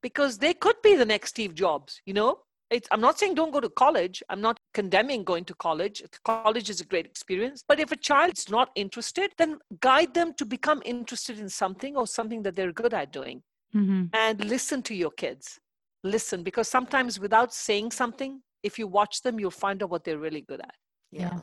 Because 0.09 0.33
they 0.45 0.55
could 0.65 0.79
be 0.89 0.95
the 0.97 1.11
next 1.15 1.29
steve 1.35 1.55
jobs 1.65 1.91
you 2.09 2.15
know 2.21 2.33
it's, 2.73 2.89
i'm 2.91 3.01
not 3.01 3.19
saying 3.19 3.35
don't 3.35 3.53
go 3.53 3.61
to 3.61 3.69
college 3.69 4.23
i'm 4.31 4.41
not 4.41 4.59
condemning 4.75 5.23
going 5.23 5.45
to 5.45 5.55
college 5.55 6.03
college 6.25 6.69
is 6.71 6.81
a 6.81 6.85
great 6.85 7.07
experience 7.07 7.63
but 7.69 7.79
if 7.79 7.93
a 7.93 7.97
child's 7.97 8.49
not 8.51 8.71
interested 8.75 9.31
then 9.39 9.59
guide 9.81 10.13
them 10.15 10.33
to 10.35 10.45
become 10.45 10.83
interested 10.85 11.39
in 11.39 11.49
something 11.49 11.97
or 11.97 12.07
something 12.07 12.43
that 12.43 12.57
they're 12.57 12.73
good 12.73 12.95
at 12.95 13.13
doing 13.13 13.43
Mhm. 13.75 14.11
and 14.13 14.45
listen 14.45 14.83
to 14.83 14.95
your 14.95 15.11
kids 15.11 15.59
listen 16.05 16.43
because 16.43 16.69
sometimes 16.69 17.19
without 17.19 17.55
saying 17.55 17.91
something 17.91 18.43
if 18.63 18.79
you 18.79 18.87
watch 18.87 19.23
them 19.23 19.41
you'll 19.41 19.61
find 19.65 19.83
out 19.83 19.91
what 19.91 20.05
they're 20.05 20.25
really 20.29 20.43
good 20.43 20.61
at 20.61 20.75
Yeah. 21.11 21.41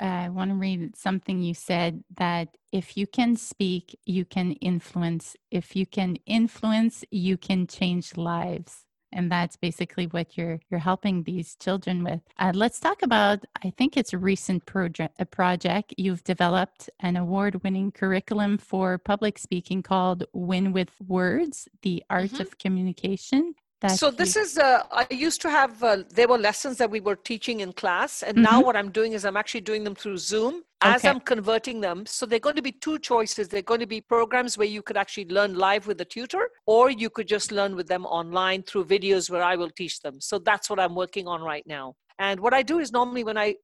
I 0.00 0.28
want 0.28 0.50
to 0.52 0.54
read 0.54 0.94
something 0.96 1.42
you 1.42 1.54
said 1.54 2.04
that 2.16 2.56
if 2.72 2.96
you 2.96 3.06
can 3.06 3.34
speak, 3.36 3.98
you 4.06 4.24
can 4.24 4.52
influence. 4.52 5.34
If 5.50 5.74
you 5.74 5.86
can 5.86 6.16
influence, 6.24 7.04
you 7.10 7.36
can 7.36 7.66
change 7.66 8.16
lives. 8.16 8.84
And 9.12 9.32
that's 9.32 9.56
basically 9.56 10.06
what 10.06 10.36
you're 10.36 10.60
you're 10.70 10.80
helping 10.80 11.22
these 11.22 11.56
children 11.56 12.04
with. 12.04 12.20
Uh, 12.38 12.52
let's 12.54 12.78
talk 12.78 13.02
about. 13.02 13.44
I 13.64 13.70
think 13.70 13.96
it's 13.96 14.12
a 14.12 14.18
recent 14.18 14.66
project. 14.66 15.14
A 15.18 15.24
project 15.24 15.94
you've 15.96 16.22
developed 16.24 16.90
an 17.00 17.16
award-winning 17.16 17.92
curriculum 17.92 18.58
for 18.58 18.98
public 18.98 19.38
speaking 19.38 19.82
called 19.82 20.24
"Win 20.32 20.72
with 20.72 20.90
Words: 21.06 21.68
The 21.82 22.04
Art 22.10 22.32
Mhm. 22.32 22.40
of 22.40 22.58
Communication." 22.58 23.54
That 23.80 23.98
so 23.98 24.10
this 24.10 24.34
is 24.36 24.58
uh, 24.58 24.82
i 24.90 25.06
used 25.10 25.40
to 25.42 25.50
have 25.50 25.82
uh, 25.82 26.02
there 26.10 26.28
were 26.28 26.38
lessons 26.38 26.76
that 26.78 26.90
we 26.90 27.00
were 27.00 27.16
teaching 27.16 27.60
in 27.60 27.72
class 27.72 28.22
and 28.22 28.36
now 28.42 28.60
Mhm. 28.60 28.64
what 28.66 28.76
i'm 28.76 28.90
doing 28.90 29.12
is 29.12 29.24
i'm 29.24 29.36
actually 29.36 29.60
doing 29.60 29.84
them 29.84 29.94
through 29.94 30.16
zoom 30.18 30.62
as 30.80 31.00
Okay. 31.00 31.10
i'm 31.10 31.20
converting 31.20 31.80
them. 31.80 32.06
So 32.06 32.24
they're 32.26 32.38
going 32.48 32.54
to 32.54 32.62
be 32.62 32.70
two 32.86 32.98
choices. 33.00 33.48
They're 33.48 33.62
going 33.72 33.80
to 33.80 33.86
be 33.96 34.00
programs 34.00 34.56
where 34.58 34.68
you 34.76 34.80
could 34.80 34.96
actually 34.96 35.26
learn 35.38 35.54
live 35.54 35.88
with 35.88 36.00
a 36.00 36.04
tutor 36.04 36.44
or 36.66 36.90
you 36.90 37.10
could 37.10 37.26
just 37.36 37.50
learn 37.50 37.74
with 37.74 37.88
them 37.88 38.04
online 38.06 38.62
through 38.62 38.84
videos 38.96 39.28
where 39.30 39.42
i 39.42 39.54
will 39.56 39.70
teach 39.70 40.00
them. 40.04 40.20
So 40.20 40.38
that's 40.38 40.70
what 40.70 40.78
i'm 40.80 40.94
working 40.94 41.26
on 41.26 41.40
right 41.42 41.66
now 41.66 41.86
and 42.18 42.40
what 42.40 42.52
I 42.52 42.62
do 42.62 42.80
is 42.80 42.90
normally 42.90 43.22
when 43.22 43.38
I 43.38 43.54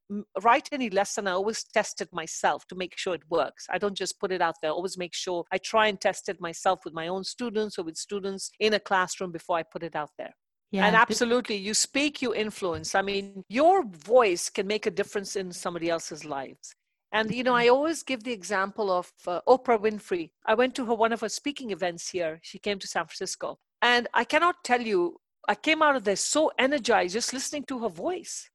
write 0.41 0.69
any 0.71 0.89
lesson, 0.89 1.27
I 1.27 1.31
always 1.31 1.63
test 1.63 1.99
it 1.99 2.09
myself 2.13 2.65
to 2.67 2.75
make 2.75 2.97
sure 2.97 3.13
it 3.13 3.29
works. 3.29 3.67
I 3.69 3.77
don't 3.77 3.97
just 3.97 4.17
put 4.19 4.31
it 4.31 4.41
out 4.41 4.55
there. 4.61 4.71
I 4.71 4.73
always 4.73 4.97
make 4.97 5.13
sure 5.13 5.43
I 5.51 5.57
try 5.57 5.87
and 5.87 5.99
test 5.99 6.29
it 6.29 6.39
myself 6.39 6.79
with 6.85 6.93
my 6.93 7.07
own 7.09 7.25
students 7.25 7.77
or 7.77 7.83
with 7.83 7.97
students 7.97 8.51
in 8.59 8.73
a 8.73 8.79
classroom 8.79 9.31
before 9.33 9.57
I 9.57 9.63
put 9.63 9.83
it 9.83 9.95
out 9.95 10.11
there. 10.17 10.33
yeah, 10.71 10.85
and 10.85 10.95
absolutely, 10.95 11.57
you 11.57 11.73
speak, 11.73 12.21
you 12.21 12.33
influence. 12.33 12.95
I 12.95 13.01
mean, 13.01 13.43
your 13.49 13.83
voice 13.83 14.49
can 14.49 14.67
make 14.67 14.85
a 14.85 14.91
difference 14.91 15.35
in 15.35 15.51
somebody 15.51 15.89
else's 15.89 16.23
lives. 16.23 16.73
And 17.11 17.33
you 17.33 17.43
know, 17.43 17.55
I 17.55 17.67
always 17.67 18.03
give 18.03 18.23
the 18.23 18.31
example 18.31 18.89
of 18.91 19.11
uh, 19.27 19.41
Oprah 19.47 19.79
Winfrey. 19.79 20.31
I 20.45 20.53
went 20.53 20.75
to 20.75 20.85
her 20.85 20.93
one 20.93 21.13
of 21.13 21.21
her 21.21 21.29
speaking 21.29 21.71
events 21.71 22.09
here. 22.09 22.39
She 22.41 22.59
came 22.59 22.79
to 22.79 22.87
San 22.87 23.05
Francisco, 23.05 23.59
and 23.81 24.07
I 24.13 24.23
cannot 24.23 24.63
tell 24.63 24.81
you, 24.81 25.17
I 25.47 25.55
came 25.55 25.81
out 25.81 25.95
of 25.95 26.03
there 26.03 26.15
so 26.15 26.51
energized 26.57 27.13
just 27.13 27.33
listening 27.33 27.63
to 27.65 27.79
her 27.79 27.89
voice. 27.89 28.49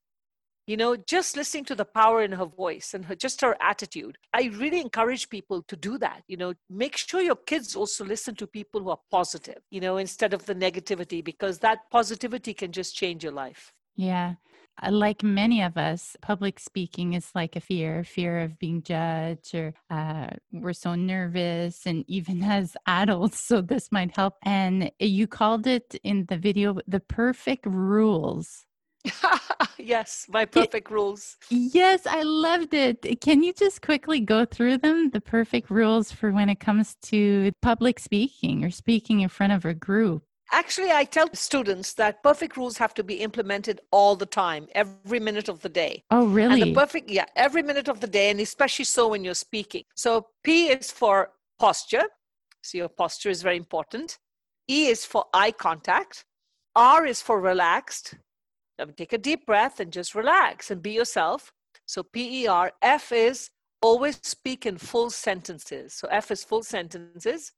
You 0.66 0.76
know, 0.76 0.95
just 0.95 1.36
listening 1.36 1.64
to 1.64 1.74
the 1.74 1.84
power 1.84 2.22
in 2.22 2.30
her 2.32 2.45
voice 2.45 2.95
and 2.95 3.05
her 3.07 3.16
just 3.16 3.41
her 3.41 3.57
attitude. 3.61 4.16
I 4.32 4.51
really 4.55 4.80
encourage 4.80 5.28
people 5.28 5.62
to 5.62 5.76
do 5.76 5.99
that. 5.99 6.22
You 6.28 6.36
know, 6.36 6.55
make 6.68 6.97
sure 6.97 7.20
your 7.20 7.34
kids 7.34 7.74
also 7.74 8.05
listen 8.05 8.36
to 8.36 8.47
people 8.47 8.80
who 8.80 8.91
are 8.91 9.01
positive. 9.11 9.59
You 9.70 9.80
know, 9.80 9.97
instead 9.97 10.32
of 10.32 10.47
the 10.47 10.55
negativity, 10.55 11.24
because 11.24 11.59
that 11.59 11.91
positivity 11.91 12.55
can 12.55 12.70
just 12.70 12.95
change 12.95 13.24
your 13.24 13.32
life. 13.32 13.72
Yeah. 13.97 14.34
Uh, 14.83 14.91
Like 14.91 15.22
many 15.22 15.62
of 15.62 15.76
us, 15.76 16.16
public 16.20 16.59
speaking 16.61 17.14
is 17.14 17.31
like 17.35 17.57
a 17.57 17.61
fear 17.61 18.05
fear 18.05 18.41
of 18.41 18.59
being 18.59 18.83
judged, 18.83 19.55
or 19.55 19.74
uh, 19.91 20.28
we're 20.53 20.72
so 20.72 20.95
nervous, 20.95 21.87
and 21.87 22.05
even 22.09 22.43
as 22.59 22.76
adults. 22.87 23.41
So, 23.41 23.61
this 23.61 23.91
might 23.93 24.16
help. 24.16 24.35
And 24.43 24.91
you 24.99 25.26
called 25.26 25.66
it 25.66 25.95
in 26.05 26.26
the 26.26 26.37
video 26.39 26.78
the 26.87 27.01
perfect 27.01 27.66
rules. 27.66 28.64
yes, 29.78 30.26
my 30.28 30.45
perfect 30.45 30.91
rules. 30.91 31.37
Yes, 31.51 32.07
I 32.07 32.22
loved 32.22 32.74
it. 32.74 33.20
Can 33.20 33.43
you 33.43 33.53
just 33.53 33.83
quickly 33.83 34.20
go 34.20 34.45
through 34.45 34.78
them? 34.78 35.11
The 35.11 35.20
perfect 35.20 35.70
rules 35.70 36.12
for 36.12 36.31
when 36.33 36.49
it 36.49 36.61
comes 36.61 36.97
to 37.05 37.53
public 37.61 37.99
speaking 37.99 38.64
or 38.64 38.70
speaking 38.70 39.20
in 39.20 39.28
front 39.28 39.53
of 39.53 39.64
a 39.64 39.74
group. 39.74 40.22
Actually, 40.53 40.90
I 40.90 41.05
tell 41.05 41.28
students 41.32 41.94
that 41.94 42.22
perfect 42.22 42.57
rules 42.57 42.76
have 42.78 42.92
to 42.94 43.05
be 43.05 43.16
implemented 43.16 43.80
all 43.92 44.16
the 44.16 44.26
time, 44.26 44.66
every 44.74 45.20
minute 45.20 45.48
of 45.48 45.61
the 45.61 45.68
day. 45.68 46.03
Oh, 46.11 46.26
really? 46.26 46.61
And 46.61 46.62
the 46.62 46.74
perfect, 46.74 47.09
yeah, 47.11 47.26
every 47.36 47.62
minute 47.62 47.88
of 47.88 48.01
the 48.01 48.07
day, 48.07 48.30
and 48.30 48.40
especially 48.40 48.84
so 48.84 49.09
when 49.09 49.22
you're 49.22 49.34
speaking. 49.34 49.84
So 49.94 50.26
P 50.42 50.68
is 50.68 50.90
for 50.90 51.30
posture. 51.59 52.05
So 52.62 52.78
your 52.78 52.88
posture 52.88 53.30
is 53.30 53.42
very 53.42 53.57
important. 53.57 54.18
E 54.68 54.88
is 54.88 55.05
for 55.05 55.26
eye 55.32 55.53
contact. 55.53 56.24
R 56.74 57.07
is 57.07 57.22
for 57.22 57.40
relaxed. 57.40 58.14
Take 58.96 59.12
a 59.12 59.18
deep 59.18 59.46
breath 59.46 59.80
and 59.80 59.92
just 59.92 60.14
relax 60.14 60.70
and 60.70 60.82
be 60.82 60.92
yourself. 60.92 61.53
So 61.86 62.03
P 62.03 62.42
E 62.42 62.46
R. 62.46 62.72
F 62.82 63.12
is 63.12 63.51
always 63.82 64.18
speak 64.22 64.66
in 64.66 64.78
full 64.78 65.11
sentences. 65.11 65.94
So 65.94 66.09
F 66.11 66.30
is 66.30 66.44
full 66.44 66.62
sentences. 66.62 67.53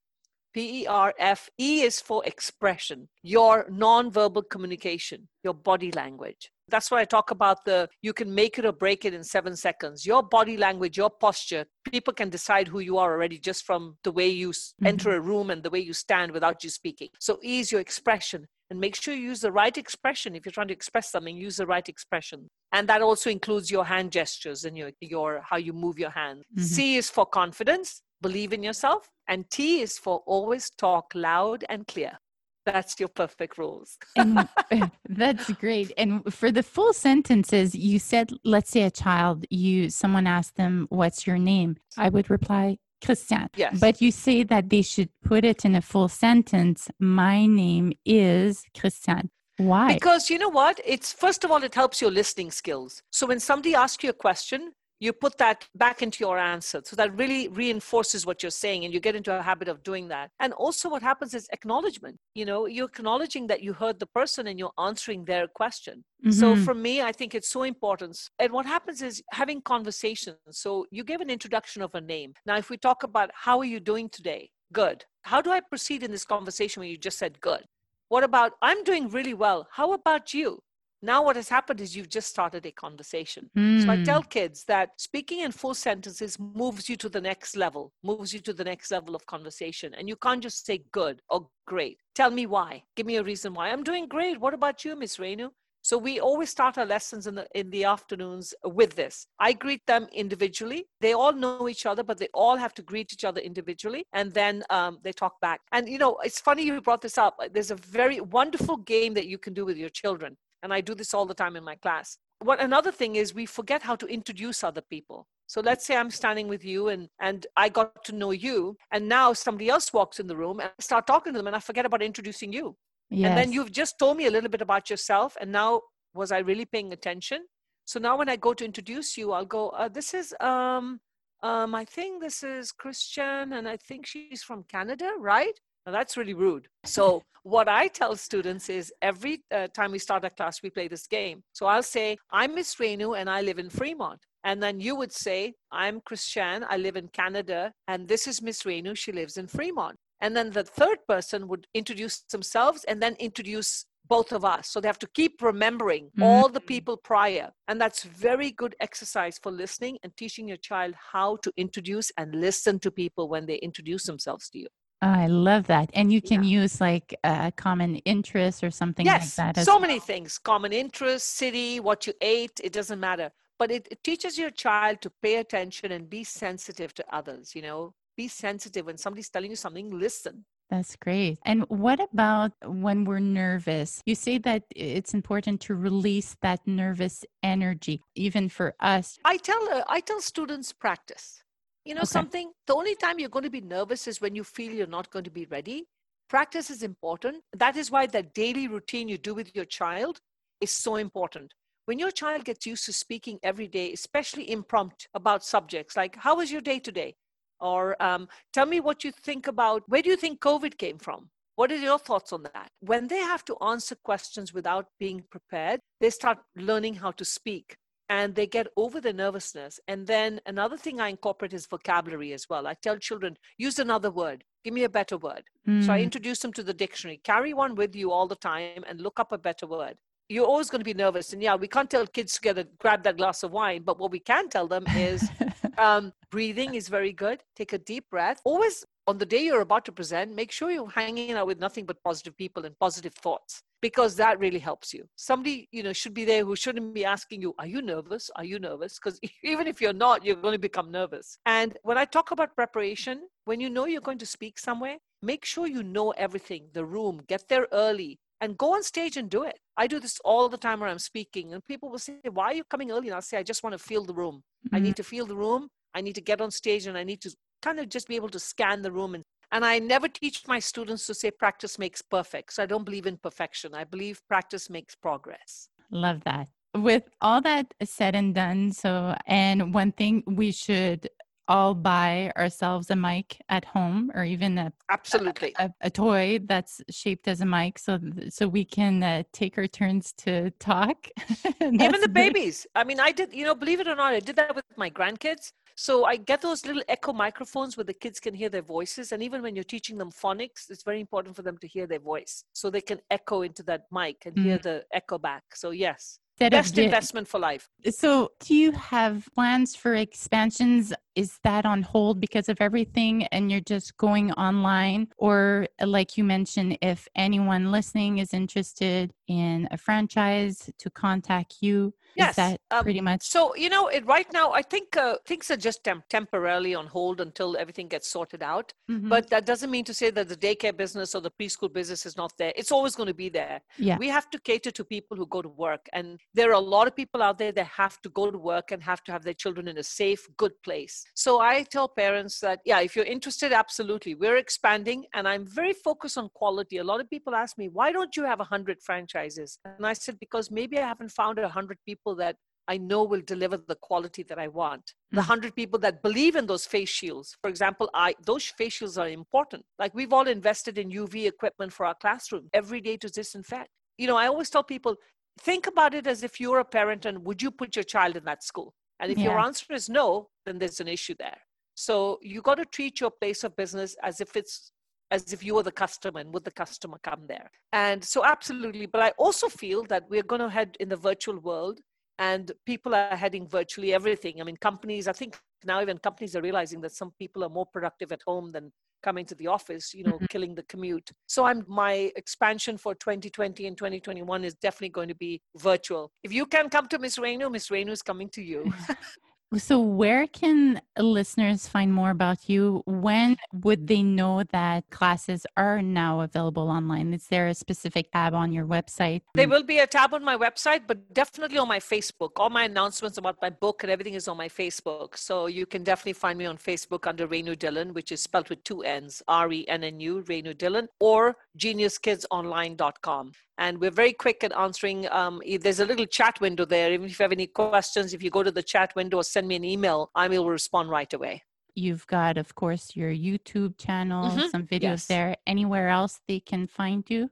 P 0.55 0.83
E 0.83 0.87
R 0.87 1.15
F. 1.19 1.49
E 1.59 1.83
is 1.83 2.01
for 2.01 2.25
expression, 2.27 3.09
your 3.23 3.67
nonverbal 3.71 4.49
communication, 4.51 5.29
your 5.45 5.55
body 5.55 5.93
language. 5.93 6.51
That's 6.69 6.91
why 6.91 7.01
I 7.01 7.05
talk 7.05 7.31
about 7.31 7.65
the 7.65 7.89
you 8.01 8.13
can 8.13 8.35
make 8.35 8.59
it 8.59 8.65
or 8.65 8.73
break 8.73 9.05
it 9.05 9.15
in 9.15 9.25
seven 9.25 9.57
seconds. 9.57 10.07
Your 10.07 10.23
body 10.23 10.57
language, 10.57 10.97
your 10.97 11.11
posture, 11.11 11.65
people 11.91 12.15
can 12.15 12.31
decide 12.31 12.69
who 12.69 12.81
you 12.81 12.99
are 12.99 13.13
already 13.13 13.39
just 13.39 13.65
from 13.65 13.97
the 14.05 14.13
way 14.13 14.29
you 14.29 14.51
mm-hmm. 14.51 14.87
enter 14.87 15.15
a 15.15 15.21
room 15.21 15.51
and 15.51 15.63
the 15.63 15.71
way 15.71 15.81
you 15.81 15.93
stand 15.93 16.33
without 16.33 16.65
you 16.65 16.71
speaking. 16.71 17.09
So, 17.21 17.39
E 17.43 17.61
is 17.61 17.73
your 17.73 17.81
expression 17.81 18.47
and 18.73 18.81
make 18.81 18.97
sure 18.97 19.13
you 19.13 19.29
use 19.29 19.43
the 19.43 19.53
right 19.53 19.77
expression 19.77 20.35
if 20.35 20.47
you're 20.47 20.53
trying 20.53 20.69
to 20.69 20.73
express 20.73 21.11
something 21.11 21.37
use 21.37 21.57
the 21.59 21.67
right 21.67 21.89
expression 21.91 22.49
and 22.73 22.89
that 22.89 23.03
also 23.03 23.29
includes 23.29 23.71
your 23.71 23.85
hand 23.85 24.11
gestures 24.11 24.65
and 24.65 24.79
your 24.79 24.91
your 25.03 25.43
how 25.49 25.59
you 25.59 25.75
move 25.75 25.99
your 25.99 26.11
hand 26.11 26.39
mm-hmm. 26.39 26.63
c 26.63 26.97
is 26.97 27.11
for 27.11 27.27
confidence 27.27 28.01
believe 28.23 28.53
in 28.53 28.62
yourself 28.62 29.11
and 29.29 29.49
t 29.51 29.83
is 29.83 29.99
for 29.99 30.16
always 30.27 30.70
talk 30.70 31.12
loud 31.14 31.64
and 31.68 31.87
clear 31.87 32.18
that's 32.64 33.01
your 33.01 33.09
perfect 33.09 33.59
rules. 33.59 33.99
and, 34.16 34.49
eh, 34.70 34.87
that's 35.09 35.51
great. 35.55 35.93
And 35.97 36.33
for 36.33 36.51
the 36.51 36.62
full 36.62 36.93
sentences, 36.93 37.75
you 37.75 37.99
said, 37.99 38.31
let's 38.45 38.70
say 38.70 38.83
a 38.83 38.91
child, 38.91 39.47
you 39.51 39.91
someone 39.91 40.27
asked 40.27 40.57
them, 40.57 40.87
"What's 40.91 41.27
your 41.27 41.39
name?" 41.39 41.77
I 41.97 42.09
would 42.09 42.31
reply, 42.31 42.79
Christian. 43.05 43.49
Yes. 43.57 43.79
But 43.81 44.01
you 44.01 44.11
say 44.11 44.43
that 44.45 44.70
they 44.70 44.83
should 44.83 45.11
put 45.25 45.45
it 45.45 45.64
in 45.64 45.75
a 45.75 45.83
full 45.83 46.09
sentence. 46.09 46.91
My 46.99 47.47
name 47.47 47.93
is 48.05 48.64
Christian. 48.79 49.31
Why? 49.59 49.95
Because 49.95 50.31
you 50.31 50.39
know 50.39 50.49
what? 50.49 50.81
It's 50.85 51.12
first 51.12 51.45
of 51.45 51.51
all, 51.51 51.62
it 51.62 51.75
helps 51.75 52.01
your 52.01 52.11
listening 52.11 52.51
skills. 52.51 53.03
So 53.11 53.27
when 53.27 53.41
somebody 53.41 53.75
asks 53.75 54.03
you 54.03 54.11
a 54.11 54.14
question, 54.14 54.73
you 55.03 55.13
put 55.13 55.37
that 55.39 55.67
back 55.75 56.01
into 56.01 56.23
your 56.23 56.39
answer. 56.39 56.81
So 56.85 56.95
that 56.95 57.13
really 57.17 57.49
reinforces 57.49 58.25
what 58.25 58.41
you're 58.41 58.51
saying 58.65 58.85
and 58.85 58.95
you 58.95 59.01
get 59.01 59.17
into 59.17 59.37
a 59.37 59.43
habit 59.43 59.67
of 59.67 59.83
doing 59.83 60.07
that. 60.09 60.31
And 60.39 60.53
also 60.53 60.89
what 60.89 61.03
happens 61.03 61.35
is 61.35 61.49
acknowledgement. 61.53 62.19
You 62.37 62.45
know, 62.45 62.67
you're 62.67 62.87
acknowledging 62.87 63.49
that 63.49 63.65
you 63.65 63.73
heard 63.73 63.99
the 63.99 64.07
person 64.07 64.47
and 64.47 64.61
you're 64.61 64.79
answering 64.79 65.25
their 65.25 65.49
question. 65.49 66.05
Mm-hmm. 66.25 66.39
So 66.39 66.55
for 66.55 66.73
me, 66.73 67.03
I 67.03 67.11
think 67.11 67.35
it's 67.35 67.51
so 67.51 67.65
important. 67.65 68.17
And 68.39 68.53
what 68.53 68.65
happens 68.65 69.03
is 69.03 69.21
having 69.33 69.61
conversations. 69.61 70.37
So 70.51 70.87
you 70.93 71.03
give 71.03 71.21
an 71.21 71.31
introduction 71.31 71.83
of 71.83 71.93
a 71.97 72.01
name. 72.01 72.35
Now, 72.47 72.57
if 72.57 72.71
we 72.71 72.77
talk 72.77 73.03
about 73.03 73.33
how 73.35 73.59
are 73.59 73.65
you 73.65 73.81
doing 73.81 74.09
today? 74.09 74.51
Good. 74.73 75.05
How 75.23 75.43
do 75.43 75.51
I 75.51 75.59
proceed 75.59 76.05
in 76.05 76.13
this 76.13 76.25
conversation 76.25 76.81
when 76.81 76.91
you 76.91 76.97
just 76.97 77.19
said 77.19 77.41
good? 77.41 77.65
What 78.09 78.23
about, 78.23 78.53
I'm 78.63 78.85
doing 78.85 79.09
really 79.09 79.35
well. 79.35 79.67
How 79.73 79.95
about 79.95 80.33
you? 80.33 80.61
Now, 81.05 81.25
what 81.25 81.35
has 81.35 81.49
happened 81.49 81.81
is 81.81 81.97
you've 81.97 82.09
just 82.09 82.29
started 82.29 82.65
a 82.65 82.71
conversation. 82.71 83.51
Mm. 83.59 83.85
So 83.85 83.91
I 83.91 84.03
tell 84.05 84.23
hmm. 84.23 84.29
kids 84.29 84.65
that 84.65 84.91
speaking 84.99 85.41
in 85.41 85.51
full 85.51 85.75
sentences 85.75 86.39
moves 86.39 86.89
you 86.89 86.95
to 86.97 87.09
the 87.09 87.21
next 87.21 87.57
level, 87.57 87.93
moves 88.05 88.33
you 88.33 88.39
to 88.41 88.53
the 88.53 88.63
next 88.63 88.93
level 88.93 89.17
of 89.17 89.27
conversation. 89.27 89.95
And 89.95 90.09
you 90.09 90.15
can't 90.15 90.43
just 90.43 90.65
say 90.65 90.85
good 90.93 91.21
or 91.29 91.49
great. 91.67 91.99
Tell 92.15 92.31
me 92.31 92.47
why. 92.47 92.85
Give 92.95 93.07
me 93.07 93.17
a 93.17 93.25
reason 93.25 93.53
why. 93.53 93.71
I'm 93.71 93.83
doing 93.83 94.07
great. 94.07 94.41
What 94.41 94.55
about 94.55 94.85
you, 94.85 94.95
Miss 94.95 95.17
Renu? 95.17 95.51
So 95.85 95.99
we 95.99 96.21
always 96.21 96.49
start 96.49 96.79
our 96.79 96.87
lessons 96.87 97.27
in 97.27 97.35
the 97.35 97.47
in 97.57 97.69
the 97.71 97.83
afternoons 97.83 98.55
with 98.65 98.95
this. 98.95 99.27
I 99.41 99.53
greet 99.53 99.85
them 99.89 100.07
individually. 100.13 100.85
They 101.01 101.13
all 101.13 101.33
know 101.33 101.69
each 101.69 101.87
other, 101.87 102.05
but 102.05 102.19
they 102.19 102.29
all 102.33 102.57
have 102.57 102.73
to 102.75 102.83
greet 102.83 103.13
each 103.13 103.25
other 103.25 103.41
individually, 103.41 104.05
and 104.13 104.33
then 104.33 104.63
um, 104.71 105.01
they 105.03 105.11
talk 105.11 105.41
back. 105.41 105.61
And 105.73 105.89
you 105.89 105.99
know, 105.99 106.19
it's 106.23 106.39
funny 106.39 106.63
you 106.63 106.81
brought 106.81 107.03
this 107.03 107.19
up. 107.19 107.37
There's 107.53 107.73
a 107.73 107.75
very 107.75 108.21
wonderful 108.21 108.77
game 108.77 109.13
that 109.15 109.27
you 109.27 109.39
can 109.39 109.55
do 109.55 109.65
with 109.65 109.77
your 109.77 109.89
children 109.89 110.37
and 110.63 110.73
I 110.73 110.81
do 110.81 110.95
this 110.95 111.15
all 111.15 111.27
the 111.27 111.35
time 111.35 111.57
in 111.57 111.65
my 111.65 111.77
class. 111.77 112.19
What 112.41 112.61
another 112.61 112.93
thing 112.93 113.17
is 113.17 113.35
we 113.35 113.47
forget 113.47 113.83
how 113.83 113.97
to 113.97 114.07
introduce 114.07 114.65
other 114.65 114.81
people. 114.81 115.27
So 115.47 115.61
let's 115.61 115.87
say 115.87 115.97
I'm 115.97 116.11
standing 116.11 116.49
with 116.49 116.65
you 116.65 116.89
and 116.89 117.09
and 117.21 117.47
I 117.57 117.69
got 117.69 118.05
to 118.05 118.13
know 118.13 118.31
you, 118.31 118.77
and 118.91 119.09
now 119.09 119.33
somebody 119.33 119.69
else 119.69 119.93
walks 119.93 120.19
in 120.19 120.27
the 120.27 120.37
room 120.37 120.61
and 120.61 120.71
I 120.71 120.83
start 120.83 121.07
talking 121.07 121.33
to 121.33 121.39
them 121.39 121.47
and 121.47 121.57
I 121.57 121.61
forget 121.61 121.87
about 121.87 122.03
introducing 122.03 122.53
you. 122.53 122.77
Yes. 123.11 123.29
And 123.29 123.39
then 123.39 123.53
you've 123.53 123.73
just 123.73 123.99
told 123.99 124.17
me 124.17 124.27
a 124.27 124.31
little 124.31 124.49
bit 124.49 124.63
about 124.63 124.89
yourself, 124.89 125.37
and 125.41 125.53
now 125.53 125.83
was 126.15 126.33
I 126.33 126.39
really 126.39 126.65
paying 126.65 126.93
attention? 126.93 127.41
So 127.85 127.99
now 128.01 128.17
when 128.17 128.29
I 128.29 128.37
go 128.37 128.55
to 128.55 128.65
introduce 128.65 129.19
you, 129.19 129.33
I'll 129.33 129.45
go, 129.45 129.69
uh, 129.71 129.89
this 129.89 130.15
is 130.15 130.35
um 130.41 131.01
um, 131.43 131.75
I 131.75 131.85
think 131.85 132.23
this 132.23 132.43
is 132.43 132.71
Christian, 132.73 133.53
and 133.53 133.69
I 133.69 133.77
think 133.77 134.07
she's 134.07 134.43
from 134.43 134.65
Canada, 134.65 135.11
right? 135.19 135.59
Now 135.87 135.93
that's 135.93 136.16
really 136.16 136.35
rude. 136.35 136.68
So 136.85 137.22
what 137.43 137.68
I 137.68 137.89
tell 137.89 138.14
students 138.16 138.68
is 138.68 138.93
every 139.03 139.43
uh, 139.53 139.66
time 139.68 139.93
we 139.93 139.99
start 139.99 140.24
a 140.24 140.30
class, 140.30 140.62
we 140.62 140.70
play 140.70 140.89
this 140.89 141.07
game. 141.07 141.43
So 141.53 141.66
I'll 141.66 141.83
say, 141.83 142.16
I'm 142.30 142.55
Miss 142.55 142.76
Renu 142.76 143.18
and 143.18 143.28
I 143.28 143.43
live 143.43 143.59
in 143.59 143.68
Fremont. 143.68 144.20
And 144.45 144.62
then 144.62 144.80
you 144.80 144.97
would 144.97 145.12
say, 145.12 145.55
I'm 145.70 146.01
Christian, 146.01 146.64
I 146.68 146.76
live 146.76 146.97
in 146.97 147.09
Canada, 147.09 147.72
and 147.87 148.09
this 148.09 148.26
is 148.26 148.43
Miss 148.43 148.64
Renu, 148.64 148.97
she 148.97 149.12
lives 149.12 149.37
in 149.37 149.47
Fremont. 149.47 149.97
And 150.20 150.37
then 150.37 150.51
the 150.51 150.64
third 150.64 150.99
person 151.09 151.47
would 151.49 151.66
introduce 151.74 152.20
themselves 152.22 152.85
and 152.85 153.01
then 153.01 153.14
introduce 153.20 153.87
both 154.09 154.33
of 154.33 154.45
us. 154.45 154.68
So 154.68 154.80
they 154.80 154.89
have 154.89 154.99
to 155.01 155.09
keep 155.14 155.43
remembering 155.43 156.07
mm-hmm. 156.07 156.22
all 156.22 156.49
the 156.49 156.61
people 156.61 156.97
prior. 156.97 157.51
And 157.68 157.80
that's 157.80 158.03
very 158.05 158.51
good 158.51 158.74
exercise 158.80 159.39
for 159.43 159.51
listening 159.51 159.99
and 160.03 160.16
teaching 160.16 160.49
your 160.49 160.57
child 160.59 160.95
how 161.12 161.37
to 161.37 161.53
introduce 161.57 162.11
and 162.16 162.35
listen 162.35 162.78
to 162.80 162.91
people 162.91 163.28
when 163.28 163.47
they 163.47 163.57
introduce 163.57 164.05
themselves 164.05 164.49
to 164.51 164.59
you. 164.59 164.68
I 165.03 165.27
love 165.27 165.67
that. 165.67 165.91
And 165.95 166.13
you 166.13 166.23
can 166.23 166.45
yeah. 166.45 166.61
use 166.61 166.81
like 166.81 167.15
a 167.25 167.53
common 167.57 167.97
interest 167.97 168.63
or 168.63 168.71
something 168.71 169.05
yes, 169.05 169.37
like 169.37 169.57
that. 169.57 169.65
so 169.65 169.73
well. 169.73 169.81
many 169.81 169.99
things 169.99 170.39
common 170.39 170.73
interest, 170.73 171.37
city, 171.37 171.81
what 171.81 172.07
you 172.07 172.15
ate, 172.21 172.61
it 172.63 172.73
doesn't 172.73 173.01
matter. 173.01 173.33
But 173.59 173.73
it, 173.73 173.89
it 173.91 174.05
teaches 174.05 174.39
your 174.39 174.51
child 174.51 175.01
to 175.03 175.11
pay 175.11 175.37
attention 175.37 175.91
and 175.93 176.09
be 176.09 176.23
sensitive 176.25 176.95
to 176.95 177.05
others, 177.13 177.55
you 177.55 177.63
know, 177.63 177.95
be 178.17 178.29
sensitive 178.29 178.87
when 178.87 178.97
somebody's 178.97 179.29
telling 179.29 179.51
you 179.51 179.57
something, 179.57 179.91
listen. 179.91 180.45
That's 180.71 180.97
great. 180.97 181.39
And 181.45 181.65
what 181.69 182.01
about 182.01 182.53
when 182.65 183.05
we're 183.05 183.19
nervous? 183.19 184.03
You 184.07 184.15
say 184.15 184.39
that 184.39 184.63
it's 184.75 185.13
important 185.13 185.61
to 185.63 185.75
release 185.75 186.35
that 186.41 186.61
nervous 186.67 187.27
energy, 187.43 188.01
even 188.15 188.49
for 188.49 188.75
us. 188.81 189.19
I 189.25 189.37
tell 189.37 189.63
uh, 189.71 189.83
I 189.89 190.01
tell 190.01 190.23
students 190.23 190.73
practice 190.73 191.41
you 191.85 191.95
know 191.95 192.03
okay. 192.03 192.07
something? 192.07 192.53
The 192.66 192.74
only 192.74 192.95
time 192.95 193.18
you're 193.18 193.28
going 193.28 193.45
to 193.45 193.51
be 193.51 193.61
nervous 193.61 194.07
is 194.07 194.20
when 194.20 194.35
you 194.35 194.45
feel 194.45 194.72
you're 194.72 194.87
not 194.87 195.11
going 195.11 195.24
to 195.24 195.30
be 195.30 195.47
ready. 195.47 195.87
Practice 196.28 196.70
is 196.70 196.83
important. 196.83 197.43
That 197.53 197.76
is 197.76 197.91
why 197.91 198.07
that 198.07 198.35
daily 198.35 198.68
routine 198.68 199.09
you 199.09 199.18
do 199.18 199.35
with 199.35 199.55
your 199.55 199.64
child 199.64 200.20
is 200.61 200.70
so 200.70 200.97
important. 200.97 201.53
When 201.87 201.99
your 201.99 202.12
child 202.12 202.45
gets 202.45 202.64
used 202.64 202.85
to 202.87 202.93
speaking 202.93 203.39
every 203.43 203.66
day, 203.66 203.93
especially 203.93 204.51
impromptu 204.51 205.07
about 205.14 205.45
subjects 205.45 205.97
like, 205.97 206.16
How 206.16 206.37
was 206.37 206.53
your 206.53 206.61
day 206.61 206.78
today? 206.78 207.14
Or 207.61 208.01
um, 208.03 208.28
tell 208.53 208.66
me 208.66 208.80
what 208.80 209.05
you 209.05 209.12
think 209.12 209.47
about 209.47 209.83
where 209.89 210.03
do 210.03 210.11
you 210.11 210.16
think 210.16 210.41
COVID 210.41 210.78
came 210.78 210.99
from? 210.99 211.28
What 211.57 211.70
are 211.70 211.76
your 211.76 211.99
thoughts 211.99 212.33
on 212.33 212.45
that? 212.45 212.70
When 212.80 213.09
they 213.09 213.18
have 213.18 213.45
to 213.45 213.57
answer 213.62 213.95
questions 214.03 214.55
without 214.55 214.87
being 214.99 215.24
prepared, 215.30 215.80
they 216.01 216.11
start 216.11 216.39
learning 216.57 216.95
how 216.95 217.11
to 217.12 217.24
speak 217.24 217.76
and 218.13 218.35
they 218.35 218.47
get 218.47 218.67
over 218.77 219.01
the 219.01 219.15
nervousness. 219.15 219.81
And 219.89 220.07
then 220.07 220.39
another 220.45 220.77
thing 220.77 221.01
I 221.01 221.09
incorporate 221.09 221.55
is 221.55 221.65
vocabulary 221.65 222.35
as 222.35 222.47
well. 222.47 222.67
I 222.67 222.75
tell 222.75 222.99
children, 222.99 223.39
use 223.57 223.79
another 223.79 224.11
word, 224.11 224.45
give 224.65 224.75
me 224.75 224.85
a 224.85 224.91
better 224.91 225.17
word. 225.17 225.45
Mm. 225.67 225.83
So 225.87 225.95
I 225.95 225.99
hmm. 225.99 226.05
introduce 226.05 226.41
them 226.41 226.53
to 226.53 226.63
the 226.63 226.75
dictionary. 226.75 227.23
Carry 227.25 227.55
one 227.55 227.75
with 227.75 227.97
you 227.97 228.13
all 228.13 228.29
the 228.29 228.37
time 228.37 228.85
and 228.87 229.01
look 229.01 229.19
up 229.19 229.33
a 229.33 229.39
better 229.39 229.67
word. 229.67 229.97
You're 230.29 230.45
always 230.45 230.69
going 230.69 230.81
to 230.81 230.85
be 230.85 230.93
nervous. 230.93 231.33
And 231.33 231.43
yeah, 231.43 231.55
we 231.55 231.69
can't 231.69 231.89
tell 231.89 232.07
kids 232.07 232.35
to 232.35 232.41
get 232.43 232.79
grab 232.79 233.03
that 233.05 233.17
glass 233.17 233.43
of 233.45 233.51
wine, 233.51 233.83
but 233.83 233.99
what 233.99 234.11
we 234.11 234.21
can 234.21 234.51
tell 234.51 234.67
them 234.67 234.85
is 234.95 235.27
um, 235.79 236.13
breathing 236.31 236.75
is 236.75 236.89
very 236.89 237.15
good. 237.15 237.43
Take 237.57 237.73
a 237.73 237.79
deep 237.79 238.11
breath. 238.11 238.43
Always 238.45 238.85
on 239.07 239.17
the 239.17 239.27
day 239.27 239.43
you're 239.43 239.63
about 239.63 239.87
to 239.87 239.93
present, 239.93 240.35
make 240.35 240.53
sure 240.53 240.71
you're 240.71 240.91
hanging 240.91 241.33
out 241.33 241.47
with 241.47 241.59
nothing 241.59 241.87
but 241.87 242.03
positive 242.05 242.37
people 242.37 242.67
and 242.67 242.79
positive 242.79 243.15
thoughts 243.15 243.63
because 243.83 244.14
that 244.16 244.39
really 244.39 244.61
helps 244.61 244.95
you. 244.95 245.07
Somebody, 245.16 245.68
you 245.72 245.83
know, 245.83 245.93
should 245.93 246.14
be 246.14 246.24
there 246.24 246.45
who 246.45 246.57
shouldn't 246.57 246.95
be 246.95 247.05
asking 247.05 247.43
you, 247.43 247.53
are 247.59 247.66
you 247.66 247.83
nervous? 247.83 248.30
Are 248.37 248.45
you 248.45 248.59
nervous? 248.59 248.99
Because 248.99 249.20
even 249.43 249.66
if 249.66 249.80
you're 249.80 249.93
not, 249.93 250.24
you're 250.24 250.37
going 250.37 250.55
to 250.55 250.59
become 250.59 250.91
nervous. 250.91 251.37
And 251.45 251.76
when 251.83 251.99
I 251.99 252.05
talk 252.05 252.30
about 252.30 252.55
preparation, 252.55 253.28
when 253.45 253.61
you 253.61 253.68
know 253.68 253.87
you're 253.87 254.01
going 254.01 254.18
to 254.18 254.26
speak 254.26 254.59
somewhere, 254.59 254.97
make 255.20 255.45
sure 255.45 255.66
you 255.66 255.83
know 255.83 256.12
everything, 256.12 256.68
the 256.72 256.85
room, 256.85 257.20
get 257.28 257.49
there 257.49 257.66
early 257.72 258.18
and 258.41 258.57
go 258.57 258.74
on 258.74 258.83
stage 258.83 259.16
and 259.16 259.28
do 259.28 259.43
it. 259.43 259.59
I 259.76 259.87
do 259.87 260.01
this 260.01 260.18
all 260.24 260.49
the 260.49 260.57
time 260.57 260.80
when 260.80 260.91
I'm 260.91 260.99
speaking 260.99 261.53
and 261.53 261.64
people 261.64 261.91
will 261.91 261.99
say, 261.99 262.18
why 262.30 262.47
are 262.47 262.55
you 262.55 262.64
coming 262.64 262.93
early? 262.93 263.09
And 263.09 263.16
I'll 263.16 263.22
say, 263.22 263.39
I 263.39 263.43
just 263.43 263.62
want 263.62 263.74
to 263.74 263.78
feel 263.78 264.05
the 264.05 264.14
room. 264.14 264.43
Mm-hmm. 264.66 264.76
I 264.76 264.78
need 264.78 264.97
to 264.97 265.05
feel 265.05 265.26
the 265.26 265.37
room. 265.37 265.68
I 265.95 266.01
need 266.01 266.14
to 266.14 266.20
get 266.20 266.41
on 266.41 266.51
stage 266.51 266.87
and 266.87 266.97
I 266.97 267.05
need 267.05 267.20
to 267.22 267.35
kind 267.62 267.78
of 267.78 267.89
just 267.89 268.09
be 268.09 268.16
able 268.16 268.28
to 268.30 268.39
scan 268.39 268.83
the 268.83 268.93
room 268.93 269.14
and 269.14 269.24
and 269.53 269.65
I 269.65 269.79
never 269.79 270.09
teach 270.09 270.49
my 270.49 270.59
students 270.59 271.07
to 271.07 271.15
say 271.15 271.31
practice 271.31 271.79
makes 271.79 272.01
perfect. 272.03 272.55
So 272.55 272.63
I 272.63 272.67
don't 272.67 272.85
believe 272.85 273.07
in 273.07 273.19
perfection. 273.19 273.75
I 273.75 273.85
believe 273.85 274.27
practice 274.27 274.71
makes 274.71 274.95
progress. 274.95 275.69
Love 275.91 276.25
that. 276.25 276.49
With 276.75 277.05
all 277.21 277.43
that 277.43 277.75
said 277.85 278.15
and 278.15 278.35
done, 278.35 278.73
so, 278.73 279.15
and 279.27 279.75
one 279.75 279.93
thing 279.93 280.23
we 280.27 280.53
should 280.53 281.07
all 281.49 281.75
buy 281.75 282.33
ourselves 282.37 282.89
a 282.91 282.97
mic 282.97 283.39
at 283.49 283.65
home 283.65 284.11
or 284.15 284.25
even 284.25 284.57
a 284.59 284.73
absolutely 284.91 285.53
a, 285.59 285.69
a 285.81 285.91
toy 285.91 286.39
that's 286.45 286.81
shaped 286.89 287.27
as 287.27 287.41
a 287.41 287.45
mic 287.45 287.79
so 287.79 287.99
so 288.29 288.47
we 288.47 288.65
can 288.65 289.03
uh, 289.03 289.23
take 289.33 289.59
our 289.59 289.67
turns 289.67 290.13
to 290.13 290.51
talk 290.53 291.09
even 291.61 292.01
the 292.01 292.09
babies 292.09 292.65
i 292.77 292.85
mean 292.85 293.01
i 293.01 293.11
did 293.11 293.35
you 293.35 293.45
know 293.45 293.57
believe 293.57 293.81
it 293.81 293.89
or 293.89 293.97
not 293.97 294.15
i 294.15 294.21
did 294.21 294.37
that 294.37 294.55
with 294.55 294.65
my 294.77 294.89
grandkids 294.89 295.53
So 295.77 296.05
I 296.05 296.16
get 296.16 296.41
those 296.41 296.64
little 296.66 296.83
echo 296.89 297.12
microphones 297.12 297.77
where 297.77 297.85
the 297.85 297.95
kids 297.95 298.20
can 298.20 298.35
hear 298.35 298.49
their 298.49 298.62
voices. 298.62 299.12
And 299.12 299.23
even 299.23 299.43
when 299.43 299.55
you're 299.55 299.64
teaching 299.64 299.99
them 299.99 300.11
phonics, 300.11 300.70
it's 300.70 300.83
very 300.83 301.01
important 301.01 301.37
for 301.37 301.43
them 301.43 301.59
to 301.59 301.66
hear 301.66 301.87
their 301.87 302.01
voice 302.01 302.45
so 302.53 302.70
they 302.70 302.81
can 302.81 303.01
echo 303.11 303.43
into 303.43 303.62
that 303.64 303.87
mic 303.91 304.23
and 304.27 304.37
mm. 304.37 304.43
hear 304.45 304.59
the 304.59 304.85
echo 304.93 305.18
back. 305.18 305.45
So, 305.55 305.70
yes. 305.70 306.18
Best 306.39 306.77
investment 306.79 307.29
for 307.29 307.39
life. 307.39 307.68
So, 307.91 308.33
do 308.41 308.55
you 308.55 308.73
have 308.73 309.29
plans 309.35 309.77
for 309.77 309.95
expansions? 309.95 310.93
Is 311.14 311.39
that 311.45 311.64
on 311.64 311.83
hold 311.83 312.20
because 312.20 312.49
of 312.49 312.57
everything 312.61 313.27
and 313.27 313.51
you're 313.51 313.61
just 313.61 313.97
going 313.97 314.33
online? 314.33 315.09
Or, 315.18 315.68
like 315.81 316.16
you 316.16 316.25
mentioned, 316.25 316.79
if 316.83 317.07
anyone 317.14 317.70
listening 317.70 318.18
is 318.18 318.35
interested 318.35 319.12
in 319.33 319.68
a 319.70 319.78
franchise 319.78 320.70
to 320.78 320.91
contact 320.91 321.57
you, 321.61 321.95
Yes, 322.14 322.30
Is 322.30 322.37
that 322.37 322.61
um, 322.70 322.83
pretty 322.83 323.01
much? 323.01 323.22
So 323.22 323.55
you 323.57 323.68
know, 323.68 323.89
it 323.89 324.05
right 324.07 324.30
now, 324.33 324.53
I 324.53 324.62
think 324.62 324.97
uh, 324.97 325.16
things 325.26 325.51
are 325.51 325.57
just 325.57 325.83
temp- 325.85 326.09
temporarily 326.09 326.74
on 326.74 326.87
hold 326.87 327.20
until 327.20 327.57
everything 327.57 327.89
gets 327.89 328.09
sorted 328.09 328.43
out. 328.43 328.72
Mm-hmm. 328.91 329.09
But 329.09 329.30
that 329.30 329.47
doesn't 329.47 329.70
mean 329.70 329.85
to 329.85 329.95
say 329.95 330.11
that 330.11 330.28
the 330.28 330.37
daycare 330.37 330.76
business 330.76 331.14
or 331.14 331.20
the 331.20 331.30
preschool 331.30 331.72
business 331.72 332.05
is 332.05 332.16
not 332.16 332.33
there. 332.39 332.53
It's 332.55 332.72
always 332.72 332.95
going 332.95 333.07
to 333.07 333.14
be 333.14 333.28
there. 333.28 333.61
Yeah. 333.78 333.97
We 333.99 334.09
have 334.09 334.28
to 334.30 334.39
cater 334.39 334.70
to 334.70 334.85
people 334.85 335.16
who 335.16 335.26
go 335.26 335.43
to 335.43 335.49
work, 335.49 335.89
and 335.93 336.20
there 336.35 336.51
are 336.51 336.55
a 336.55 336.61
lot 336.76 336.87
of 336.87 336.95
people 336.95 337.22
out 337.22 337.39
there 337.39 337.53
that 337.53 337.66
have 337.66 338.01
to 338.03 338.11
go 338.11 338.30
to 338.30 338.39
work 338.39 338.72
and 338.72 338.83
have 338.83 339.03
to 339.05 339.12
have 339.12 339.24
their 339.24 339.35
children 339.35 339.68
in 339.68 339.78
a 339.78 339.83
safe, 339.83 340.26
good 340.37 340.53
place. 340.62 341.05
So 341.14 341.41
I 341.41 341.62
tell 341.62 341.89
parents 341.89 342.41
that 342.41 342.61
yeah, 342.64 342.80
if 342.80 342.95
you're 342.95 343.05
interested, 343.05 343.53
absolutely, 343.53 344.14
we're 344.14 344.37
expanding, 344.37 345.07
and 345.14 345.26
I'm 345.26 345.47
very 345.47 345.72
focused 345.72 346.18
on 346.18 346.28
quality. 346.35 346.78
A 346.78 346.85
lot 346.85 347.01
of 347.01 347.09
people 347.09 347.35
ask 347.35 347.57
me, 347.57 347.68
why 347.68 347.93
don't 347.93 348.16
you 348.16 348.24
have 348.24 348.41
a 348.41 348.45
hundred 348.45 348.83
franchises? 349.23 349.59
And 349.64 349.87
I 349.87 349.93
said 349.93 350.18
because 350.18 350.51
maybe 350.51 350.79
I 350.79 350.87
haven't 350.87 351.11
found 351.11 351.39
a 351.39 351.49
hundred 351.49 351.79
people 351.87 352.14
that 352.16 352.37
I 352.68 352.79
know 352.79 353.03
will 353.03 353.23
deliver 353.23 353.57
the 353.57 353.75
quality 353.75 354.23
that 354.25 354.39
I 354.39 354.49
want. 354.49 354.95
The 355.11 355.20
mm. 355.20 355.25
hundred 355.25 355.55
people 355.57 355.79
that 355.81 356.03
believe 356.03 356.37
in 356.37 356.47
those 356.47 356.64
face 356.64 356.89
shields. 356.89 357.37
For 357.43 357.51
example, 357.51 357.91
I 357.95 358.14
those 358.25 358.45
face 358.45 358.75
shields 358.75 358.99
are 358.99 359.09
important. 359.09 359.64
Like 359.79 359.95
we've 359.95 360.12
all 360.12 360.29
invested 360.29 360.79
in 360.79 360.91
UV 360.91 361.27
equipment 361.27 361.73
for 361.73 361.87
our 361.87 361.97
classroom 362.01 362.49
every 362.53 362.81
day 362.81 362.97
to 362.99 363.09
disinfect. 363.09 363.68
You 363.99 364.07
know, 364.07 364.16
I 364.16 364.27
always 364.27 364.51
tell 364.51 364.62
people, 364.64 364.97
think 365.41 365.66
about 365.66 365.95
it 365.95 366.07
as 366.07 366.23
if 366.23 366.41
you're 366.41 366.61
a 366.61 366.64
parent 366.64 367.05
and 367.05 367.25
would 367.27 367.43
you 367.43 367.51
put 367.51 367.77
your 367.77 367.85
child 367.85 368.16
in 368.16 368.25
that 368.25 368.43
school? 368.43 368.75
And 369.01 369.11
if 369.11 369.18
yeah. 369.18 369.25
your 369.25 369.39
answer 369.39 369.73
is 369.73 369.89
no, 369.89 370.29
then 370.47 370.59
there's 370.59 370.81
an 370.81 370.89
issue 370.89 371.14
there. 371.18 371.39
So 371.75 372.18
you 372.23 372.43
got 372.43 372.57
to 372.57 372.64
treat 372.64 373.01
your 373.01 373.11
place 373.11 373.43
of 373.45 373.57
business 373.57 373.97
as 374.03 374.20
if 374.20 374.37
it's 374.37 374.70
as 375.13 375.33
if 375.33 375.45
you 375.45 375.55
were 375.55 375.63
the 375.63 375.71
customer 375.71 376.21
and 376.21 376.33
would 376.33 376.45
the 376.45 376.51
customer 376.51 376.99
come 377.05 377.23
there. 377.29 377.51
And 377.73 378.03
so 378.03 378.25
absolutely. 378.25 378.87
But 378.87 379.03
I 379.03 379.11
also 379.19 379.49
feel 379.49 379.85
that 379.85 380.05
we're 380.09 380.23
going 380.25 380.41
to 380.41 380.49
head 380.49 380.77
in 380.81 380.89
the 380.89 380.97
virtual 380.97 381.39
world 381.39 381.81
and 382.19 382.51
people 382.67 382.95
are 382.95 383.17
heading 383.17 383.47
virtually 383.47 383.93
everything. 383.93 384.41
I 384.41 384.45
mean, 384.45 384.57
companies, 384.57 385.07
I 385.07 385.13
think 385.13 385.39
now 385.65 385.81
even 385.81 385.99
companies 385.99 386.35
are 386.35 386.43
realizing 386.43 386.81
that 386.81 386.93
some 386.93 387.13
people 387.19 387.45
are 387.45 387.49
more 387.49 387.67
productive 387.67 388.11
at 388.11 388.23
home 388.27 388.53
than 388.53 388.73
coming 389.03 389.27
to 389.27 389.35
the 389.35 389.49
office, 389.49 389.93
you 389.93 390.05
know, 390.05 390.13
mm-hmm. 390.13 390.27
killing 390.27 390.55
the 390.55 390.63
commute. 390.65 391.11
So 391.27 391.45
I'm 391.45 391.65
my 391.69 392.13
expansion 392.17 392.79
for 392.79 392.95
2020 392.95 393.67
and 393.67 393.77
2021 393.77 394.45
is 394.45 394.55
definitely 394.55 394.91
going 394.91 395.09
to 395.09 395.15
be 395.15 395.43
virtual. 395.57 396.11
If 396.23 396.33
you 396.33 396.47
can 396.47 396.71
come 396.71 396.89
to 396.89 396.99
Miss 396.99 397.19
Renu, 397.19 397.51
Miss 397.51 397.69
Renu 397.69 397.91
is 397.91 398.03
coming 398.03 398.29
to 398.31 398.43
you. 398.43 398.73
So, 399.59 399.81
where 399.81 400.27
can 400.27 400.81
listeners 400.99 401.69
find 401.69 401.93
more 401.93 402.11
about 402.11 402.49
you? 402.49 402.83
When 402.87 403.37
would 403.53 403.87
they 403.87 404.03
know 404.03 404.45
that 404.45 404.89
classes 404.89 405.47
are 405.59 405.83
now 405.83 406.21
available 406.23 406.71
online? 406.71 407.13
Is 407.13 407.27
there 407.27 407.49
a 407.49 407.55
specific 407.55 408.11
tab 408.13 408.33
on 408.33 408.53
your 408.53 408.65
website? 408.65 409.21
There 409.35 409.49
will 409.49 409.63
be 409.63 409.79
a 409.81 409.87
tab 409.87 410.15
on 410.15 410.25
my 410.25 410.39
website, 410.39 410.83
but 410.87 411.13
definitely 411.13 411.59
on 411.59 411.69
my 411.69 411.81
Facebook. 411.81 412.31
All 412.37 412.49
my 412.49 412.65
announcements 412.65 413.19
about 413.19 413.37
my 413.43 413.51
book 413.51 413.83
and 413.83 413.93
everything 413.93 414.15
is 414.15 414.27
on 414.27 414.39
my 414.39 414.49
Facebook. 414.49 415.19
So, 415.19 415.49
you 415.49 415.67
can 415.67 415.85
definitely 415.85 416.15
find 416.15 416.39
me 416.39 416.47
on 416.47 416.57
Facebook 416.57 417.07
under 417.07 417.29
Renu 417.29 417.55
Dhillon, 417.55 417.93
which 417.93 418.11
is 418.11 418.23
spelled 418.23 418.49
with 418.49 418.65
two 418.65 418.83
N's 418.83 419.23
R 419.29 419.53
E 419.53 419.69
N 419.69 419.85
N 419.85 420.01
U, 420.01 420.23
Renu 420.23 420.55
Dhillon, 420.55 420.89
or 420.99 421.37
geniuskidsonline.com 421.59 423.33
and 423.59 423.81
we're 423.81 423.91
very 423.91 424.13
quick 424.13 424.43
at 424.45 424.53
answering. 424.57 425.09
Um, 425.11 425.43
there's 425.61 425.81
a 425.81 425.85
little 425.85 426.07
chat 426.07 426.41
window 426.41 426.65
there. 426.65 426.93
Even 426.93 427.07
if 427.07 427.19
you 427.19 427.23
have 427.23 427.33
any 427.33 427.47
questions, 427.47 428.15
if 428.15 428.23
you 428.23 428.31
go 428.31 428.43
to 428.43 428.51
the 428.51 428.63
chat 428.63 428.95
window 428.97 429.19
or 429.19 429.25
send 429.25 429.49
me 429.49 429.57
an 429.57 429.65
email, 429.65 430.11
I 430.15 430.29
will 430.29 430.49
respond 430.49 430.91
right 430.91 431.13
away. 431.13 431.43
You've 431.75 432.07
got, 432.07 432.37
of 432.37 432.55
course, 432.55 432.95
your 432.95 433.11
YouTube 433.11 433.79
channel, 433.79 434.29
mm-hmm. 434.29 434.49
some 434.49 434.65
videos 434.65 434.83
yes. 434.83 435.07
there. 435.07 435.37
Anywhere 435.47 435.89
else 435.89 436.21
they 436.29 436.41
can 436.41 436.67
find 436.67 437.05
you? 437.09 437.31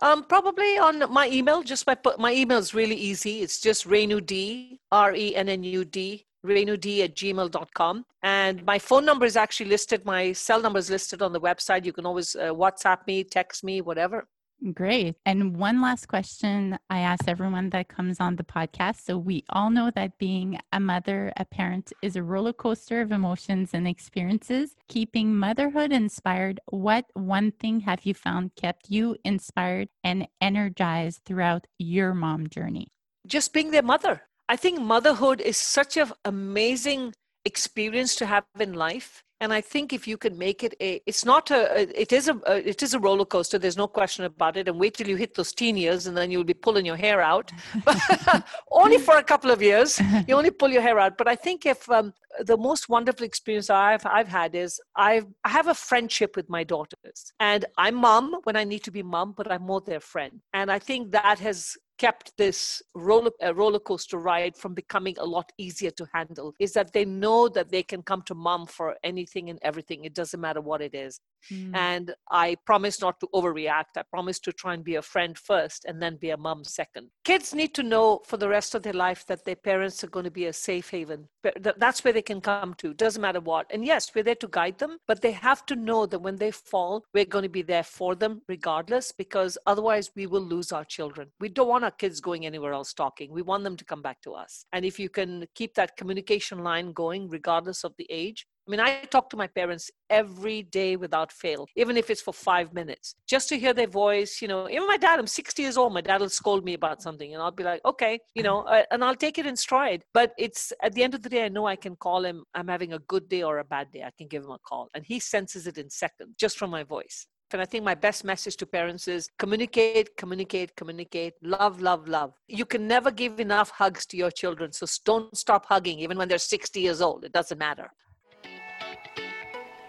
Um, 0.00 0.24
probably 0.24 0.78
on 0.78 1.10
my 1.12 1.28
email. 1.28 1.62
Just 1.62 1.86
my 1.86 1.96
my 2.18 2.32
email 2.32 2.58
is 2.58 2.72
really 2.72 2.96
easy. 2.96 3.40
It's 3.42 3.60
just 3.60 3.86
Renu 3.86 4.24
D 4.24 4.80
R 4.90 5.14
E 5.14 5.36
N 5.36 5.48
N 5.48 5.62
U 5.62 5.84
D 5.84 6.26
renud 6.44 7.04
at 7.04 7.14
gmail.com. 7.14 8.04
And 8.22 8.64
my 8.64 8.78
phone 8.78 9.04
number 9.04 9.26
is 9.26 9.36
actually 9.36 9.70
listed. 9.70 10.04
My 10.04 10.32
cell 10.32 10.60
number 10.60 10.78
is 10.78 10.90
listed 10.90 11.22
on 11.22 11.32
the 11.32 11.40
website. 11.40 11.84
You 11.84 11.92
can 11.92 12.06
always 12.06 12.36
uh, 12.36 12.50
WhatsApp 12.50 13.06
me, 13.06 13.24
text 13.24 13.64
me, 13.64 13.80
whatever. 13.80 14.26
Great. 14.74 15.16
And 15.24 15.56
one 15.56 15.80
last 15.80 16.06
question 16.06 16.78
I 16.90 17.00
ask 17.00 17.26
everyone 17.26 17.70
that 17.70 17.88
comes 17.88 18.20
on 18.20 18.36
the 18.36 18.44
podcast. 18.44 19.02
So, 19.02 19.16
we 19.16 19.42
all 19.48 19.70
know 19.70 19.90
that 19.94 20.18
being 20.18 20.58
a 20.70 20.78
mother, 20.78 21.32
a 21.38 21.46
parent, 21.46 21.94
is 22.02 22.14
a 22.14 22.22
roller 22.22 22.52
coaster 22.52 23.00
of 23.00 23.10
emotions 23.10 23.70
and 23.72 23.88
experiences. 23.88 24.74
Keeping 24.86 25.34
motherhood 25.34 25.92
inspired, 25.92 26.60
what 26.66 27.06
one 27.14 27.52
thing 27.52 27.80
have 27.80 28.04
you 28.04 28.12
found 28.12 28.54
kept 28.54 28.90
you 28.90 29.16
inspired 29.24 29.88
and 30.04 30.28
energized 30.42 31.22
throughout 31.24 31.66
your 31.78 32.12
mom 32.12 32.46
journey? 32.46 32.88
Just 33.26 33.54
being 33.54 33.70
their 33.70 33.82
mother. 33.82 34.22
I 34.46 34.56
think 34.56 34.78
motherhood 34.78 35.40
is 35.40 35.56
such 35.56 35.96
an 35.96 36.12
amazing 36.26 37.14
experience 37.46 38.14
to 38.16 38.26
have 38.26 38.44
in 38.58 38.74
life 38.74 39.24
and 39.40 39.52
i 39.52 39.60
think 39.60 39.92
if 39.92 40.06
you 40.06 40.16
can 40.16 40.36
make 40.36 40.62
it 40.62 40.74
a 40.80 41.00
it's 41.06 41.24
not 41.24 41.50
a 41.50 42.00
it 42.00 42.12
is 42.12 42.28
a, 42.28 42.36
it 42.46 42.82
is 42.82 42.94
a 42.94 42.98
roller 42.98 43.24
coaster 43.24 43.58
there's 43.58 43.76
no 43.76 43.88
question 43.88 44.24
about 44.24 44.56
it 44.56 44.68
and 44.68 44.78
wait 44.78 44.94
till 44.94 45.08
you 45.08 45.16
hit 45.16 45.34
those 45.34 45.52
teen 45.52 45.76
years 45.76 46.06
and 46.06 46.16
then 46.16 46.30
you'll 46.30 46.44
be 46.44 46.54
pulling 46.54 46.86
your 46.86 46.96
hair 46.96 47.20
out. 47.20 47.50
Only 48.70 48.98
for 48.98 49.16
a 49.16 49.22
couple 49.22 49.50
of 49.50 49.62
years 49.62 50.00
you 50.26 50.34
only 50.34 50.50
pull 50.50 50.70
your 50.70 50.82
hair 50.82 50.98
out. 50.98 51.16
But 51.16 51.28
i 51.28 51.36
think 51.36 51.66
if 51.66 51.88
um, 51.90 52.12
the 52.44 52.56
most 52.56 52.88
wonderful 52.88 53.26
experience 53.26 53.70
I've 53.70 54.06
I've 54.06 54.28
had 54.28 54.54
is 54.54 54.80
I've 54.96 55.26
I 55.44 55.48
have 55.48 55.68
a 55.68 55.74
friendship 55.74 56.36
with 56.36 56.48
my 56.48 56.64
daughters, 56.64 57.32
and 57.40 57.64
I'm 57.76 57.96
mom 57.96 58.36
when 58.44 58.56
I 58.56 58.64
need 58.64 58.84
to 58.84 58.90
be 58.90 59.02
mom, 59.02 59.34
but 59.36 59.50
I'm 59.50 59.62
more 59.62 59.80
their 59.80 60.00
friend, 60.00 60.40
and 60.52 60.70
I 60.70 60.78
think 60.78 61.12
that 61.12 61.38
has 61.40 61.76
kept 62.00 62.26
this 62.38 62.82
roller, 62.94 63.30
uh, 63.44 63.54
roller 63.54 63.78
coaster 63.78 64.18
ride 64.32 64.56
from 64.56 64.72
becoming 64.72 65.16
a 65.18 65.24
lot 65.36 65.48
easier 65.58 65.92
to 65.98 66.06
handle 66.14 66.54
is 66.58 66.72
that 66.72 66.92
they 66.94 67.04
know 67.04 67.40
that 67.56 67.70
they 67.70 67.82
can 67.82 68.02
come 68.10 68.22
to 68.22 68.34
mom 68.34 68.62
for 68.66 68.96
anything 69.04 69.50
and 69.50 69.58
everything. 69.70 70.04
It 70.04 70.14
doesn't 70.14 70.40
matter 70.40 70.62
what 70.62 70.80
it 70.80 70.94
is. 70.94 71.20
Mm. 71.52 71.76
And 71.90 72.06
I 72.30 72.56
promise 72.70 73.00
not 73.00 73.20
to 73.20 73.28
overreact. 73.34 73.92
I 73.96 74.02
promise 74.10 74.38
to 74.40 74.52
try 74.52 74.72
and 74.74 74.84
be 74.84 74.96
a 74.96 75.02
friend 75.02 75.36
first 75.36 75.84
and 75.86 76.00
then 76.02 76.16
be 76.16 76.30
a 76.30 76.36
mom 76.36 76.64
second. 76.64 77.08
Kids 77.24 77.54
need 77.60 77.74
to 77.74 77.82
know 77.82 78.06
for 78.24 78.38
the 78.38 78.48
rest 78.48 78.74
of 78.74 78.82
their 78.82 78.98
life 79.06 79.24
that 79.26 79.44
their 79.44 79.56
parents 79.70 80.02
are 80.02 80.12
going 80.14 80.28
to 80.30 80.30
be 80.30 80.46
a 80.46 80.52
safe 80.52 80.88
haven. 80.90 81.28
That's 81.76 82.02
where 82.02 82.14
they 82.14 82.22
can 82.30 82.40
come 82.40 82.74
to. 82.78 82.94
Doesn't 82.94 83.22
matter 83.22 83.40
what. 83.40 83.66
And 83.72 83.84
yes, 83.84 84.12
we're 84.14 84.28
there 84.28 84.42
to 84.44 84.48
guide 84.60 84.78
them, 84.78 84.98
but 85.06 85.20
they 85.20 85.32
have 85.32 85.66
to 85.66 85.76
know 85.76 86.06
that 86.06 86.24
when 86.26 86.36
they 86.36 86.50
fall, 86.50 87.04
we're 87.14 87.24
going 87.34 87.48
to 87.50 87.58
be 87.60 87.62
there 87.62 87.84
for 87.84 88.14
them 88.14 88.42
regardless, 88.48 89.12
because 89.12 89.58
otherwise 89.66 90.10
we 90.16 90.26
will 90.26 90.46
lose 90.54 90.72
our 90.72 90.84
children. 90.96 91.28
We 91.40 91.48
don't 91.48 91.68
want 91.68 91.84
our 91.84 91.89
kids 91.90 92.20
going 92.20 92.46
anywhere 92.46 92.72
else 92.72 92.92
talking. 92.92 93.30
We 93.32 93.42
want 93.42 93.64
them 93.64 93.76
to 93.76 93.84
come 93.84 94.02
back 94.02 94.20
to 94.22 94.32
us. 94.32 94.64
And 94.72 94.84
if 94.84 94.98
you 94.98 95.08
can 95.08 95.46
keep 95.54 95.74
that 95.74 95.96
communication 95.96 96.62
line 96.64 96.92
going, 96.92 97.28
regardless 97.28 97.84
of 97.84 97.94
the 97.98 98.06
age, 98.10 98.46
I 98.66 98.70
mean, 98.70 98.80
I 98.80 99.02
talk 99.04 99.30
to 99.30 99.36
my 99.36 99.48
parents 99.48 99.90
every 100.10 100.62
day 100.62 100.94
without 100.94 101.32
fail, 101.32 101.66
even 101.74 101.96
if 101.96 102.08
it's 102.08 102.20
for 102.20 102.32
five 102.32 102.72
minutes, 102.72 103.16
just 103.26 103.48
to 103.48 103.58
hear 103.58 103.74
their 103.74 103.88
voice. 103.88 104.40
You 104.40 104.46
know, 104.46 104.68
even 104.68 104.86
my 104.86 104.96
dad, 104.96 105.18
I'm 105.18 105.26
60 105.26 105.60
years 105.60 105.76
old, 105.76 105.92
my 105.92 106.00
dad 106.00 106.20
will 106.20 106.28
scold 106.28 106.64
me 106.64 106.74
about 106.74 107.02
something, 107.02 107.34
and 107.34 107.42
I'll 107.42 107.50
be 107.50 107.64
like, 107.64 107.80
okay, 107.84 108.20
you 108.34 108.44
know, 108.44 108.60
uh, 108.62 108.84
and 108.92 109.02
I'll 109.02 109.16
take 109.16 109.38
it 109.38 109.46
in 109.46 109.56
stride. 109.56 110.04
But 110.14 110.34
it's 110.38 110.72
at 110.82 110.92
the 110.92 111.02
end 111.02 111.14
of 111.14 111.22
the 111.22 111.28
day, 111.28 111.44
I 111.44 111.48
know 111.48 111.66
I 111.66 111.74
can 111.74 111.96
call 111.96 112.24
him, 112.24 112.44
I'm 112.54 112.68
having 112.68 112.92
a 112.92 113.00
good 113.00 113.28
day 113.28 113.42
or 113.42 113.58
a 113.58 113.64
bad 113.64 113.90
day. 113.90 114.04
I 114.04 114.12
can 114.16 114.28
give 114.28 114.44
him 114.44 114.50
a 114.50 114.58
call, 114.58 114.88
and 114.94 115.04
he 115.04 115.18
senses 115.18 115.66
it 115.66 115.76
in 115.76 115.90
seconds 115.90 116.36
just 116.38 116.56
from 116.56 116.70
my 116.70 116.84
voice. 116.84 117.26
And 117.52 117.62
I 117.62 117.64
think 117.64 117.84
my 117.84 117.94
best 117.94 118.24
message 118.24 118.56
to 118.58 118.66
parents 118.66 119.08
is 119.08 119.28
communicate, 119.38 120.16
communicate, 120.16 120.76
communicate, 120.76 121.34
love, 121.42 121.80
love, 121.80 122.08
love. 122.08 122.32
You 122.48 122.64
can 122.64 122.86
never 122.86 123.10
give 123.10 123.40
enough 123.40 123.70
hugs 123.70 124.06
to 124.06 124.16
your 124.16 124.30
children. 124.30 124.72
So 124.72 124.86
don't 125.04 125.36
stop 125.36 125.66
hugging, 125.66 125.98
even 125.98 126.16
when 126.16 126.28
they're 126.28 126.38
60 126.38 126.80
years 126.80 127.00
old. 127.00 127.24
It 127.24 127.32
doesn't 127.32 127.58
matter. 127.58 127.90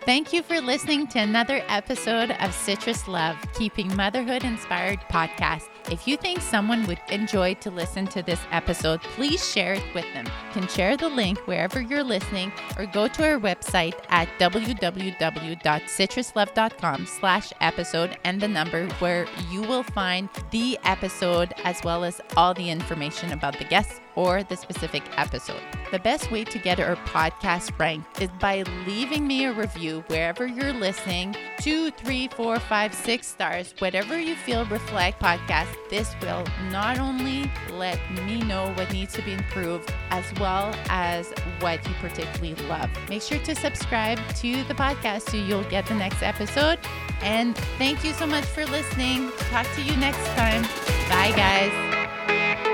Thank 0.03 0.33
you 0.33 0.41
for 0.41 0.59
listening 0.59 1.05
to 1.07 1.19
another 1.19 1.63
episode 1.67 2.31
of 2.31 2.53
Citrus 2.53 3.07
Love, 3.07 3.37
Keeping 3.53 3.95
Motherhood 3.95 4.43
Inspired 4.43 4.99
podcast. 5.11 5.70
If 5.89 6.07
you 6.07 6.15
think 6.17 6.41
someone 6.41 6.85
would 6.87 6.99
enjoy 7.09 7.55
to 7.55 7.71
listen 7.71 8.05
to 8.07 8.21
this 8.21 8.39
episode, 8.51 9.01
please 9.01 9.49
share 9.49 9.73
it 9.73 9.83
with 9.93 10.05
them. 10.13 10.25
You 10.25 10.61
can 10.61 10.67
share 10.67 10.95
the 10.95 11.09
link 11.09 11.39
wherever 11.47 11.81
you're 11.81 12.03
listening 12.03 12.53
or 12.77 12.85
go 12.85 13.07
to 13.07 13.29
our 13.29 13.39
website 13.39 13.95
at 14.09 14.29
www.citruslove.com 14.39 17.05
slash 17.05 17.53
episode 17.61 18.17
and 18.23 18.39
the 18.39 18.47
number 18.47 18.87
where 18.99 19.25
you 19.49 19.63
will 19.63 19.83
find 19.83 20.29
the 20.51 20.77
episode 20.83 21.53
as 21.63 21.81
well 21.83 22.03
as 22.03 22.21
all 22.37 22.53
the 22.53 22.69
information 22.69 23.31
about 23.31 23.57
the 23.57 23.65
guests 23.65 23.99
or 24.15 24.43
the 24.43 24.57
specific 24.57 25.03
episode. 25.17 25.61
The 25.91 25.99
best 25.99 26.31
way 26.31 26.43
to 26.43 26.59
get 26.59 26.79
our 26.79 26.95
podcast 26.97 27.77
ranked 27.79 28.21
is 28.21 28.29
by 28.39 28.63
leaving 28.85 29.27
me 29.27 29.45
a 29.45 29.53
review 29.53 30.03
wherever 30.07 30.45
you're 30.45 30.73
listening 30.73 31.35
two, 31.59 31.91
three, 31.91 32.27
four, 32.27 32.59
five, 32.59 32.93
six 32.93 33.27
stars, 33.27 33.73
whatever 33.79 34.19
you 34.19 34.35
feel 34.35 34.65
reflect 34.65 35.21
podcast. 35.21 35.73
This 35.89 36.15
will 36.21 36.45
not 36.69 36.99
only 36.99 37.51
let 37.71 37.99
me 38.25 38.41
know 38.43 38.71
what 38.75 38.91
needs 38.93 39.13
to 39.15 39.21
be 39.21 39.33
improved 39.33 39.93
as 40.09 40.25
well 40.39 40.73
as 40.89 41.33
what 41.59 41.85
you 41.87 41.93
particularly 41.95 42.55
love. 42.67 42.89
Make 43.09 43.21
sure 43.21 43.39
to 43.39 43.55
subscribe 43.55 44.19
to 44.37 44.63
the 44.63 44.73
podcast 44.73 45.29
so 45.29 45.37
you'll 45.37 45.63
get 45.63 45.85
the 45.85 45.95
next 45.95 46.21
episode. 46.21 46.79
And 47.21 47.57
thank 47.77 48.03
you 48.03 48.13
so 48.13 48.25
much 48.25 48.45
for 48.45 48.65
listening. 48.65 49.31
Talk 49.49 49.67
to 49.75 49.81
you 49.81 49.95
next 49.97 50.25
time. 50.35 50.63
Bye, 51.09 51.33
guys. 51.35 52.67